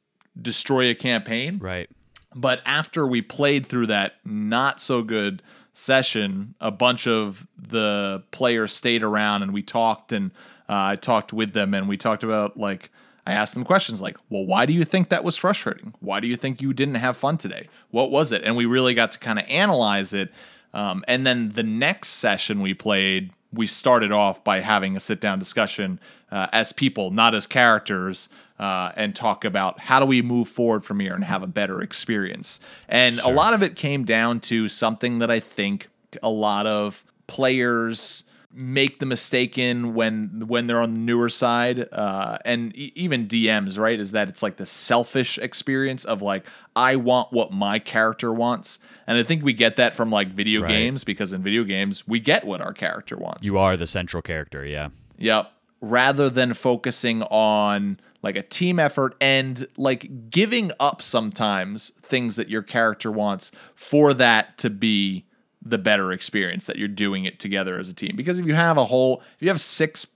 destroy 0.42 0.90
a 0.90 0.96
campaign. 0.96 1.58
Right. 1.58 1.90
But 2.36 2.62
after 2.66 3.08
we 3.08 3.22
played 3.22 3.68
through 3.68 3.88
that 3.88 4.16
not 4.24 4.82
so 4.82 5.02
good 5.02 5.42
session, 5.74 6.56
a 6.60 6.72
bunch 6.72 7.08
of 7.08 7.48
the 7.58 8.24
players 8.32 8.74
stayed 8.74 9.04
around 9.04 9.44
and 9.44 9.54
we 9.54 9.62
talked 9.62 10.12
and 10.12 10.32
uh, 10.68 10.94
I 10.94 10.96
talked 10.96 11.34
with 11.34 11.54
them 11.54 11.74
and 11.74 11.90
we 11.90 11.98
talked 11.98 12.24
about 12.24 12.58
like 12.58 12.92
I 13.26 13.34
asked 13.34 13.54
them 13.54 13.64
questions 13.64 14.02
like, 14.02 14.18
"Well, 14.30 14.46
why 14.46 14.66
do 14.66 14.74
you 14.74 14.84
think 14.84 15.10
that 15.10 15.24
was 15.24 15.38
frustrating? 15.38 15.94
Why 16.00 16.20
do 16.20 16.28
you 16.28 16.36
think 16.36 16.62
you 16.62 16.74
didn't 16.74 16.96
have 16.96 17.16
fun 17.18 17.38
today? 17.38 17.68
What 17.92 18.12
was 18.12 18.32
it?" 18.32 18.44
And 18.44 18.56
we 18.56 18.66
really 18.66 18.94
got 18.94 19.12
to 19.14 19.20
kind 19.20 19.38
of 19.38 19.46
analyze 19.48 20.14
it. 20.14 20.32
Um, 20.74 21.04
and 21.08 21.26
then 21.26 21.50
the 21.50 21.64
next 21.64 22.10
session 22.10 22.62
we 22.62 22.74
played, 22.74 23.32
we 23.54 23.68
started 23.68 24.12
off 24.12 24.44
by 24.44 24.62
having 24.62 24.96
a 24.96 25.00
sit 25.00 25.20
down 25.20 25.40
discussion 25.40 26.00
uh, 26.32 26.48
as 26.52 26.72
people, 26.74 27.12
not 27.12 27.36
as 27.36 27.48
characters, 27.48 28.30
uh, 28.60 28.92
and 28.96 29.16
talk 29.16 29.46
about 29.46 29.80
how 29.80 30.00
do 30.00 30.06
we 30.06 30.22
move 30.22 30.48
forward 30.50 30.84
from 30.84 31.00
here 31.00 31.14
and 31.16 31.24
have 31.24 31.42
a 31.44 31.48
better 31.48 31.82
experience. 31.82 32.60
And 32.88 33.20
a 33.20 33.30
lot 33.30 33.54
of 33.54 33.64
it 33.64 33.76
came 33.76 34.04
down 34.04 34.40
to 34.42 34.68
something 34.70 35.20
that 35.20 35.32
I 35.32 35.40
think 35.40 35.88
a 36.22 36.30
lot 36.30 36.68
of 36.68 37.04
players 37.28 38.24
make 38.52 39.00
the 39.00 39.06
mistake 39.06 39.60
in 39.60 39.94
when 39.94 40.44
when 40.48 40.66
they're 40.66 40.82
on 40.82 40.94
the 40.96 41.00
newer 41.00 41.30
side 41.30 41.88
uh, 41.92 42.38
and 42.44 42.76
e- 42.76 42.92
even 42.96 43.28
DMs 43.28 43.78
right 43.78 44.00
is 44.00 44.12
that 44.12 44.28
it's 44.28 44.42
like 44.42 44.58
the 44.58 44.66
selfish 44.66 45.38
experience 45.38 46.04
of 46.04 46.24
like 46.24 46.44
I 46.76 46.96
want 46.96 47.32
what 47.32 47.54
my 47.54 47.78
character 47.78 48.34
wants 48.34 48.80
and 49.06 49.18
I 49.20 49.24
think 49.24 49.44
we 49.44 49.54
get 49.54 49.76
that 49.76 49.94
from 49.94 50.10
like 50.10 50.30
video 50.30 50.64
Right. 50.64 50.70
games 50.70 51.04
because 51.04 51.32
in 51.32 51.44
video 51.44 51.64
games 51.64 52.08
we 52.08 52.20
get 52.20 52.44
what 52.44 52.60
our 52.60 52.74
character 52.74 53.16
wants 53.18 53.46
You 53.46 53.60
are 53.60 53.78
the 53.78 53.88
central 53.88 54.24
character, 54.24 54.66
yeah. 54.66 54.90
Yep. 55.20 55.52
Rather 55.82 56.28
than 56.30 56.54
focusing 56.56 57.22
on 57.24 58.00
like 58.22 58.36
a 58.36 58.42
team 58.42 58.80
effort 58.80 59.16
and 59.22 59.68
like 59.78 60.30
giving 60.30 60.72
up 60.80 61.02
sometimes 61.02 61.92
things 62.02 62.36
that 62.36 62.50
your 62.50 62.62
character 62.62 63.12
wants 63.12 63.52
for 63.76 64.14
that 64.14 64.58
to 64.58 64.70
be 64.70 65.26
the 65.62 65.78
better 65.78 66.12
experience 66.12 66.66
that 66.66 66.78
you're 66.78 66.88
doing 66.88 67.26
it 67.26 67.40
together 67.40 67.78
as 67.78 67.90
a 67.90 67.94
team. 67.94 68.16
Because 68.16 68.38
if 68.38 68.46
you 68.46 68.56
have 68.56 68.78
a 68.78 68.86
whole, 68.86 69.22
if 69.36 69.42
you 69.42 69.48
have 69.50 69.62
six 69.62 70.08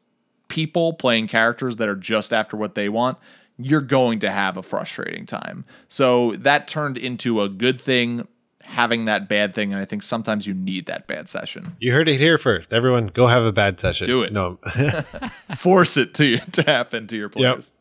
people 0.48 0.94
playing 0.94 1.28
characters 1.28 1.78
that 1.78 1.88
are 1.88 1.96
just 1.96 2.34
after 2.34 2.58
what 2.58 2.76
they 2.76 2.89
want, 2.89 3.18
you're 3.58 3.82
going 3.82 4.20
to 4.20 4.32
have 4.32 4.58
a 4.58 4.63
frustrating 4.63 5.26
time. 5.26 5.66
So 5.88 6.34
that 6.38 6.68
turned 6.68 6.98
into 6.98 7.42
a 7.42 7.50
good 7.50 7.80
thing 7.80 8.28
having 8.63 9.06
that 9.06 9.28
bad 9.28 9.54
thing 9.54 9.74
and 9.74 9.82
I 9.82 9.86
think 9.86 10.02
sometimes 10.04 10.48
you 10.48 10.54
need 10.54 10.86
that 10.86 11.06
bad 11.06 11.28
session. 11.28 11.76
You 11.80 11.92
heard 11.92 12.08
it 12.08 12.18
here 12.18 12.38
first. 12.38 12.72
Everyone, 12.72 13.08
go 13.08 13.28
have 13.28 13.44
a 13.44 13.52
bad 13.52 13.80
session. 13.80 14.08
Do 14.08 14.24
it. 14.24 14.32
No. 14.32 14.58
Force 15.58 15.98
it 15.98 16.13
to 16.16 16.38
to 16.38 16.63
happen 16.63 17.08
to 17.08 17.18
your 17.18 17.30
players. 17.30 17.72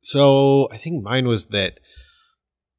So 0.00 0.68
I 0.70 0.76
think 0.76 1.02
mine 1.02 1.26
was 1.26 1.46
that 1.46 1.80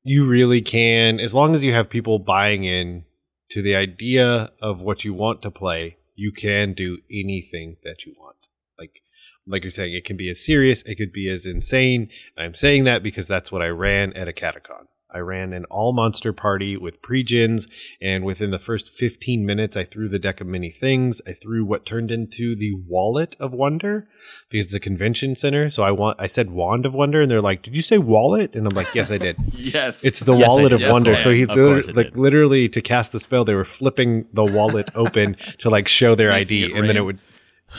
you 0.04 0.28
really 0.28 0.62
can, 0.62 1.19
as 1.19 1.34
long 1.34 1.56
as 1.56 1.63
you 1.63 1.74
have 1.74 1.89
people 1.89 2.19
buying 2.19 2.63
in 2.63 3.06
to 3.50 3.62
the 3.62 3.76
idea 3.76 4.52
of 4.62 4.80
what 4.82 5.04
you 5.04 5.13
want 5.13 5.41
to 5.41 5.52
play, 5.52 5.98
you 6.15 6.32
can 6.32 6.74
do 6.74 7.00
anything 7.12 7.78
that 7.84 8.06
you 8.06 8.13
want. 8.17 8.38
Like, 8.78 9.02
like 9.48 9.63
you're 9.63 9.71
saying, 9.71 9.93
it 9.93 10.06
can 10.06 10.17
be 10.17 10.30
as 10.30 10.45
serious, 10.45 10.82
it 10.84 10.95
could 10.95 11.12
be 11.12 11.30
as 11.30 11.45
insane. 11.45 12.10
I'm 12.38 12.56
saying 12.56 12.84
that 12.86 13.04
because 13.04 13.28
that's 13.28 13.52
what 13.52 13.62
I 13.62 13.67
ran 13.67 14.13
at 14.13 14.28
a 14.28 14.34
catacon. 14.34 14.88
I 15.15 15.19
ran 15.19 15.54
an 15.54 15.63
all 15.65 15.93
monster 15.93 16.34
party 16.34 16.75
with 16.75 17.01
pre-gens, 17.01 17.67
and 18.01 18.25
within 18.25 18.51
the 18.51 18.60
first 18.60 18.89
15 18.89 19.45
minutes, 19.45 19.78
I 19.78 19.86
threw 19.86 20.10
the 20.10 20.19
deck 20.19 20.41
of 20.41 20.47
many 20.47 20.71
things. 20.71 21.21
I 21.25 21.32
threw 21.32 21.63
what 21.63 21.86
turned 21.86 22.12
into 22.12 22.56
the 22.56 22.73
Wallet 22.86 23.38
of 23.39 23.54
Wonder 23.54 24.08
because 24.49 24.65
it's 24.65 24.75
a 24.75 24.80
convention 24.80 25.38
center. 25.38 25.69
So 25.69 25.84
I 25.84 25.91
want, 25.91 26.19
I 26.19 26.28
said 26.28 26.51
Wand 26.51 26.86
of 26.86 26.93
Wonder, 26.93 27.21
and 27.21 27.32
they're 27.32 27.41
like, 27.41 27.63
"Did 27.63 27.75
you 27.75 27.82
say 27.82 27.97
wallet?" 27.97 28.56
And 28.56 28.67
I'm 28.67 28.75
like, 28.75 28.93
"Yes, 28.93 29.10
I 29.10 29.17
did." 29.17 29.38
Yes. 29.58 30.04
It's 30.04 30.19
the 30.19 30.36
Yes, 30.36 30.47
wallet 30.49 30.73
of 30.73 30.82
Yes, 30.82 30.91
wonder. 30.91 31.13
I 31.13 31.17
So 31.17 31.32
he 31.32 31.43
Of 31.43 31.49
literally, 31.49 31.82
course 31.82 31.95
like 31.95 32.12
did. 32.12 32.17
literally 32.17 32.69
to 32.69 32.82
cast 32.82 33.12
the 33.13 33.19
spell, 33.19 33.45
they 33.45 33.56
were 33.56 33.65
flipping 33.65 34.25
the 34.34 34.43
wallet 34.43 34.91
open 34.95 35.38
to 35.60 35.69
like 35.69 35.88
show 35.88 36.13
their 36.13 36.32
ID, 36.32 36.65
it 36.65 36.71
and 36.73 36.89
then 36.89 36.97
it 36.97 37.01
would 37.06 37.19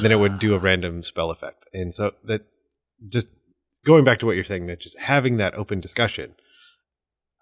then 0.01 0.11
it 0.11 0.19
would 0.19 0.39
do 0.39 0.55
a 0.55 0.59
random 0.59 1.03
spell 1.03 1.31
effect. 1.31 1.65
And 1.73 1.95
so 1.95 2.13
that 2.25 2.43
just 3.09 3.29
going 3.85 4.05
back 4.05 4.19
to 4.21 4.27
what 4.27 4.37
you're 4.37 4.45
saying, 4.45 4.67
that 4.67 4.81
just 4.81 4.99
having 4.99 5.37
that 5.37 5.55
open 5.55 5.81
discussion, 5.81 6.35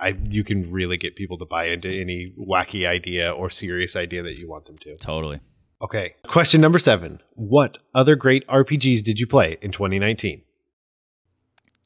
I 0.00 0.16
you 0.24 0.44
can 0.44 0.70
really 0.70 0.96
get 0.96 1.16
people 1.16 1.38
to 1.38 1.44
buy 1.44 1.66
into 1.66 1.88
any 1.88 2.34
wacky 2.38 2.86
idea 2.86 3.30
or 3.30 3.50
serious 3.50 3.96
idea 3.96 4.22
that 4.22 4.36
you 4.36 4.48
want 4.48 4.66
them 4.66 4.78
to. 4.78 4.96
Totally. 4.96 5.40
Okay. 5.82 6.14
Question 6.26 6.60
number 6.60 6.78
seven: 6.78 7.20
What 7.34 7.78
other 7.94 8.16
great 8.16 8.46
RPGs 8.48 9.02
did 9.02 9.18
you 9.18 9.26
play 9.26 9.58
in 9.60 9.70
2019? 9.70 10.42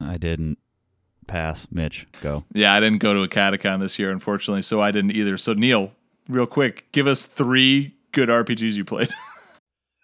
I 0.00 0.16
didn't 0.16 0.58
pass. 1.26 1.66
Mitch, 1.70 2.06
go. 2.20 2.44
Yeah, 2.52 2.72
I 2.72 2.80
didn't 2.80 2.98
go 2.98 3.14
to 3.14 3.22
a 3.22 3.28
catacon 3.28 3.80
this 3.80 3.98
year, 3.98 4.10
unfortunately, 4.10 4.62
so 4.62 4.80
I 4.80 4.90
didn't 4.90 5.12
either. 5.12 5.36
So 5.36 5.52
Neil, 5.52 5.92
real 6.28 6.46
quick, 6.46 6.90
give 6.92 7.06
us 7.06 7.24
three 7.24 7.94
good 8.12 8.28
RPGs 8.28 8.74
you 8.74 8.84
played. 8.84 9.12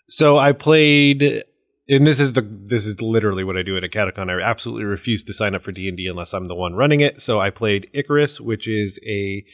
So 0.07 0.37
I 0.37 0.53
played, 0.53 1.43
and 1.88 2.07
this 2.07 2.20
is 2.20 2.33
the 2.33 2.42
this 2.42 2.87
is 2.87 3.01
literally 3.01 3.44
what 3.44 3.57
I 3.57 3.62
do 3.62 3.77
at 3.77 3.85
a 3.85 3.88
catacon. 3.88 4.31
I 4.31 4.42
absolutely 4.42 4.85
refuse 4.85 5.23
to 5.25 5.33
sign 5.33 5.55
up 5.55 5.62
for 5.62 5.73
D 5.73 5.88
and 5.88 5.97
D 5.97 6.07
unless 6.07 6.33
I'm 6.33 6.47
the 6.47 6.55
one 6.55 6.75
running 6.75 7.01
it. 7.01 7.20
So 7.20 7.40
I 7.40 7.51
played 7.51 7.90
Icarus, 7.92 8.40
which 8.40 8.66
is 8.66 8.99
a 9.07 9.44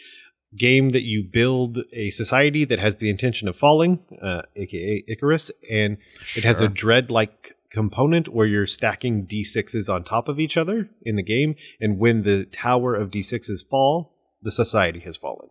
game 0.57 0.90
that 0.90 1.03
you 1.03 1.23
build 1.23 1.79
a 1.93 2.11
society 2.11 2.64
that 2.64 2.79
has 2.79 2.97
the 2.97 3.11
intention 3.11 3.49
of 3.49 3.57
falling, 3.57 4.01
uh, 4.23 4.43
aka 4.57 5.05
Icarus, 5.07 5.51
and 5.71 5.99
it 6.37 6.45
has 6.45 6.61
a 6.61 6.69
dread 6.69 7.11
like 7.11 7.57
component 7.71 8.29
where 8.29 8.47
you're 8.47 8.66
stacking 8.66 9.27
d6s 9.27 9.93
on 9.93 10.03
top 10.03 10.29
of 10.29 10.40
each 10.40 10.57
other 10.57 10.90
in 11.03 11.16
the 11.16 11.23
game, 11.23 11.55
and 11.81 11.99
when 11.99 12.23
the 12.23 12.45
tower 12.47 12.95
of 12.97 13.11
d6s 13.11 13.64
fall, 13.69 14.16
the 14.43 14.51
society 14.51 15.01
has 15.01 15.16
fallen. 15.16 15.51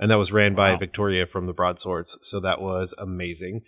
And 0.00 0.10
that 0.10 0.18
was 0.18 0.32
ran 0.32 0.54
by 0.54 0.76
Victoria 0.76 1.26
from 1.26 1.46
the 1.46 1.52
Broadswords, 1.52 2.18
so 2.22 2.40
that 2.40 2.60
was 2.60 2.94
amazing. 2.96 3.60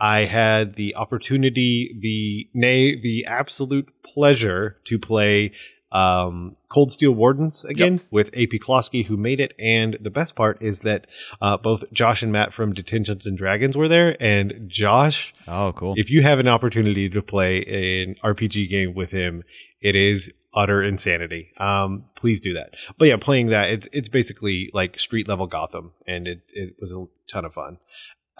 I 0.00 0.20
had 0.24 0.74
the 0.76 0.94
opportunity, 0.96 1.94
the 2.00 2.48
nay, 2.58 2.98
the 3.00 3.26
absolute 3.26 3.88
pleasure 4.02 4.78
to 4.84 4.98
play 4.98 5.52
um, 5.92 6.56
Cold 6.68 6.92
Steel 6.92 7.12
Wardens 7.12 7.64
again 7.64 8.00
with 8.12 8.28
AP 8.28 8.60
Klosky, 8.64 9.06
who 9.06 9.16
made 9.16 9.40
it. 9.40 9.52
And 9.58 9.98
the 10.00 10.10
best 10.10 10.34
part 10.36 10.62
is 10.62 10.80
that 10.80 11.06
uh, 11.42 11.56
both 11.56 11.82
Josh 11.92 12.22
and 12.22 12.30
Matt 12.30 12.52
from 12.54 12.72
Detentions 12.72 13.26
and 13.26 13.36
Dragons 13.36 13.76
were 13.76 13.88
there. 13.88 14.16
And 14.22 14.68
Josh, 14.68 15.32
Oh, 15.48 15.72
cool. 15.72 15.94
if 15.96 16.08
you 16.08 16.22
have 16.22 16.38
an 16.38 16.46
opportunity 16.48 17.08
to 17.10 17.20
play 17.22 17.58
an 18.04 18.14
RPG 18.22 18.68
game 18.70 18.94
with 18.94 19.10
him, 19.10 19.42
it 19.80 19.96
is 19.96 20.32
utter 20.54 20.82
insanity. 20.82 21.52
Um, 21.58 22.04
please 22.16 22.40
do 22.40 22.54
that. 22.54 22.74
But 22.98 23.08
yeah, 23.08 23.16
playing 23.16 23.48
that, 23.48 23.70
it's 23.70 23.88
it's 23.92 24.08
basically 24.08 24.70
like 24.72 24.98
street 25.00 25.28
level 25.28 25.46
Gotham, 25.46 25.92
and 26.06 26.26
it 26.28 26.42
it 26.52 26.76
was 26.80 26.92
a 26.92 27.06
ton 27.30 27.44
of 27.44 27.54
fun. 27.54 27.78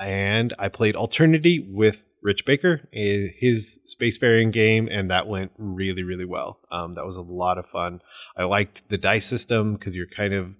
And 0.00 0.54
I 0.58 0.68
played 0.68 0.96
Alternity 0.96 1.66
with 1.68 2.04
Rich 2.22 2.44
Baker, 2.44 2.88
his 2.92 3.78
spacefaring 3.86 4.52
game, 4.52 4.88
and 4.90 5.10
that 5.10 5.26
went 5.26 5.52
really 5.56 6.02
really 6.02 6.24
well. 6.24 6.60
Um, 6.70 6.92
that 6.92 7.06
was 7.06 7.16
a 7.16 7.22
lot 7.22 7.58
of 7.58 7.66
fun. 7.66 8.00
I 8.36 8.44
liked 8.44 8.88
the 8.88 8.98
dice 8.98 9.26
system 9.26 9.74
because 9.74 9.96
you're 9.96 10.06
kind 10.06 10.34
of 10.34 10.54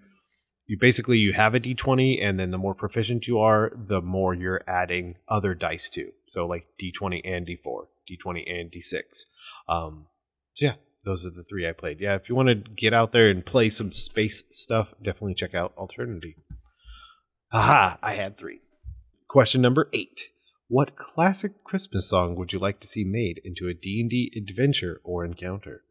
you 0.71 0.79
basically 0.79 1.19
you 1.19 1.33
have 1.33 1.57
a 1.57 1.61
d20 1.61 2.25
and 2.25 2.39
then 2.39 2.53
the 2.53 2.59
more 2.59 2.77
proficient 2.77 3.27
you 3.27 3.41
are 3.41 3.73
the 3.75 4.01
more 4.01 4.33
you're 4.33 4.63
adding 4.69 5.17
other 5.29 5.53
dice 5.53 5.91
to. 5.91 6.13
So 6.29 6.47
like 6.47 6.67
d20 6.81 7.23
and 7.25 7.45
d4 7.45 7.87
d20 8.09 8.61
and 8.61 8.71
d6 8.71 9.03
um 9.69 10.07
so 10.55 10.67
yeah 10.67 10.75
those 11.05 11.27
are 11.27 11.31
the 11.31 11.43
three 11.43 11.69
i 11.69 11.73
played. 11.73 12.01
Yeah 12.01 12.15
if 12.15 12.29
you 12.29 12.37
want 12.37 12.51
to 12.51 12.55
get 12.55 12.95
out 12.95 13.11
there 13.11 13.29
and 13.29 13.45
play 13.45 13.69
some 13.69 13.91
space 13.91 14.45
stuff 14.53 14.95
definitely 15.03 15.35
check 15.35 15.55
out 15.55 15.75
alternity. 15.77 16.37
Aha 17.53 17.99
i 18.01 18.15
had 18.15 18.39
three 18.39 18.61
question 19.31 19.63
number 19.63 19.89
eight 19.93 20.33
what 20.67 20.97
classic 20.97 21.63
christmas 21.63 22.09
song 22.09 22.35
would 22.35 22.53
you 22.53 22.59
like 22.59 22.81
to 22.81 22.87
see 22.89 23.05
made 23.05 23.41
into 23.45 23.69
a 23.69 23.75
d&d 23.75 24.33
adventure 24.37 25.01
or 25.05 25.25
encounter 25.25 25.85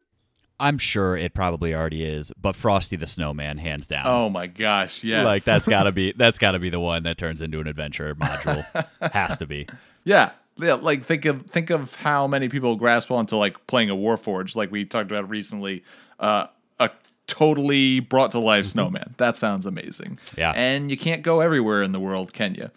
I'm 0.62 0.76
sure 0.76 1.16
it 1.16 1.32
probably 1.32 1.74
already 1.74 2.04
is, 2.04 2.32
but 2.38 2.54
Frosty 2.54 2.94
the 2.94 3.06
Snowman, 3.06 3.56
hands 3.56 3.86
down. 3.86 4.02
Oh 4.06 4.28
my 4.28 4.46
gosh, 4.46 5.02
yes. 5.02 5.24
Like 5.24 5.42
that's 5.42 5.66
gotta 5.76 5.90
be 5.90 6.12
that's 6.12 6.38
gotta 6.38 6.58
be 6.58 6.68
the 6.68 6.78
one 6.78 7.04
that 7.04 7.16
turns 7.16 7.40
into 7.40 7.60
an 7.60 7.66
adventure 7.66 8.14
module. 8.14 8.62
Has 9.10 9.38
to 9.38 9.46
be. 9.46 9.66
Yeah. 10.04 10.32
Yeah, 10.58 10.74
like 10.74 11.06
think 11.06 11.24
of 11.24 11.46
think 11.46 11.70
of 11.70 11.94
how 11.94 12.26
many 12.26 12.50
people 12.50 12.76
grasp 12.76 13.10
onto 13.10 13.36
like 13.36 13.66
playing 13.66 13.88
a 13.88 13.94
Warforged, 13.94 14.54
like 14.54 14.70
we 14.70 14.84
talked 14.84 15.10
about 15.10 15.30
recently. 15.30 15.82
Uh, 16.18 16.48
a 16.78 16.90
totally 17.26 18.00
brought 18.00 18.32
to 18.32 18.38
life 18.38 18.66
snowman. 18.66 19.14
That 19.16 19.38
sounds 19.38 19.64
amazing. 19.64 20.18
Yeah. 20.36 20.52
And 20.54 20.90
you 20.90 20.98
can't 20.98 21.22
go 21.22 21.40
everywhere 21.40 21.82
in 21.82 21.92
the 21.92 22.00
world, 22.00 22.34
can 22.34 22.54
you? 22.54 22.70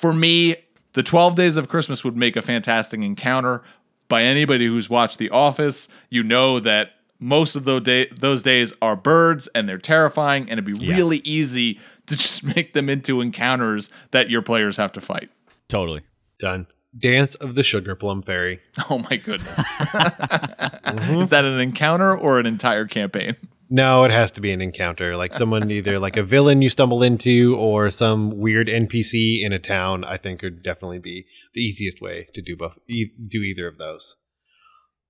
For 0.00 0.12
me, 0.12 0.56
the 0.94 1.02
12 1.02 1.34
Days 1.36 1.56
of 1.56 1.68
Christmas 1.68 2.02
would 2.04 2.16
make 2.16 2.36
a 2.36 2.42
fantastic 2.42 3.00
encounter. 3.02 3.62
By 4.08 4.22
anybody 4.22 4.66
who's 4.66 4.88
watched 4.90 5.18
The 5.18 5.30
Office, 5.30 5.88
you 6.08 6.22
know 6.22 6.58
that 6.60 6.92
most 7.20 7.54
of 7.54 7.64
those, 7.64 7.82
day- 7.82 8.06
those 8.06 8.42
days 8.42 8.72
are 8.80 8.96
birds 8.96 9.46
and 9.54 9.68
they're 9.68 9.78
terrifying, 9.78 10.44
and 10.50 10.52
it'd 10.52 10.64
be 10.64 10.84
Yeah. 10.84 10.96
really 10.96 11.18
easy 11.18 11.78
to 12.06 12.16
just 12.16 12.42
make 12.42 12.72
them 12.72 12.88
into 12.88 13.20
encounters 13.20 13.90
that 14.10 14.30
your 14.30 14.42
players 14.42 14.78
have 14.78 14.90
to 14.92 15.00
fight. 15.00 15.30
Totally. 15.68 16.00
Done. 16.40 16.66
Dance 16.98 17.34
of 17.36 17.54
the 17.54 17.62
Sugar 17.62 17.94
Plum 17.94 18.22
Fairy. 18.22 18.60
Oh 18.90 18.98
my 19.10 19.16
goodness. 19.16 19.58
Is 19.60 21.28
that 21.28 21.44
an 21.44 21.60
encounter 21.60 22.16
or 22.16 22.40
an 22.40 22.46
entire 22.46 22.86
campaign? 22.86 23.36
No, 23.72 24.02
it 24.04 24.10
has 24.10 24.32
to 24.32 24.40
be 24.40 24.50
an 24.50 24.60
encounter, 24.60 25.16
like 25.16 25.32
someone 25.32 25.70
either 25.70 26.00
like 26.00 26.16
a 26.16 26.24
villain 26.24 26.60
you 26.60 26.68
stumble 26.68 27.04
into 27.04 27.54
or 27.56 27.88
some 27.92 28.36
weird 28.38 28.66
NPC 28.66 29.44
in 29.44 29.52
a 29.52 29.60
town. 29.60 30.02
I 30.04 30.16
think 30.16 30.42
would 30.42 30.62
definitely 30.64 30.98
be 30.98 31.26
the 31.54 31.60
easiest 31.60 32.02
way 32.02 32.26
to 32.34 32.42
do 32.42 32.56
both. 32.56 32.78
E- 32.88 33.12
do 33.28 33.38
either 33.42 33.68
of 33.68 33.78
those. 33.78 34.16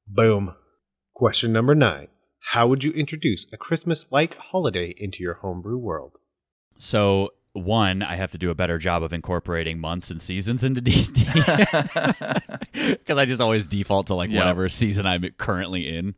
Boom. 0.07 0.55
Question 1.15 1.53
number 1.55 1.75
nine: 1.75 2.09
How 2.53 2.67
would 2.69 2.85
you 2.85 2.93
introduce 2.93 3.47
a 3.53 3.57
Christmas-like 3.57 4.37
holiday 4.37 4.95
into 4.99 5.23
your 5.23 5.35
homebrew 5.35 5.79
world? 5.79 6.13
So 6.77 7.31
one, 7.53 8.03
I 8.03 8.17
have 8.17 8.31
to 8.33 8.39
do 8.39 8.51
a 8.51 8.55
better 8.55 8.79
job 8.79 9.03
of 9.03 9.13
incorporating 9.15 9.79
months 9.81 10.11
and 10.11 10.21
seasons 10.21 10.63
into 10.65 10.81
D&D 10.83 11.25
because 12.75 13.19
I 13.19 13.25
just 13.25 13.41
always 13.41 13.65
default 13.67 14.07
to 14.09 14.15
like 14.15 14.31
Yeah. 14.31 14.39
whatever 14.41 14.69
season 14.69 15.07
I'm 15.07 15.23
currently 15.39 15.89
in. 15.97 16.15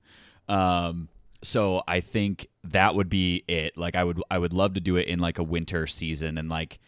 Um, 0.48 1.08
so 1.42 1.82
I 1.88 2.00
think 2.00 2.48
that 2.64 2.94
would 2.94 3.08
be 3.08 3.44
it. 3.48 3.76
Like 3.76 3.96
I 3.96 4.04
would 4.04 4.22
I 4.30 4.38
would 4.38 4.52
love 4.52 4.74
to 4.74 4.80
do 4.80 4.96
it 4.96 5.08
in 5.08 5.18
like 5.18 5.38
a 5.38 5.42
winter 5.42 5.86
season 5.86 6.38
and 6.38 6.48
like 6.48 6.78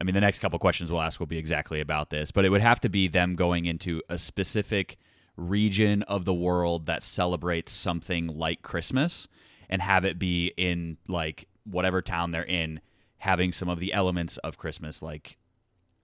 I 0.00 0.04
mean 0.04 0.14
the 0.14 0.20
next 0.20 0.40
couple 0.40 0.58
questions 0.58 0.90
we'll 0.90 1.02
ask 1.02 1.20
will 1.20 1.26
be 1.26 1.38
exactly 1.38 1.80
about 1.80 2.10
this, 2.10 2.30
but 2.30 2.44
it 2.44 2.50
would 2.50 2.60
have 2.60 2.80
to 2.80 2.88
be 2.88 3.08
them 3.08 3.36
going 3.36 3.66
into 3.66 4.02
a 4.08 4.18
specific 4.18 4.98
region 5.36 6.02
of 6.02 6.24
the 6.24 6.34
world 6.34 6.86
that 6.86 7.02
celebrates 7.02 7.72
something 7.72 8.26
like 8.26 8.62
Christmas 8.62 9.28
and 9.68 9.80
have 9.80 10.04
it 10.04 10.18
be 10.18 10.52
in 10.56 10.98
like 11.08 11.48
whatever 11.64 12.02
town 12.02 12.32
they're 12.32 12.42
in 12.44 12.80
having 13.18 13.52
some 13.52 13.68
of 13.68 13.78
the 13.78 13.92
elements 13.92 14.38
of 14.38 14.58
Christmas 14.58 15.02
like 15.02 15.38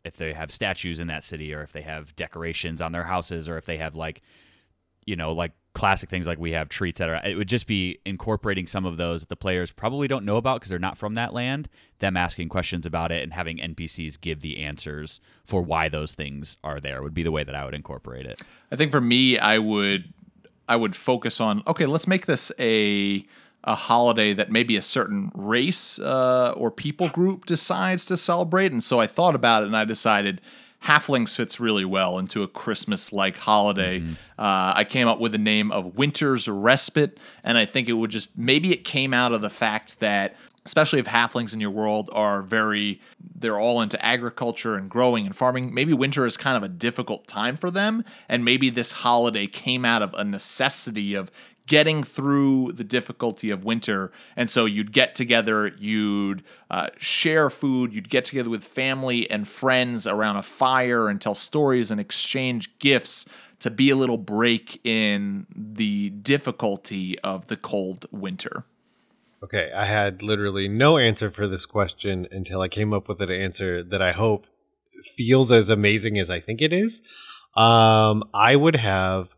if 0.04 0.16
they 0.16 0.32
have 0.32 0.52
statues 0.52 1.00
in 1.00 1.09
that 1.09 1.24
city 1.24 1.52
or 1.52 1.62
if 1.62 1.72
they 1.72 1.82
have 1.82 2.14
decorations 2.14 2.80
on 2.80 2.92
their 2.92 3.04
houses 3.04 3.48
or 3.48 3.59
if 3.59 3.66
they 3.66 3.78
have 3.78 3.96
like 3.96 4.22
you 5.04 5.16
know 5.16 5.32
like 5.32 5.52
classic 5.76 6.08
things 6.08 6.26
like 6.26 6.38
we 6.38 6.52
have 6.52 6.68
treats 6.68 6.98
that 6.98 7.08
are 7.08 7.20
it 7.24 7.36
would 7.36 7.48
just 7.48 7.66
be 7.66 7.98
incorporating 8.04 8.66
some 8.66 8.84
of 8.84 8.96
those 8.96 9.20
that 9.20 9.28
the 9.28 9.36
players 9.36 9.70
probably 9.70 10.08
don't 10.08 10.24
know 10.24 10.36
about 10.36 10.58
because 10.58 10.70
they're 10.70 10.78
not 10.78 10.96
from 10.96 11.14
that 11.14 11.34
land 11.34 11.68
them 11.98 12.16
asking 12.16 12.48
questions 12.48 12.86
about 12.86 13.12
it 13.12 13.22
and 13.22 13.32
having 13.32 13.58
npcs 13.58 14.20
give 14.20 14.40
the 14.40 14.64
answers 14.64 15.20
for 15.44 15.60
why 15.60 15.88
those 15.88 16.14
things 16.14 16.56
are 16.64 16.80
there 16.80 17.02
would 17.02 17.14
be 17.14 17.22
the 17.22 17.30
way 17.30 17.44
that 17.44 17.54
i 17.54 17.64
would 17.64 17.74
incorporate 17.74 18.24
it 18.24 18.42
I 18.70 18.76
think 18.76 18.90
for 18.90 19.00
me, 19.00 19.38
I 19.38 19.58
would 19.58 20.12
I 20.68 20.76
would 20.76 20.96
focus 20.96 21.40
on 21.40 21.62
okay, 21.66 21.86
let's 21.86 22.06
make 22.06 22.26
this 22.26 22.50
a 22.58 23.24
a 23.64 23.74
holiday 23.74 24.32
that 24.32 24.50
maybe 24.50 24.76
a 24.76 24.82
certain 24.82 25.32
race 25.34 25.98
uh, 25.98 26.52
or 26.56 26.70
people 26.70 27.08
group 27.08 27.46
decides 27.46 28.04
to 28.06 28.16
celebrate. 28.16 28.70
And 28.70 28.82
so 28.82 29.00
I 29.00 29.08
thought 29.08 29.34
about 29.34 29.64
it 29.64 29.66
and 29.66 29.76
I 29.76 29.84
decided 29.84 30.40
halflings 30.87 31.37
fits 31.37 31.59
really 31.59 31.84
well 31.84 32.18
into 32.18 32.43
a 32.43 32.49
Christmas 32.49 33.12
like 33.12 33.37
holiday. 33.37 33.99
Uh, 34.39 34.72
I 34.76 34.84
came 34.84 35.09
up 35.09 35.18
with 35.18 35.32
the 35.32 35.39
name 35.39 35.72
of 35.72 35.97
Winter's 35.97 36.49
Respite, 36.49 37.18
and 37.43 37.59
I 37.59 37.66
think 37.66 37.89
it 37.89 37.95
would 37.95 38.11
just 38.11 38.37
maybe 38.37 38.72
it 38.72 38.84
came 38.84 39.12
out 39.12 39.32
of 39.32 39.41
the 39.41 39.51
fact 39.51 40.01
that 40.01 40.37
especially 40.64 40.99
if 40.99 41.07
halflings 41.07 41.55
in 41.55 41.61
your 41.61 41.70
world 41.70 42.11
are 42.12 42.43
very 42.43 43.01
they're 43.37 43.59
all 43.59 43.80
into 43.80 44.05
agriculture 44.05 44.74
and 44.74 44.91
growing 44.91 45.24
and 45.24 45.37
farming 45.37 45.72
maybe 45.72 45.93
winter 45.93 46.26
is 46.26 46.37
kind 46.37 46.57
of 46.57 46.62
a 46.64 46.68
difficult 46.68 47.26
time 47.28 47.57
for 47.57 47.70
them 47.70 48.05
and 48.28 48.45
maybe 48.45 48.68
this 48.68 48.91
holiday 48.91 49.47
came 49.47 49.84
out 49.84 50.03
of 50.03 50.12
a 50.14 50.24
necessity 50.24 51.14
of 51.14 51.30
getting 51.66 52.02
through 52.02 52.72
the 52.72 52.84
difficulty 52.84 53.50
of 53.50 53.64
winter 53.64 54.12
and 54.36 54.48
so 54.48 54.64
you'd 54.64 54.92
get 54.92 55.14
together 55.14 55.72
you'd 55.78 56.42
uh, 56.70 56.88
share 56.96 57.50
food 57.50 57.92
you'd 57.92 58.08
get 58.08 58.24
together 58.24 58.50
with 58.50 58.64
family 58.64 59.28
and 59.30 59.48
friends 59.48 60.06
around 60.06 60.36
a 60.36 60.42
fire 60.42 61.08
and 61.08 61.20
tell 61.20 61.34
stories 61.34 61.90
and 61.90 62.00
exchange 62.00 62.78
gifts 62.78 63.26
to 63.58 63.70
be 63.70 63.90
a 63.90 63.96
little 63.96 64.18
break 64.18 64.80
in 64.84 65.46
the 65.54 66.10
difficulty 66.10 67.18
of 67.20 67.46
the 67.48 67.56
cold 67.56 68.06
winter 68.10 68.64
Okay, 69.42 69.70
I 69.72 69.86
had 69.86 70.22
literally 70.22 70.66
no 70.66 70.98
answer 70.98 71.30
for 71.30 71.46
this 71.46 71.66
question 71.66 72.26
until 72.30 72.62
I 72.62 72.68
came 72.68 72.94
up 72.94 73.06
with 73.06 73.20
an 73.20 73.30
answer 73.30 73.82
that 73.84 74.00
I 74.00 74.12
hope 74.12 74.46
feels 75.16 75.52
as 75.52 75.70
amazing 75.70 76.18
as 76.18 76.30
I 76.30 76.40
think 76.40 76.62
it 76.62 76.72
is. 76.72 77.02
Um, 77.56 78.24
I 78.34 78.56
would 78.56 78.76
have 78.76 79.36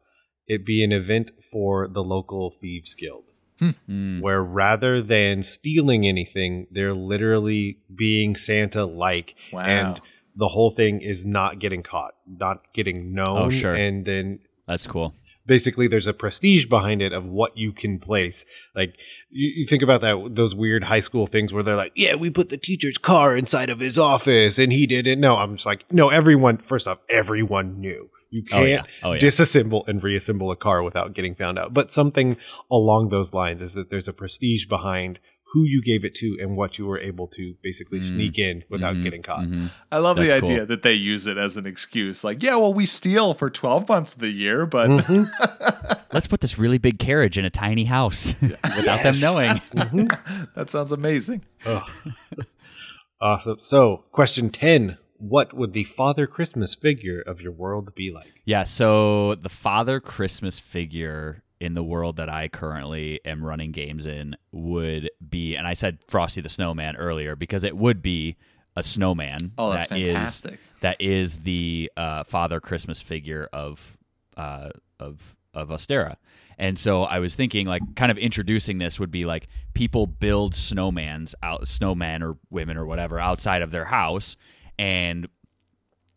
it 0.48 0.64
be 0.64 0.82
an 0.82 0.92
event 0.92 1.30
for 1.42 1.86
the 1.88 2.02
local 2.02 2.50
thieves 2.50 2.94
guild. 2.94 3.24
Mm. 3.60 4.20
Where 4.20 4.42
rather 4.42 5.02
than 5.02 5.42
stealing 5.42 6.06
anything, 6.06 6.68
they're 6.70 6.94
literally 6.94 7.78
being 7.92 8.36
Santa 8.36 8.84
like. 8.84 9.34
Wow. 9.52 9.62
And 9.62 10.00
the 10.36 10.48
whole 10.48 10.70
thing 10.70 11.00
is 11.00 11.24
not 11.24 11.58
getting 11.58 11.82
caught, 11.82 12.14
not 12.26 12.72
getting 12.72 13.12
known. 13.12 13.38
Oh, 13.38 13.50
sure. 13.50 13.74
And 13.74 14.04
then 14.04 14.40
that's 14.66 14.86
cool 14.86 15.14
basically 15.48 15.88
there's 15.88 16.06
a 16.06 16.12
prestige 16.12 16.66
behind 16.66 17.02
it 17.02 17.12
of 17.12 17.24
what 17.24 17.56
you 17.56 17.72
can 17.72 17.98
place. 17.98 18.44
Like 18.76 18.94
you, 19.30 19.50
you 19.56 19.66
think 19.66 19.82
about 19.82 20.02
that 20.02 20.34
those 20.36 20.54
weird 20.54 20.84
high 20.84 21.00
school 21.00 21.26
things 21.26 21.52
where 21.52 21.64
they're 21.64 21.74
like, 21.74 21.92
"Yeah, 21.96 22.14
we 22.14 22.30
put 22.30 22.50
the 22.50 22.58
teacher's 22.58 22.98
car 22.98 23.36
inside 23.36 23.70
of 23.70 23.80
his 23.80 23.98
office 23.98 24.60
and 24.60 24.72
he 24.72 24.86
didn't." 24.86 25.18
No, 25.18 25.36
I'm 25.36 25.56
just 25.56 25.66
like, 25.66 25.90
"No, 25.92 26.10
everyone 26.10 26.58
first 26.58 26.86
off, 26.86 26.98
everyone 27.08 27.80
knew. 27.80 28.10
You 28.30 28.42
Oh, 28.52 28.64
can't 28.64 28.86
Oh, 29.02 29.12
yeah. 29.12 29.18
disassemble 29.18 29.86
and 29.88 30.02
reassemble 30.02 30.50
a 30.50 30.56
car 30.56 30.82
without 30.82 31.14
getting 31.14 31.34
found 31.34 31.58
out." 31.58 31.72
But 31.74 31.92
something 31.92 32.36
along 32.70 33.08
those 33.08 33.32
lines 33.32 33.62
is 33.62 33.74
that 33.74 33.90
there's 33.90 34.08
a 34.08 34.12
prestige 34.12 34.66
behind 34.66 35.18
who 35.54 35.64
you 35.64 35.80
gave 35.82 36.04
it 36.04 36.14
to 36.14 36.36
and 36.42 36.54
what 36.58 36.76
you 36.76 36.84
were 36.84 36.98
able 37.00 37.26
to 37.26 37.54
basically 37.62 38.02
sneak 38.02 38.38
in 38.38 38.64
without 38.68 38.96
Mhm. 38.96 39.02
getting 39.02 39.22
caught. 39.22 39.46
Mhm. 39.46 39.70
I 39.90 39.96
love 39.96 40.18
the 40.18 40.30
idea 40.30 40.58
cool. 40.58 40.66
that 40.66 40.82
they 40.82 40.92
use 40.92 41.26
it 41.26 41.38
as 41.38 41.56
an 41.56 41.64
excuse. 41.64 42.22
Like, 42.22 42.42
yeah, 42.42 42.56
well, 42.56 42.74
we 42.74 42.84
steal 42.84 43.32
for 43.32 43.48
12 43.48 43.88
months 43.88 44.12
of 44.12 44.20
the 44.20 44.28
year, 44.28 44.66
but 44.66 44.90
Mhm. 44.90 45.26
let's 46.12 46.26
put 46.26 46.42
this 46.42 46.58
really 46.58 46.76
big 46.76 46.98
carriage 46.98 47.38
in 47.38 47.46
a 47.46 47.50
tiny 47.50 47.84
house 47.84 48.34
without 48.42 49.02
them 49.02 49.14
knowing 49.22 49.58
that 50.54 50.68
sounds 50.68 50.92
amazing. 50.92 51.40
Ugh. 51.64 51.90
awesome. 53.20 53.56
So, 53.60 54.04
question 54.12 54.50
10 54.50 54.98
What 55.18 55.52
would 55.54 55.72
the 55.72 55.84
Father 55.84 56.26
Christmas 56.26 56.74
figure 56.74 57.20
of 57.20 57.40
your 57.40 57.52
world 57.52 57.94
be 57.94 58.10
like? 58.10 58.40
Yeah, 58.44 58.64
so 58.64 59.34
the 59.34 59.48
Father 59.48 60.00
Christmas 60.00 60.58
figure 60.58 61.42
in 61.60 61.74
the 61.74 61.82
world 61.82 62.16
that 62.16 62.28
I 62.28 62.48
currently 62.48 63.20
am 63.24 63.44
running 63.44 63.72
games 63.72 64.06
in 64.06 64.36
would 64.52 65.10
be, 65.28 65.56
and 65.56 65.66
I 65.66 65.74
said 65.74 65.98
Frosty 66.06 66.40
the 66.40 66.48
Snowman 66.48 66.96
earlier 66.96 67.34
because 67.34 67.64
it 67.64 67.76
would 67.76 68.00
be 68.00 68.36
a 68.76 68.82
snowman. 68.82 69.52
Oh, 69.58 69.70
that's 69.72 69.88
that 69.90 69.98
is- 69.98 70.08
fantastic. 70.14 70.60
that 70.82 71.00
is 71.00 71.36
the 71.38 71.90
uh, 71.96 72.22
Father 72.22 72.60
Christmas 72.60 73.02
figure 73.02 73.48
of 73.52 73.98
uh, 74.36 74.70
of 75.00 75.34
of 75.52 75.70
Ostera. 75.70 76.16
And 76.58 76.78
so 76.78 77.04
I 77.04 77.18
was 77.20 77.34
thinking, 77.34 77.66
like, 77.66 77.82
kind 77.94 78.10
of 78.10 78.18
introducing 78.18 78.78
this 78.78 78.98
would 78.98 79.10
be 79.10 79.24
like 79.24 79.48
people 79.74 80.06
build 80.06 80.54
snowmans 80.54 81.34
out, 81.42 81.62
snowmen 81.62 82.22
or 82.22 82.36
women 82.50 82.76
or 82.76 82.84
whatever 82.86 83.18
outside 83.18 83.62
of 83.62 83.70
their 83.70 83.86
house, 83.86 84.36
and 84.78 85.28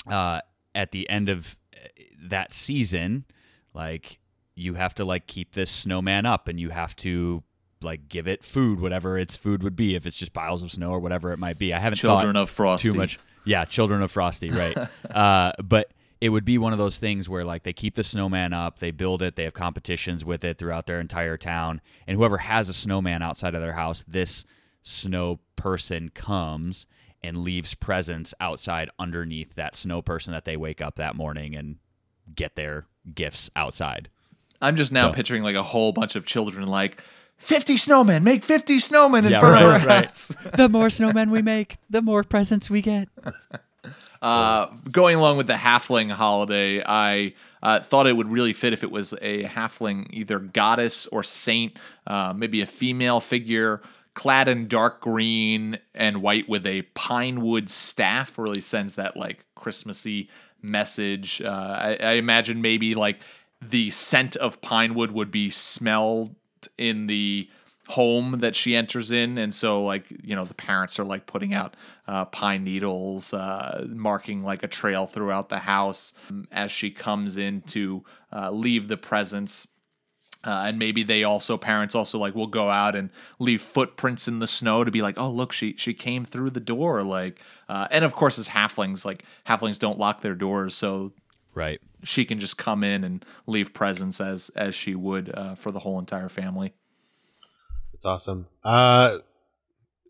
uh, 0.09 0.41
at 0.75 0.91
the 0.91 1.09
end 1.09 1.29
of 1.29 1.57
uh, 1.75 1.87
that 2.23 2.53
season, 2.53 3.25
like 3.73 4.19
you 4.55 4.75
have 4.75 4.93
to 4.95 5.05
like 5.05 5.27
keep 5.27 5.53
this 5.53 5.71
snowman 5.71 6.25
up, 6.25 6.47
and 6.47 6.59
you 6.59 6.69
have 6.69 6.95
to 6.97 7.43
like 7.81 8.07
give 8.09 8.27
it 8.27 8.43
food, 8.43 8.79
whatever 8.79 9.17
its 9.17 9.35
food 9.35 9.63
would 9.63 9.75
be, 9.75 9.95
if 9.95 10.05
it's 10.05 10.17
just 10.17 10.33
piles 10.33 10.63
of 10.63 10.71
snow 10.71 10.91
or 10.91 10.99
whatever 10.99 11.31
it 11.31 11.39
might 11.39 11.57
be. 11.57 11.73
I 11.73 11.79
haven't 11.79 11.97
Children 11.97 12.33
thought 12.33 12.41
of 12.41 12.49
Frosty. 12.49 12.89
too 12.89 12.93
much. 12.93 13.19
Yeah, 13.43 13.65
Children 13.65 14.03
of 14.03 14.11
Frosty, 14.11 14.51
right? 14.51 14.77
uh, 15.15 15.53
but 15.63 15.91
it 16.21 16.29
would 16.29 16.45
be 16.45 16.59
one 16.59 16.73
of 16.73 16.77
those 16.77 16.99
things 16.99 17.27
where 17.27 17.43
like 17.43 17.63
they 17.63 17.73
keep 17.73 17.95
the 17.95 18.03
snowman 18.03 18.53
up, 18.53 18.77
they 18.77 18.91
build 18.91 19.23
it, 19.23 19.35
they 19.35 19.45
have 19.45 19.55
competitions 19.55 20.23
with 20.23 20.43
it 20.43 20.59
throughout 20.59 20.85
their 20.85 20.99
entire 20.99 21.37
town, 21.37 21.81
and 22.05 22.15
whoever 22.15 22.37
has 22.37 22.69
a 22.69 22.73
snowman 22.73 23.23
outside 23.23 23.55
of 23.55 23.61
their 23.61 23.73
house, 23.73 24.05
this 24.07 24.45
snow 24.83 25.39
person 25.55 26.09
comes 26.13 26.85
and 27.23 27.37
leaves 27.39 27.73
presents 27.73 28.33
outside 28.39 28.89
underneath 28.99 29.55
that 29.55 29.75
snow 29.75 30.01
person 30.01 30.33
that 30.33 30.45
they 30.45 30.57
wake 30.57 30.81
up 30.81 30.95
that 30.95 31.15
morning 31.15 31.55
and 31.55 31.77
get 32.33 32.55
their 32.55 32.85
gifts 33.13 33.49
outside. 33.55 34.09
I'm 34.61 34.75
just 34.75 34.91
now 34.91 35.09
So- 35.09 35.13
picturing 35.13 35.43
like 35.43 35.55
a 35.55 35.63
whole 35.63 35.91
bunch 35.91 36.15
of 36.15 36.25
children 36.25 36.67
like 36.67 37.01
50 37.37 37.75
snowmen, 37.75 38.21
make 38.21 38.43
50 38.43 38.77
snowmen 38.77 39.25
in 39.25 39.31
Yeah, 39.31 39.39
front 39.39 39.61
of 39.63 39.67
right, 39.71 39.81
our 39.81 39.87
right. 39.87 40.05
house. 40.05 40.27
the 40.57 40.69
more 40.69 40.87
snowmen 40.87 41.31
we 41.31 41.41
make, 41.41 41.77
the 41.89 42.01
more 42.01 42.23
presents 42.23 42.69
we 42.69 42.81
get. 42.81 43.09
Uh, 44.21 44.67
going 44.91 45.15
along 45.15 45.35
with 45.35 45.47
the 45.47 45.53
halfling 45.53 46.11
holiday, 46.11 46.79
I 46.85 47.33
uh, 47.63 47.79
thought 47.79 48.05
it 48.05 48.15
would 48.15 48.29
really 48.31 48.53
fit 48.53 48.71
if 48.71 48.83
it 48.83 48.91
was 48.91 49.13
a 49.19 49.45
halfling, 49.45 50.05
either 50.11 50.37
goddess 50.37 51.07
or 51.07 51.23
saint, 51.23 51.75
uh, 52.05 52.31
maybe 52.31 52.61
a 52.61 52.67
female 52.67 53.19
figure 53.19 53.81
clad 54.13 54.47
in 54.47 54.67
dark 54.67 55.01
green 55.01 55.79
and 55.93 56.21
white 56.21 56.49
with 56.49 56.65
a 56.65 56.83
pine 56.93 57.41
wood 57.41 57.69
staff. 57.69 58.37
Really 58.37 58.61
sends 58.61 58.95
that 58.95 59.15
like 59.17 59.45
Christmassy 59.55 60.29
message. 60.61 61.41
Uh, 61.41 61.49
I, 61.79 61.97
I 62.01 62.11
imagine 62.13 62.61
maybe 62.61 62.95
like 62.95 63.19
the 63.61 63.89
scent 63.91 64.35
of 64.35 64.61
pine 64.61 64.93
wood 64.95 65.11
would 65.11 65.31
be 65.31 65.49
smelled 65.49 66.35
in 66.77 67.07
the 67.07 67.49
home 67.87 68.39
that 68.39 68.55
she 68.55 68.73
enters 68.73 69.11
in 69.11 69.37
and 69.37 69.53
so 69.53 69.83
like 69.83 70.05
you 70.23 70.33
know 70.33 70.45
the 70.45 70.53
parents 70.53 70.97
are 70.97 71.03
like 71.03 71.25
putting 71.25 71.53
out 71.53 71.75
uh, 72.07 72.23
pine 72.25 72.63
needles 72.63 73.33
uh, 73.33 73.85
marking 73.89 74.43
like 74.43 74.63
a 74.63 74.67
trail 74.67 75.05
throughout 75.05 75.49
the 75.49 75.59
house 75.59 76.13
um, 76.29 76.47
as 76.51 76.71
she 76.71 76.89
comes 76.89 77.35
in 77.35 77.61
to 77.61 78.03
uh, 78.31 78.49
leave 78.49 78.87
the 78.87 78.95
presents 78.95 79.67
uh, 80.43 80.63
and 80.67 80.79
maybe 80.79 81.03
they 81.03 81.23
also 81.23 81.57
parents 81.57 81.93
also 81.95 82.17
like 82.17 82.33
will 82.35 82.47
go 82.47 82.69
out 82.69 82.95
and 82.95 83.09
leave 83.39 83.61
footprints 83.61 84.27
in 84.27 84.39
the 84.39 84.47
snow 84.47 84.83
to 84.83 84.91
be 84.91 85.01
like 85.01 85.17
oh 85.19 85.29
look 85.29 85.51
she 85.53 85.75
she 85.77 85.93
came 85.93 86.25
through 86.25 86.49
the 86.49 86.59
door 86.59 87.03
like 87.03 87.39
uh, 87.69 87.87
and 87.91 88.03
of 88.03 88.13
course 88.15 88.39
as 88.39 88.47
halflings 88.49 89.05
like 89.05 89.23
halflings 89.47 89.77
don't 89.79 89.99
lock 89.99 90.21
their 90.21 90.35
doors 90.35 90.75
so 90.75 91.11
Right. 91.53 91.81
she 92.03 92.23
can 92.23 92.39
just 92.39 92.57
come 92.57 92.83
in 92.83 93.03
and 93.03 93.25
leave 93.45 93.73
presents 93.73 94.21
as 94.21 94.49
as 94.55 94.73
she 94.73 94.95
would 94.95 95.31
uh, 95.33 95.55
for 95.55 95.71
the 95.71 95.79
whole 95.79 95.99
entire 95.99 96.29
family 96.29 96.73
It's 97.93 98.05
awesome. 98.05 98.47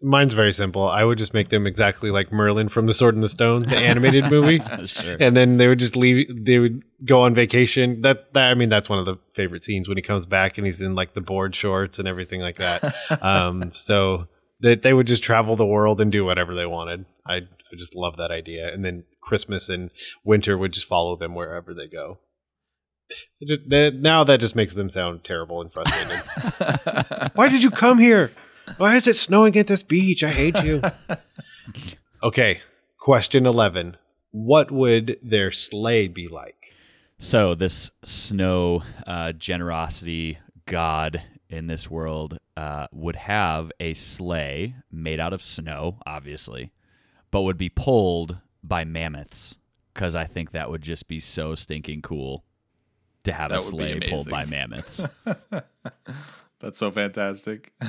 Mine's 0.04 0.34
very 0.34 0.54
simple. 0.54 0.88
I 0.88 1.04
would 1.04 1.18
just 1.18 1.34
make 1.34 1.50
them 1.50 1.68
exactly 1.68 2.12
like 2.12 2.32
Merlin 2.32 2.70
from 2.70 2.86
The 2.88 2.94
Sword 2.94 3.16
in 3.16 3.22
the 3.22 3.30
Stone, 3.30 3.64
the 3.64 3.78
animated 3.78 4.30
movie. 4.30 4.62
Sure. 4.86 5.18
and 5.20 5.38
then 5.38 5.58
they 5.58 5.68
would 5.68 5.80
just 5.80 5.96
leave. 5.96 6.28
They 6.46 6.58
would 6.58 6.84
go 7.06 7.22
on 7.22 7.36
vacation. 7.36 8.02
That, 8.02 8.34
that 8.34 8.50
I 8.50 8.54
mean, 8.56 8.70
that's 8.70 8.90
one 8.90 9.00
of 9.00 9.06
the 9.06 9.18
favorite 9.36 9.64
scenes 9.64 9.88
when 9.88 9.98
he 9.98 10.02
comes 10.02 10.26
back 10.26 10.58
and 10.58 10.66
he's 10.66 10.82
in 10.82 10.96
like 10.96 11.14
the 11.14 11.22
board 11.22 11.56
shorts 11.56 12.00
and 12.00 12.08
everything 12.08 12.42
like 12.42 12.58
that. 12.58 12.96
um, 13.22 13.72
so 13.76 14.28
that 14.62 14.82
they 14.84 14.94
would 14.94 15.08
just 15.08 15.24
travel 15.24 15.56
the 15.56 15.66
world 15.66 16.02
and 16.02 16.12
do 16.12 16.26
whatever 16.26 16.56
they 16.56 16.66
wanted. 16.66 17.06
I, 17.26 17.36
I 17.36 17.76
just 17.78 17.96
love 17.96 18.18
that 18.18 18.32
idea. 18.32 18.74
And 18.74 18.84
then 18.84 19.04
Christmas 19.22 19.70
and 19.70 19.92
winter 20.24 20.58
would 20.58 20.74
just 20.74 20.88
follow 20.88 21.16
them 21.16 21.36
wherever 21.36 21.74
they 21.74 21.88
go. 21.88 22.20
Just, 23.46 23.62
now 23.68 24.24
that 24.24 24.40
just 24.40 24.56
makes 24.56 24.74
them 24.74 24.90
sound 24.90 25.24
terrible 25.24 25.62
and 25.62 25.72
frustrated. 25.72 26.22
Why 27.36 27.50
did 27.50 27.62
you 27.64 27.70
come 27.70 27.98
here? 27.98 28.32
Why 28.78 28.96
is 28.96 29.08
it 29.08 29.16
snowing 29.16 29.56
at 29.58 29.68
this 29.68 29.84
beach? 29.84 30.24
I 30.24 30.30
hate 30.30 30.64
you. 30.64 30.82
okay, 32.24 32.62
question 32.98 33.46
11. 33.46 33.98
What 34.32 34.72
would 34.72 35.18
their 35.22 35.52
sleigh 35.52 36.08
be 36.08 36.28
like? 36.28 36.74
So 37.20 37.54
this 37.54 37.92
snow 38.04 38.84
uh, 39.06 39.34
generosity 39.34 40.40
god 40.66 41.22
in 41.50 41.68
this 41.68 41.90
world 41.90 42.38
uh, 42.58 42.88
would 42.92 43.16
have 43.16 43.72
a 43.80 43.94
sleigh 43.94 44.76
made 44.92 45.20
out 45.20 45.34
of 45.34 45.42
snow, 45.42 45.98
obviously, 46.06 46.72
but 47.30 47.42
would 47.42 47.58
be 47.58 47.70
pulled 47.70 48.38
by 48.64 48.84
mammoths 48.84 49.58
because 49.94 50.16
I 50.16 50.26
think 50.26 50.52
that 50.52 50.70
would 50.70 50.82
just 50.82 51.08
be 51.08 51.20
so 51.20 51.56
stinking 51.56 52.02
cool 52.02 52.44
to 53.24 53.34
have 53.34 53.50
That 53.50 53.60
a 53.62 53.64
sleigh 53.64 54.00
pulled 54.00 54.30
by 54.30 54.46
mammoths. 54.46 55.06
That's 56.60 56.80
so 56.80 56.92
fantastic. 56.92 57.74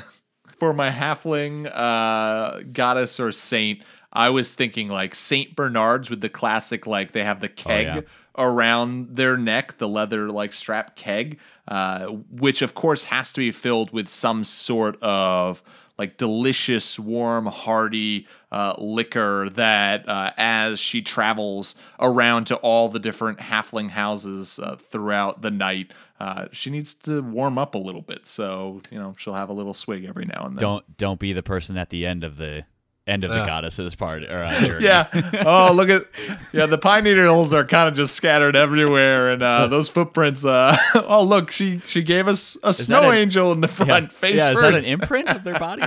For 0.58 0.72
my 0.72 0.90
halfling 0.90 1.70
uh, 1.72 2.62
goddess 2.72 3.18
or 3.18 3.32
saint, 3.32 3.82
I 4.12 4.30
was 4.30 4.54
thinking 4.54 4.88
like 4.88 5.14
Saint 5.14 5.56
Bernards 5.56 6.10
with 6.10 6.20
the 6.20 6.28
classic 6.28 6.86
like 6.86 7.12
they 7.12 7.24
have 7.24 7.40
the 7.40 7.48
keg 7.48 7.86
yeah. 7.86 8.00
around 8.36 9.16
their 9.16 9.36
neck, 9.36 9.78
the 9.78 9.88
leather 9.88 10.28
like 10.28 10.52
strap 10.52 10.96
keg, 10.96 11.38
uh, 11.66 12.06
which 12.06 12.62
of 12.62 12.74
course 12.74 13.04
has 13.04 13.32
to 13.32 13.40
be 13.40 13.50
filled 13.50 13.92
with 13.92 14.08
some 14.08 14.44
sort 14.44 15.02
of 15.02 15.62
like 15.98 16.16
delicious, 16.16 16.98
warm, 16.98 17.46
hearty 17.46 18.26
uh, 18.50 18.74
liquor 18.78 19.48
that 19.50 20.08
uh, 20.08 20.32
as 20.36 20.80
she 20.80 21.00
travels 21.00 21.74
around 22.00 22.46
to 22.46 22.56
all 22.56 22.88
the 22.88 22.98
different 22.98 23.38
halfling 23.38 23.90
houses 23.90 24.58
uh, 24.58 24.76
throughout 24.76 25.42
the 25.42 25.50
night, 25.50 25.92
uh, 26.22 26.46
she 26.52 26.70
needs 26.70 26.94
to 26.94 27.20
warm 27.20 27.58
up 27.58 27.74
a 27.74 27.78
little 27.78 28.02
bit. 28.02 28.26
So, 28.26 28.80
you 28.90 28.98
know, 28.98 29.14
she'll 29.18 29.34
have 29.34 29.48
a 29.48 29.52
little 29.52 29.74
swig 29.74 30.04
every 30.04 30.24
now 30.24 30.44
and 30.46 30.56
then. 30.56 30.60
don't 30.60 30.96
don't 30.96 31.18
be 31.20 31.32
the 31.32 31.42
person 31.42 31.76
at 31.76 31.90
the 31.90 32.06
end 32.06 32.22
of 32.22 32.36
the 32.36 32.64
end 33.04 33.24
of 33.24 33.30
the 33.30 33.38
Yeah. 33.38 33.46
goddess's 33.46 33.96
part 33.96 34.22
or 34.22 34.42
uh, 34.44 34.60
journey. 34.64 34.84
Yeah. 34.84 35.08
Oh, 35.44 35.72
look 35.74 35.88
at 35.88 36.06
yeah. 36.52 36.66
The 36.66 36.78
pine 36.78 37.02
needles 37.02 37.52
are 37.52 37.64
kind 37.64 37.88
of 37.88 37.94
just 37.94 38.14
scattered 38.14 38.54
everywhere, 38.54 39.32
and 39.32 39.42
uh, 39.42 39.66
those 39.66 39.88
footprints. 39.88 40.44
Uh, 40.44 40.76
oh, 40.94 41.24
look, 41.24 41.50
she 41.50 41.80
she 41.80 42.02
gave 42.04 42.28
us 42.28 42.56
a 42.62 42.72
snow 42.72 43.10
an- 43.10 43.16
angel 43.18 43.50
in 43.50 43.60
the 43.60 43.68
front 43.68 44.12
face 44.12 44.36
yeah, 44.36 44.52
is 44.52 44.60
that 44.60 44.74
an 44.74 44.84
imprint 44.84 45.28
of 45.28 45.42
their 45.42 45.58
body? 45.58 45.82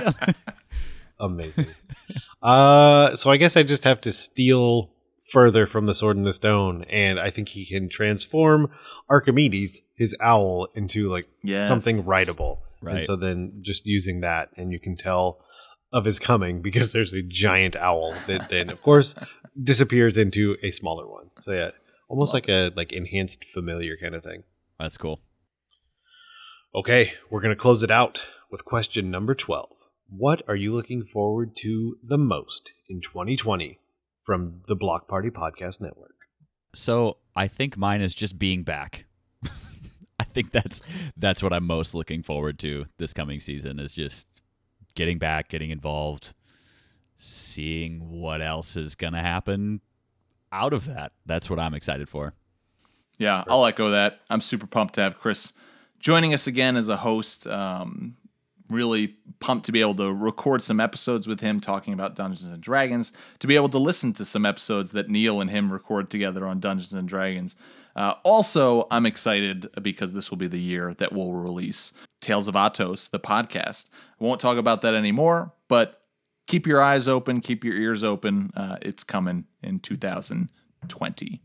Amazing. 1.18 1.68
uh, 2.42 3.16
so 3.16 3.30
I 3.30 3.38
guess 3.38 3.56
I 3.56 3.62
just 3.62 3.84
have 3.84 4.02
to 4.02 4.12
steal 4.12 4.90
further 5.32 5.66
from 5.66 5.86
the 5.86 5.94
sword 5.94 6.16
and 6.16 6.26
the 6.26 6.32
stone, 6.32 6.84
and 6.84 7.18
I 7.18 7.30
think 7.30 7.48
he 7.50 7.66
can 7.66 7.88
transform 7.88 8.70
Archimedes, 9.08 9.80
his 9.96 10.16
owl, 10.20 10.68
into 10.74 11.08
like 11.10 11.26
Yes. 11.42 11.66
something 11.68 12.04
writable. 12.04 12.58
And 12.80 12.88
Right. 12.96 13.04
so 13.06 13.16
then 13.16 13.58
just 13.62 13.86
using 13.86 14.20
that, 14.20 14.50
and 14.56 14.70
you 14.72 14.78
can 14.78 14.96
tell 14.96 15.42
of 15.92 16.04
his 16.04 16.18
coming 16.18 16.62
because 16.68 16.92
there's 16.92 17.12
a 17.12 17.22
giant 17.22 17.74
owl 17.76 18.14
that 18.26 18.48
then, 18.50 18.70
of 18.70 18.82
course, 18.82 19.14
disappears 19.62 20.16
into 20.16 20.56
a 20.62 20.70
smaller 20.70 21.08
one. 21.08 21.30
So 21.40 21.52
yeah, 21.52 21.70
almost 22.08 22.32
like 22.34 22.48
a 22.48 22.70
like 22.76 22.92
enhanced 22.92 23.44
familiar 23.44 23.96
kind 23.96 24.14
of 24.14 24.22
thing. 24.22 24.44
That's 24.78 24.98
cool. 24.98 25.20
Okay, 26.74 27.14
we're 27.30 27.40
going 27.40 27.54
to 27.54 27.60
close 27.60 27.82
it 27.82 27.90
out 27.90 28.22
with 28.50 28.64
question 28.64 29.10
number 29.10 29.34
12. 29.34 29.70
What 30.08 30.42
are 30.46 30.54
you 30.56 30.74
looking 30.74 31.04
forward 31.04 31.56
to 31.62 31.96
the 32.06 32.18
most 32.18 32.70
in 32.88 33.00
2020 33.00 33.80
from 34.26 34.60
the 34.66 34.74
Block 34.74 35.06
Party 35.06 35.30
Podcast 35.30 35.80
Network? 35.80 36.26
So 36.74 37.18
I 37.34 37.46
think 37.46 37.76
mine 37.76 38.02
is 38.02 38.12
just 38.12 38.38
being 38.38 38.64
back. 38.64 39.06
I 40.20 40.24
think 40.24 40.50
that's 40.50 40.82
that's 41.16 41.42
what 41.42 41.52
I'm 41.52 41.64
most 41.64 41.94
looking 41.94 42.22
forward 42.22 42.58
to 42.58 42.84
this 42.98 43.12
coming 43.14 43.38
season 43.40 43.78
is 43.78 43.94
just 43.94 44.26
getting 44.94 45.18
back, 45.18 45.48
getting 45.48 45.70
involved, 45.70 46.34
seeing 47.16 48.20
what 48.20 48.42
else 48.42 48.76
is 48.76 48.96
gonna 48.96 49.22
happen 49.22 49.80
out 50.52 50.72
of 50.72 50.86
that. 50.86 51.12
That's 51.24 51.48
what 51.48 51.60
I'm 51.60 51.72
excited 51.72 52.08
for. 52.08 52.34
Yeah, 53.18 53.44
I'll 53.48 53.64
echo 53.64 53.90
that. 53.90 54.20
I'm 54.28 54.40
super 54.40 54.66
pumped 54.66 54.96
to 54.96 55.02
have 55.02 55.18
Chris 55.18 55.52
joining 56.00 56.34
us 56.34 56.46
again 56.46 56.76
as 56.76 56.88
a 56.88 56.98
host. 56.98 57.46
Um, 57.46 58.16
really 58.68 59.16
pumped 59.40 59.66
to 59.66 59.72
be 59.72 59.80
able 59.80 59.94
to 59.94 60.12
record 60.12 60.62
some 60.62 60.80
episodes 60.80 61.26
with 61.26 61.40
him 61.40 61.60
talking 61.60 61.92
about 61.92 62.14
Dungeons 62.14 62.50
and 62.50 62.60
Dragons, 62.60 63.12
to 63.38 63.46
be 63.46 63.56
able 63.56 63.68
to 63.70 63.78
listen 63.78 64.12
to 64.14 64.24
some 64.24 64.46
episodes 64.46 64.90
that 64.92 65.08
Neil 65.08 65.40
and 65.40 65.50
him 65.50 65.72
record 65.72 66.10
together 66.10 66.46
on 66.46 66.60
Dungeons 66.60 66.92
and 66.92 67.08
Dragons. 67.08 67.54
Uh, 67.94 68.14
also, 68.24 68.86
I'm 68.90 69.06
excited 69.06 69.68
because 69.80 70.12
this 70.12 70.30
will 70.30 70.36
be 70.36 70.48
the 70.48 70.60
year 70.60 70.94
that 70.94 71.12
we'll 71.12 71.32
release 71.32 71.92
Tales 72.20 72.48
of 72.48 72.54
Atos, 72.54 73.10
the 73.10 73.20
podcast. 73.20 73.86
I 74.20 74.24
won't 74.24 74.40
talk 74.40 74.58
about 74.58 74.82
that 74.82 74.94
anymore, 74.94 75.52
but 75.68 76.02
keep 76.46 76.66
your 76.66 76.82
eyes 76.82 77.08
open, 77.08 77.40
keep 77.40 77.64
your 77.64 77.74
ears 77.74 78.04
open. 78.04 78.50
Uh, 78.54 78.76
it's 78.82 79.02
coming 79.02 79.44
in 79.62 79.80
2020. 79.80 81.42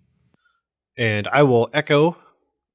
And 0.97 1.27
I 1.29 1.43
will 1.43 1.69
echo, 1.73 2.17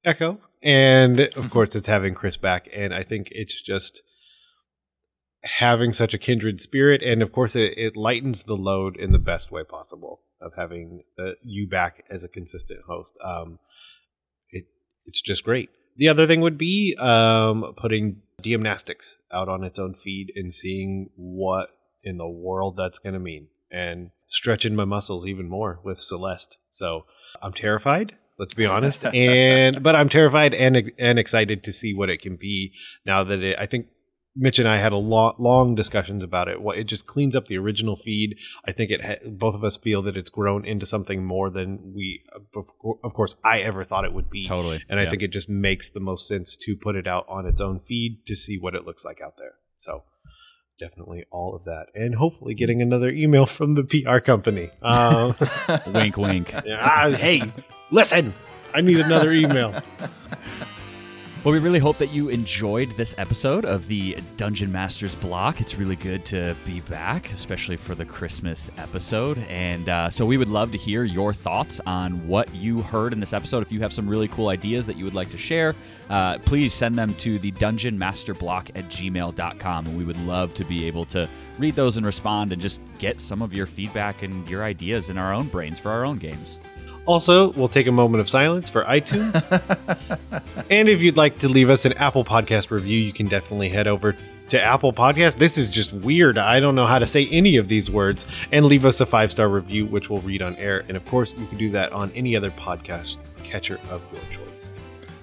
echo. 0.03 0.39
And 0.63 1.19
of 1.19 1.49
course, 1.51 1.75
it's 1.75 1.87
having 1.87 2.15
Chris 2.15 2.37
back. 2.37 2.67
And 2.75 2.93
I 2.93 3.03
think 3.03 3.29
it's 3.31 3.61
just 3.61 4.01
having 5.59 5.93
such 5.93 6.13
a 6.13 6.17
kindred 6.17 6.61
spirit. 6.61 7.01
And 7.01 7.21
of 7.21 7.31
course, 7.31 7.55
it, 7.55 7.73
it 7.77 7.95
lightens 7.95 8.43
the 8.43 8.55
load 8.55 8.97
in 8.97 9.11
the 9.11 9.19
best 9.19 9.51
way 9.51 9.63
possible 9.63 10.21
of 10.41 10.53
having 10.55 11.03
uh, 11.19 11.31
you 11.43 11.67
back 11.67 12.03
as 12.09 12.23
a 12.23 12.29
consistent 12.29 12.81
host. 12.87 13.13
Um, 13.23 13.59
it 14.49 14.65
It's 15.05 15.21
just 15.21 15.43
great. 15.43 15.69
The 15.97 16.09
other 16.09 16.27
thing 16.27 16.41
would 16.41 16.57
be 16.57 16.95
um, 16.99 17.73
putting 17.75 18.21
Gymnastics 18.41 19.15
out 19.31 19.49
on 19.49 19.63
its 19.63 19.79
own 19.79 19.95
feed 19.95 20.31
and 20.35 20.53
seeing 20.53 21.09
what 21.15 21.69
in 22.03 22.17
the 22.17 22.29
world 22.29 22.75
that's 22.77 22.99
going 22.99 23.13
to 23.13 23.19
mean. 23.19 23.47
And 23.71 24.11
stretching 24.29 24.75
my 24.75 24.85
muscles 24.85 25.25
even 25.25 25.49
more 25.49 25.79
with 25.83 25.99
Celeste. 25.99 26.57
So 26.69 27.05
I'm 27.41 27.53
terrified. 27.53 28.15
Let's 28.39 28.53
be 28.53 28.67
honest, 28.67 29.03
and 29.13 29.81
but 29.81 29.95
I'm 29.95 30.09
terrified 30.09 30.53
and 30.53 30.91
and 30.99 31.17
excited 31.17 31.63
to 31.63 31.73
see 31.73 31.93
what 31.93 32.09
it 32.09 32.21
can 32.21 32.35
be 32.35 32.71
now 33.05 33.23
that 33.23 33.41
it. 33.41 33.57
I 33.59 33.65
think 33.65 33.87
Mitch 34.39 34.59
and 34.59 34.67
I 34.67 34.77
had 34.77 34.91
a 34.91 34.97
long, 34.97 35.33
long 35.39 35.73
discussions 35.75 36.21
about 36.23 36.47
it. 36.47 36.61
What 36.61 36.77
it 36.77 36.83
just 36.83 37.07
cleans 37.07 37.35
up 37.35 37.47
the 37.47 37.57
original 37.57 37.95
feed. 37.95 38.37
I 38.65 38.71
think 38.71 38.91
it 38.91 39.03
ha- 39.03 39.27
both 39.27 39.55
of 39.55 39.63
us 39.63 39.77
feel 39.77 40.01
that 40.03 40.15
it's 40.15 40.29
grown 40.29 40.63
into 40.65 40.85
something 40.85 41.25
more 41.25 41.49
than 41.49 41.93
we, 41.95 42.21
of 43.03 43.13
course, 43.13 43.35
I 43.43 43.59
ever 43.61 43.83
thought 43.83 44.05
it 44.05 44.13
would 44.13 44.29
be. 44.29 44.45
Totally. 44.45 44.83
And 44.87 44.99
I 44.99 45.03
Yeah. 45.03 45.09
think 45.09 45.23
it 45.23 45.31
just 45.31 45.49
makes 45.49 45.89
the 45.89 45.99
most 45.99 46.27
sense 46.27 46.55
to 46.57 46.75
put 46.75 46.95
it 46.95 47.07
out 47.07 47.25
on 47.27 47.45
its 47.47 47.59
own 47.61 47.79
feed 47.79 48.25
to 48.27 48.35
see 48.35 48.57
what 48.59 48.75
it 48.75 48.85
looks 48.85 49.03
like 49.03 49.21
out 49.21 49.37
there. 49.37 49.53
So 49.79 50.03
definitely 50.79 51.25
all 51.31 51.55
of 51.55 51.63
that, 51.65 51.87
and 51.95 52.13
hopefully 52.15 52.53
getting 52.53 52.81
another 52.83 53.09
email 53.09 53.47
from 53.47 53.73
the 53.73 53.83
PR 53.83 54.19
company. 54.19 54.69
Uh, 54.81 55.33
wink, 55.87 56.15
wink. 56.17 56.53
ah, 56.71 57.09
hey, 57.09 57.41
listen, 57.89 58.33
I 58.75 58.81
need 58.81 58.99
another 58.99 59.31
email. 59.31 59.73
Well, 61.47 61.53
we 61.53 61.59
really 61.59 61.79
hope 61.79 61.97
that 61.99 62.11
you 62.11 62.27
enjoyed 62.27 62.89
this 62.97 63.15
episode 63.17 63.63
of 63.63 63.87
the 63.87 64.17
Dungeon 64.35 64.69
Masters 64.69 65.15
block. 65.15 65.61
It's 65.61 65.75
really 65.75 65.95
good 65.95 66.25
to 66.25 66.57
be 66.65 66.81
back, 66.81 67.31
especially 67.31 67.77
for 67.77 67.95
the 67.95 68.03
Christmas 68.03 68.69
episode. 68.77 69.37
And 69.47 69.87
uh, 69.87 70.09
so 70.09 70.25
we 70.25 70.35
would 70.35 70.49
love 70.49 70.73
to 70.73 70.77
hear 70.77 71.05
your 71.05 71.33
thoughts 71.33 71.79
on 71.85 72.27
what 72.27 72.53
you 72.53 72.81
heard 72.81 73.13
in 73.13 73.21
this 73.21 73.31
episode. 73.31 73.63
If 73.63 73.71
you 73.71 73.79
have 73.79 73.93
some 73.93 74.09
really 74.09 74.27
cool 74.27 74.49
ideas 74.49 74.85
that 74.87 74.97
you 74.97 75.05
would 75.05 75.13
like 75.13 75.31
to 75.31 75.37
share, 75.37 75.73
uh, 76.09 76.37
please 76.39 76.73
send 76.73 76.97
them 76.97 77.13
to 77.19 77.39
the 77.39 77.51
Dungeon 77.51 77.97
Master 77.97 78.33
Block 78.33 78.69
at 78.75 78.89
gmail.com. 78.89 79.87
And 79.87 79.97
we 79.97 80.03
would 80.03 80.21
love 80.25 80.53
to 80.55 80.65
be 80.65 80.85
able 80.85 81.05
to 81.05 81.29
read 81.57 81.75
those 81.75 81.95
and 81.95 82.05
respond 82.05 82.51
and 82.51 82.61
just 82.61 82.81
get 82.99 83.21
some 83.21 83.41
of 83.41 83.53
your 83.53 83.67
feedback 83.67 84.21
and 84.21 84.45
your 84.49 84.65
ideas 84.65 85.09
in 85.09 85.17
our 85.17 85.33
own 85.33 85.47
brains 85.47 85.79
for 85.79 85.91
our 85.91 86.03
own 86.03 86.17
games. 86.17 86.59
Also, 87.07 87.51
we'll 87.53 87.69
take 87.69 87.87
a 87.87 87.91
moment 87.91 88.19
of 88.19 88.27
silence 88.27 88.69
for 88.69 88.83
iTunes. 88.83 89.33
and 90.69 90.89
if 90.89 91.01
you'd 91.01 91.15
like 91.15 91.39
to 91.39 91.47
leave 91.47 91.69
us 91.69 91.85
an 91.85 91.93
Apple 91.93 92.25
Podcast 92.25 92.69
review, 92.69 92.99
you 92.99 93.13
can 93.13 93.27
definitely 93.27 93.69
head 93.69 93.87
over 93.87 94.13
to 94.49 94.61
Apple 94.61 94.91
Podcast. 94.91 95.37
This 95.37 95.57
is 95.57 95.69
just 95.69 95.93
weird. 95.93 96.37
I 96.37 96.59
don't 96.59 96.75
know 96.75 96.85
how 96.85 96.99
to 96.99 97.07
say 97.07 97.25
any 97.27 97.55
of 97.55 97.69
these 97.69 97.89
words. 97.89 98.25
And 98.51 98.65
leave 98.65 98.85
us 98.85 98.99
a 98.99 99.05
five 99.05 99.31
star 99.31 99.47
review, 99.47 99.85
which 99.85 100.09
we'll 100.09 100.19
read 100.19 100.41
on 100.41 100.57
air. 100.57 100.83
And 100.89 100.97
of 100.97 101.05
course, 101.05 101.33
you 101.37 101.45
can 101.47 101.57
do 101.57 101.71
that 101.71 101.93
on 101.93 102.11
any 102.11 102.35
other 102.35 102.51
podcast 102.51 103.15
catcher 103.41 103.79
of 103.89 104.01
your 104.11 104.21
choice. 104.29 104.71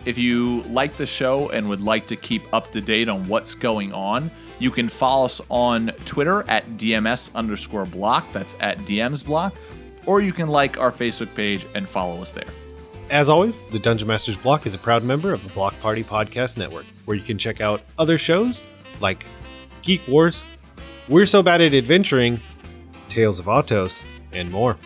If 0.07 0.17
you 0.17 0.63
like 0.63 0.97
the 0.97 1.07
show 1.07 1.51
and 1.51 1.69
would 1.69 1.83
like 1.83 2.07
to 2.07 2.17
keep 2.17 2.43
up 2.55 2.73
to 2.73 2.81
date 2.81 3.11
on 3.11 3.29
what's 3.29 3.55
going 3.55 3.93
on, 3.93 4.31
you 4.59 4.71
can 4.71 4.89
follow 4.89 5.27
us 5.27 5.43
on 5.51 5.89
Twitter 6.07 6.45
at 6.49 6.67
DMS 6.79 7.35
underscore 7.35 7.85
block. 7.85 8.31
That's 8.33 8.55
at 8.61 8.79
DMs 8.81 9.23
block. 9.23 9.55
Or 10.07 10.21
you 10.21 10.33
can 10.33 10.49
like 10.49 10.79
our 10.79 10.93
Facebook 10.93 11.35
page 11.35 11.67
and 11.75 11.89
follow 11.89 12.21
us 12.21 12.33
there. 12.33 12.49
As 13.11 13.29
always, 13.29 13.61
the 13.71 13.79
Dungeon 13.79 14.09
Masters 14.09 14.37
Block 14.37 14.67
is 14.67 14.75
a 14.75 14.79
proud 14.79 15.05
member 15.05 15.33
of 15.33 15.43
the 15.43 15.51
Block 15.51 15.79
Party 15.81 16.03
Podcast 16.03 16.57
Network, 16.57 16.87
where 17.05 17.17
you 17.17 17.23
can 17.23 17.39
check 17.39 17.61
out 17.61 17.83
other 17.99 18.19
shows 18.19 18.63
like 19.01 19.25
Geek 19.83 20.07
Wars, 20.09 20.43
We're 21.09 21.27
So 21.27 21.43
Bad 21.43 21.61
at 21.61 21.75
Adventuring, 21.75 22.41
Tales 23.09 23.39
of 23.39 23.49
Autos, 23.49 24.03
and 24.33 24.51
more. 24.51 24.77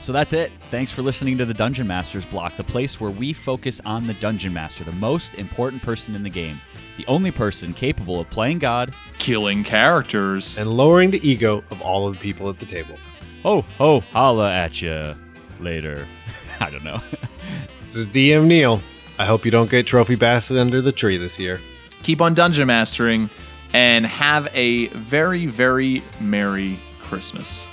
So 0.00 0.12
that's 0.12 0.32
it. 0.32 0.50
Thanks 0.68 0.90
for 0.90 1.02
listening 1.02 1.38
to 1.38 1.44
the 1.44 1.54
Dungeon 1.54 1.86
Masters 1.86 2.24
block, 2.24 2.56
the 2.56 2.64
place 2.64 3.00
where 3.00 3.10
we 3.10 3.32
focus 3.32 3.80
on 3.84 4.06
the 4.06 4.14
Dungeon 4.14 4.52
Master, 4.52 4.82
the 4.82 4.92
most 4.92 5.34
important 5.34 5.82
person 5.82 6.16
in 6.16 6.24
the 6.24 6.30
game, 6.30 6.60
the 6.96 7.06
only 7.06 7.30
person 7.30 7.72
capable 7.72 8.20
of 8.20 8.28
playing 8.28 8.58
God. 8.58 8.94
Killing 9.18 9.62
characters. 9.62 10.58
And 10.58 10.76
lowering 10.76 11.10
the 11.12 11.26
ego 11.28 11.62
of 11.70 11.80
all 11.82 12.08
of 12.08 12.14
the 12.14 12.20
people 12.20 12.48
at 12.48 12.58
the 12.58 12.66
table. 12.66 12.96
Ho, 13.42 13.62
ho, 13.78 14.00
holla 14.12 14.52
at 14.52 14.80
you 14.80 15.14
later. 15.60 16.06
I 16.60 16.70
don't 16.70 16.84
know. 16.84 17.00
This 17.82 17.96
is 17.96 18.08
DM 18.08 18.46
Neil. 18.46 18.80
I 19.18 19.26
hope 19.26 19.44
you 19.44 19.50
don't 19.50 19.70
get 19.70 19.86
Trophy 19.86 20.14
Bass 20.14 20.50
under 20.50 20.80
the 20.80 20.92
tree 20.92 21.18
this 21.18 21.38
year. 21.38 21.60
Keep 22.02 22.22
on 22.22 22.32
dungeon 22.32 22.66
mastering 22.66 23.28
and 23.74 24.06
have 24.06 24.48
a 24.54 24.86
very, 24.88 25.44
very 25.44 26.02
Merry 26.18 26.78
Christmas. 27.02 27.66